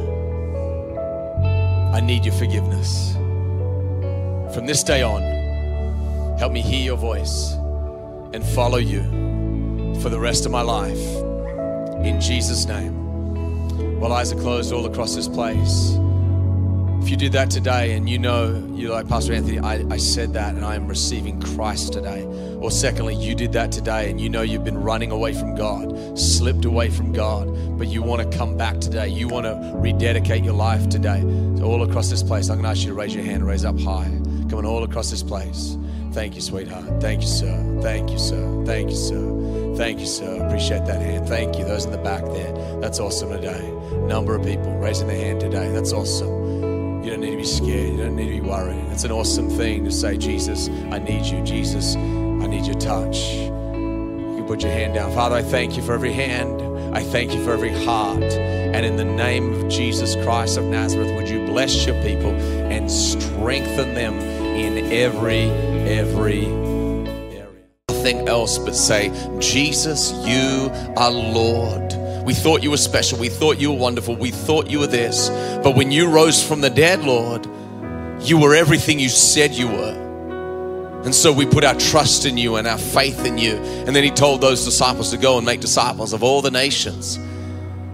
I 1.92 2.02
need 2.02 2.24
your 2.24 2.36
forgiveness. 2.36 3.14
From 4.54 4.68
this 4.68 4.84
day 4.84 5.02
on, 5.02 5.37
help 6.38 6.52
me 6.52 6.62
hear 6.62 6.84
your 6.84 6.98
voice 6.98 7.54
and 8.34 8.46
follow 8.46 8.78
you 8.78 9.02
for 10.02 10.10
the 10.10 10.20
rest 10.20 10.46
of 10.46 10.52
my 10.52 10.62
life. 10.62 11.00
In 12.06 12.22
Jesus' 12.22 12.66
name. 12.66 14.00
While 14.00 14.14
eyes 14.14 14.32
are 14.32 14.40
closed 14.40 14.72
all 14.72 14.86
across 14.86 15.16
this 15.16 15.28
place, 15.28 15.98
if 17.02 17.10
you 17.10 17.18
did 17.18 17.32
that 17.32 17.50
today 17.50 17.94
and 17.94 18.08
you 18.08 18.20
know, 18.20 18.64
you're 18.76 18.92
like, 18.92 19.08
Pastor 19.08 19.34
Anthony, 19.34 19.60
I, 19.60 19.84
I 19.90 19.98
said 19.98 20.34
that 20.34 20.54
and 20.54 20.64
I 20.64 20.76
am 20.76 20.88
receiving 20.88 21.42
Christ 21.42 21.94
today. 21.94 22.24
Or 22.60 22.70
secondly, 22.70 23.16
you 23.16 23.34
did 23.34 23.54
that 23.54 23.72
today 23.72 24.12
and 24.12 24.22
you 24.22 24.30
know 24.30 24.44
you've 24.44 24.64
been 24.64 24.78
running 24.78 25.12
away 25.12 25.34
from 25.34 25.56
God, 25.56 26.20
slipped 26.20 26.66
away 26.66 26.90
from 26.92 27.14
God, 27.14 27.48
but 27.80 27.88
you 27.88 28.04
want 28.04 28.30
to 28.30 28.38
come 28.38 28.58
back 28.58 28.80
today. 28.80 29.08
You 29.08 29.28
want 29.28 29.46
to 29.46 29.72
rededicate 29.76 30.44
your 30.44 30.54
life 30.54 30.90
today. 30.90 31.22
So 31.58 31.64
all 31.64 31.82
across 31.82 32.10
this 32.10 32.22
place, 32.22 32.50
I'm 32.50 32.58
going 32.58 32.66
to 32.66 32.70
ask 32.70 32.82
you 32.82 32.90
to 32.90 32.94
raise 32.94 33.16
your 33.16 33.24
hand, 33.24 33.48
raise 33.48 33.66
up 33.66 33.80
high. 33.80 34.12
Coming 34.50 34.66
all 34.66 34.84
across 34.84 35.10
this 35.10 35.24
place. 35.24 35.78
Thank 36.14 36.36
you, 36.36 36.42
sweetheart. 36.42 36.86
Thank 37.02 37.22
you, 37.22 37.28
sir. 37.28 37.80
Thank 37.82 38.12
you, 38.12 38.18
sir. 38.18 38.64
Thank 38.66 38.90
you, 38.90 38.96
sir. 38.96 39.76
Thank 39.76 40.00
you, 40.00 40.06
sir. 40.06 40.46
Appreciate 40.46 40.86
that 40.86 41.02
hand. 41.02 41.28
Thank 41.28 41.58
you. 41.58 41.66
Those 41.66 41.86
in 41.86 41.92
the 41.92 41.98
back 42.00 42.24
there. 42.26 42.80
That's 42.82 43.00
awesome 43.00 43.30
today. 43.30 43.72
Number 44.08 44.36
of 44.36 44.44
people 44.44 44.74
raising 44.78 45.08
their 45.08 45.18
hand 45.18 45.40
today. 45.40 45.70
That's 45.72 45.94
awesome. 45.94 47.04
You 47.04 47.12
don't 47.12 47.22
need 47.22 47.32
to 47.32 47.38
be 47.38 47.44
scared. 47.46 47.92
You 47.92 47.98
don't 47.98 48.16
need 48.16 48.36
to 48.36 48.42
be 48.42 48.48
worried. 48.50 48.84
It's 48.92 49.04
an 49.04 49.12
awesome 49.12 49.50
thing 49.50 49.86
to 49.86 49.92
say, 49.92 50.18
Jesus, 50.18 50.70
I 50.92 51.00
need 51.00 51.26
you. 51.26 51.44
Jesus, 51.44 51.96
I 51.96 52.48
need 52.48 52.66
your 52.66 52.80
touch. 52.80 53.18
You 53.36 54.34
can 54.38 54.46
put 54.48 54.64
your 54.64 54.72
hand 54.72 54.96
down. 54.96 55.14
Father, 55.14 55.36
I 55.36 55.44
thank 55.44 55.78
you 55.78 55.84
for 55.84 55.94
every 55.94 56.14
hand. 56.14 56.62
I 56.96 57.04
thank 57.04 57.34
you 57.34 57.44
for 57.44 57.52
every 57.52 57.72
heart. 57.86 58.24
And 58.24 58.86
in 58.86 58.96
the 58.96 59.06
name 59.06 59.54
of 59.54 59.70
Jesus 59.70 60.16
Christ 60.16 60.58
of 60.58 60.66
Nazareth, 60.66 61.16
would 61.16 61.30
you 61.30 61.46
bless 61.46 61.86
your 61.86 62.02
people 62.04 62.32
and 62.32 62.92
strengthen 62.92 63.94
them 63.94 64.37
in 64.58 64.92
every, 64.92 65.50
every 65.90 66.46
area. 66.46 67.64
Nothing 67.90 68.28
else 68.28 68.58
but 68.58 68.76
say, 68.76 69.12
Jesus, 69.40 70.12
you 70.26 70.70
are 70.98 71.12
Lord. 71.12 71.94
We 72.26 72.34
thought 72.34 72.64
you 72.64 72.72
were 72.72 72.78
special. 72.78 73.20
We 73.20 73.30
thought 73.30 73.58
you 73.58 73.72
were 73.72 73.78
wonderful. 73.78 74.16
We 74.16 74.32
thought 74.32 74.70
you 74.70 74.80
were 74.80 74.88
this. 74.88 75.30
But 75.64 75.76
when 75.76 75.92
you 75.92 76.10
rose 76.10 76.44
from 76.44 76.62
the 76.62 76.70
dead, 76.70 77.04
Lord, 77.04 77.48
you 78.22 78.40
were 78.40 78.56
everything 78.56 79.00
you 79.00 79.10
said 79.10 79.52
you 79.52 79.68
were. 79.68 81.02
And 81.06 81.14
so 81.14 81.32
we 81.32 81.46
put 81.46 81.64
our 81.64 81.76
trust 81.76 82.26
in 82.26 82.38
you 82.38 82.56
and 82.56 82.68
our 82.68 82.78
faith 82.78 83.26
in 83.26 83.38
you. 83.38 83.56
And 83.56 83.96
then 83.96 84.04
he 84.04 84.12
told 84.12 84.42
those 84.42 84.66
disciples 84.66 85.12
to 85.12 85.18
go 85.18 85.38
and 85.38 85.46
make 85.46 85.62
disciples 85.62 86.12
of 86.12 86.24
all 86.24 86.42
the 86.42 86.52
nations. 86.52 87.20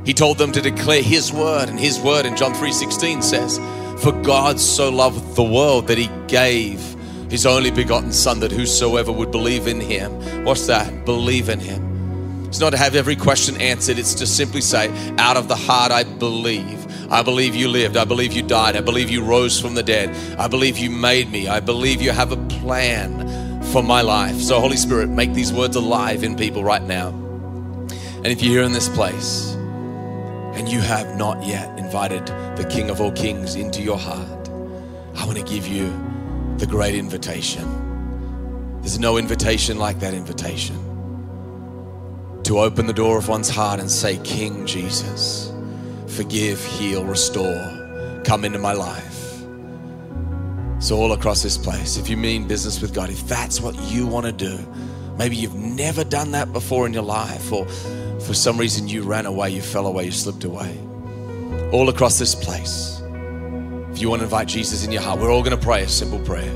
He 0.05 0.13
told 0.13 0.37
them 0.37 0.51
to 0.53 0.61
declare 0.61 1.01
his 1.01 1.31
word, 1.31 1.69
and 1.69 1.79
his 1.79 1.99
word 1.99 2.25
in 2.25 2.35
John 2.35 2.53
3:16 2.53 3.23
says, 3.23 3.59
"For 4.03 4.11
God 4.11 4.59
so 4.59 4.89
loved 4.89 5.37
the 5.37 5.43
world 5.43 5.87
that 5.87 5.97
he 5.97 6.09
gave 6.27 6.93
his 7.29 7.45
only 7.45 7.71
begotten 7.71 8.11
son 8.11 8.41
that 8.41 8.51
whosoever 8.51 9.11
would 9.11 9.31
believe 9.31 9.65
in 9.65 9.79
him, 9.79 10.11
what's 10.43 10.67
that? 10.67 11.05
Believe 11.05 11.49
in 11.49 11.59
him 11.59 12.47
It's 12.47 12.59
not 12.59 12.71
to 12.71 12.77
have 12.77 12.95
every 12.95 13.15
question 13.15 13.55
answered. 13.59 13.97
It's 13.97 14.13
to 14.15 14.27
simply 14.27 14.61
say, 14.61 14.91
out 15.17 15.37
of 15.37 15.47
the 15.47 15.55
heart, 15.55 15.91
I 15.91 16.03
believe. 16.03 16.85
I 17.11 17.23
believe 17.23 17.55
you 17.55 17.67
lived. 17.69 17.97
I 17.97 18.05
believe 18.05 18.33
you 18.33 18.43
died. 18.43 18.75
I 18.75 18.81
believe 18.81 19.09
you 19.09 19.23
rose 19.23 19.59
from 19.59 19.73
the 19.73 19.81
dead. 19.81 20.09
I 20.37 20.47
believe 20.47 20.77
you 20.77 20.91
made 20.91 21.31
me. 21.31 21.47
I 21.47 21.61
believe 21.61 22.01
you 22.01 22.11
have 22.11 22.31
a 22.31 22.37
plan 22.59 23.63
for 23.71 23.81
my 23.81 24.01
life. 24.01 24.39
So, 24.39 24.59
Holy 24.59 24.77
Spirit, 24.77 25.09
make 25.09 25.33
these 25.33 25.53
words 25.53 25.75
alive 25.75 26.23
in 26.23 26.35
people 26.35 26.63
right 26.63 26.83
now. 26.83 27.07
And 28.17 28.27
if 28.27 28.43
you're 28.43 28.53
here 28.53 28.63
in 28.63 28.73
this 28.73 28.89
place 28.89 29.52
and 30.53 30.69
you 30.69 30.79
have 30.79 31.17
not 31.17 31.45
yet 31.45 31.77
invited 31.77 32.25
the 32.57 32.67
King 32.69 32.89
of 32.89 33.01
all 33.01 33.11
kings 33.11 33.55
into 33.55 33.81
your 33.81 33.97
heart, 33.97 34.49
I 35.15 35.25
want 35.25 35.37
to 35.37 35.43
give 35.43 35.67
you 35.67 35.91
the 36.57 36.65
great 36.65 36.95
invitation. 36.95 38.79
There's 38.81 38.99
no 38.99 39.17
invitation 39.17 39.77
like 39.77 39.99
that 39.99 40.13
invitation 40.13 40.75
to 42.43 42.59
open 42.59 42.87
the 42.87 42.93
door 42.93 43.17
of 43.17 43.29
one's 43.29 43.49
heart 43.49 43.79
and 43.79 43.89
say, 43.89 44.17
King 44.23 44.65
Jesus, 44.65 45.51
forgive, 46.07 46.63
heal, 46.63 47.05
restore, 47.05 48.21
come 48.25 48.43
into 48.43 48.59
my 48.59 48.73
life. 48.73 49.23
So, 50.79 50.97
all 50.97 51.13
across 51.13 51.41
this 51.41 51.57
place, 51.57 51.95
if 51.95 52.09
you 52.09 52.17
mean 52.17 52.45
business 52.45 52.81
with 52.81 52.93
God, 52.93 53.09
if 53.09 53.25
that's 53.27 53.61
what 53.61 53.73
you 53.83 54.05
want 54.05 54.25
to 54.25 54.33
do, 54.33 54.59
maybe 55.17 55.37
you've 55.37 55.55
never 55.55 56.03
done 56.03 56.31
that 56.31 56.51
before 56.51 56.85
in 56.85 56.91
your 56.91 57.03
life, 57.03 57.53
or 57.53 57.65
for 58.23 58.33
some 58.33 58.57
reason 58.57 58.87
you 58.87 59.03
ran 59.03 59.25
away, 59.25 59.49
you 59.49 59.61
fell 59.61 59.85
away, 59.85 60.05
you 60.05 60.11
slipped 60.11 60.45
away. 60.45 60.79
All 61.71 61.89
across 61.89 62.17
this 62.17 62.33
place, 62.33 63.01
if 63.91 64.01
you 64.01 64.09
want 64.09 64.21
to 64.21 64.23
invite 64.23 64.47
Jesus 64.47 64.85
in 64.85 64.91
your 64.91 65.01
heart, 65.01 65.19
we're 65.19 65.31
all 65.31 65.43
going 65.43 65.57
to 65.57 65.63
pray 65.63 65.83
a 65.83 65.89
simple 65.89 66.19
prayer 66.19 66.51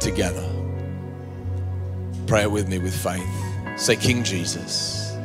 together. 0.00 0.44
Pray 2.26 2.42
it 2.42 2.50
with 2.50 2.68
me 2.68 2.78
with 2.78 2.94
faith. 2.94 3.22
Say, 3.76 3.96
King 3.96 4.24
Jesus, 4.24 5.16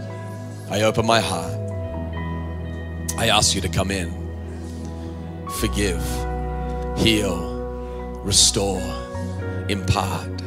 I 0.70 0.82
open 0.84 1.06
my 1.06 1.20
heart. 1.20 1.58
I 3.18 3.30
ask 3.30 3.56
you 3.56 3.62
to 3.62 3.70
come 3.70 3.90
in, 3.92 4.12
forgive, 5.60 6.04
heal, 6.98 7.60
restore, 8.24 8.82
impart. 9.68 10.42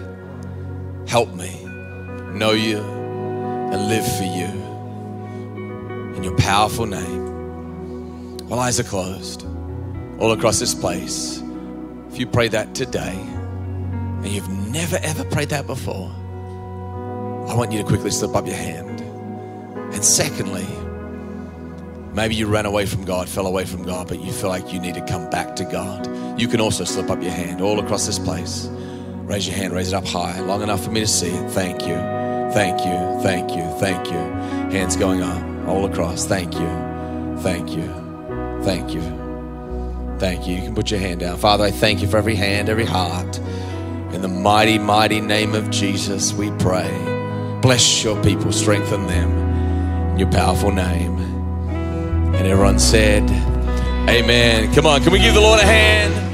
Help 1.09 1.35
me 1.35 1.64
know 2.33 2.53
you 2.53 2.93
and 3.72 3.88
live 3.88 4.06
for 4.16 4.24
you. 4.24 4.46
In 6.16 6.22
your 6.22 6.36
powerful 6.36 6.86
name. 6.86 7.24
While 8.48 8.60
eyes 8.60 8.78
are 8.78 8.84
closed, 8.84 9.46
all 10.18 10.32
across 10.32 10.60
this 10.60 10.74
place, 10.74 11.42
if 12.10 12.18
you 12.18 12.26
pray 12.26 12.48
that 12.48 12.74
today 12.74 13.14
and 13.14 14.28
you've 14.28 14.48
never 14.48 14.98
ever 15.02 15.24
prayed 15.24 15.48
that 15.48 15.66
before, 15.66 16.08
I 17.48 17.54
want 17.54 17.72
you 17.72 17.78
to 17.78 17.84
quickly 17.84 18.10
slip 18.10 18.34
up 18.36 18.46
your 18.46 18.56
hand. 18.56 19.00
And 19.92 20.04
secondly, 20.04 20.66
maybe 22.14 22.34
you 22.34 22.46
ran 22.46 22.66
away 22.66 22.86
from 22.86 23.04
God, 23.04 23.28
fell 23.28 23.46
away 23.46 23.64
from 23.64 23.82
God, 23.82 24.08
but 24.08 24.20
you 24.22 24.32
feel 24.32 24.50
like 24.50 24.72
you 24.72 24.80
need 24.80 24.94
to 24.94 25.04
come 25.06 25.28
back 25.30 25.56
to 25.56 25.64
God. 25.64 26.06
You 26.40 26.48
can 26.48 26.60
also 26.60 26.84
slip 26.84 27.10
up 27.10 27.22
your 27.22 27.32
hand 27.32 27.60
all 27.60 27.80
across 27.80 28.06
this 28.06 28.18
place. 28.18 28.68
Raise 29.24 29.46
your 29.46 29.56
hand, 29.56 29.72
raise 29.72 29.88
it 29.88 29.94
up 29.94 30.06
high, 30.06 30.38
long 30.40 30.62
enough 30.62 30.84
for 30.84 30.90
me 30.90 31.00
to 31.00 31.06
see 31.06 31.28
it. 31.28 31.50
Thank 31.50 31.86
you, 31.86 31.94
thank 32.55 32.84
you, 32.84 33.20
thank 33.22 33.50
you, 33.50 33.64
thank 33.80 34.07
you. 34.07 34.18
Hands 34.70 34.96
going 34.96 35.22
up 35.22 35.68
all 35.68 35.84
across. 35.84 36.24
Thank 36.24 36.55
you, 36.55 36.68
thank 37.42 37.70
you, 37.70 37.88
thank 38.62 38.94
you, 38.94 39.02
thank 40.18 40.46
you. 40.46 40.55
You 40.55 40.62
can 40.62 40.74
put 40.74 40.90
your 40.90 41.00
hand 41.00 41.20
down. 41.20 41.36
Father, 41.36 41.64
I 41.64 41.72
thank 41.72 42.00
you 42.00 42.09
for 42.09 42.16
every 42.16 42.36
hand, 42.36 42.68
every 42.68 42.84
heart. 42.84 43.38
In 44.14 44.22
the 44.22 44.28
mighty, 44.28 44.78
mighty 44.78 45.20
name 45.20 45.55
of 45.55 45.68
Jesus, 45.70 46.32
we 46.32 46.52
pray. 46.52 46.88
Bless 47.61 48.05
your 48.05 48.22
people, 48.22 48.52
strengthen 48.52 49.07
them 49.09 49.30
in 50.12 50.18
your 50.20 50.30
powerful 50.30 50.70
name. 50.70 51.18
And 52.34 52.46
everyone 52.46 52.78
said, 52.78 53.28
Amen. 54.09 54.72
Come 54.74 54.86
on, 54.86 55.02
can 55.02 55.12
we 55.12 55.18
give 55.18 55.34
the 55.34 55.40
Lord 55.40 55.59
a 55.61 55.64
hand? 55.64 56.34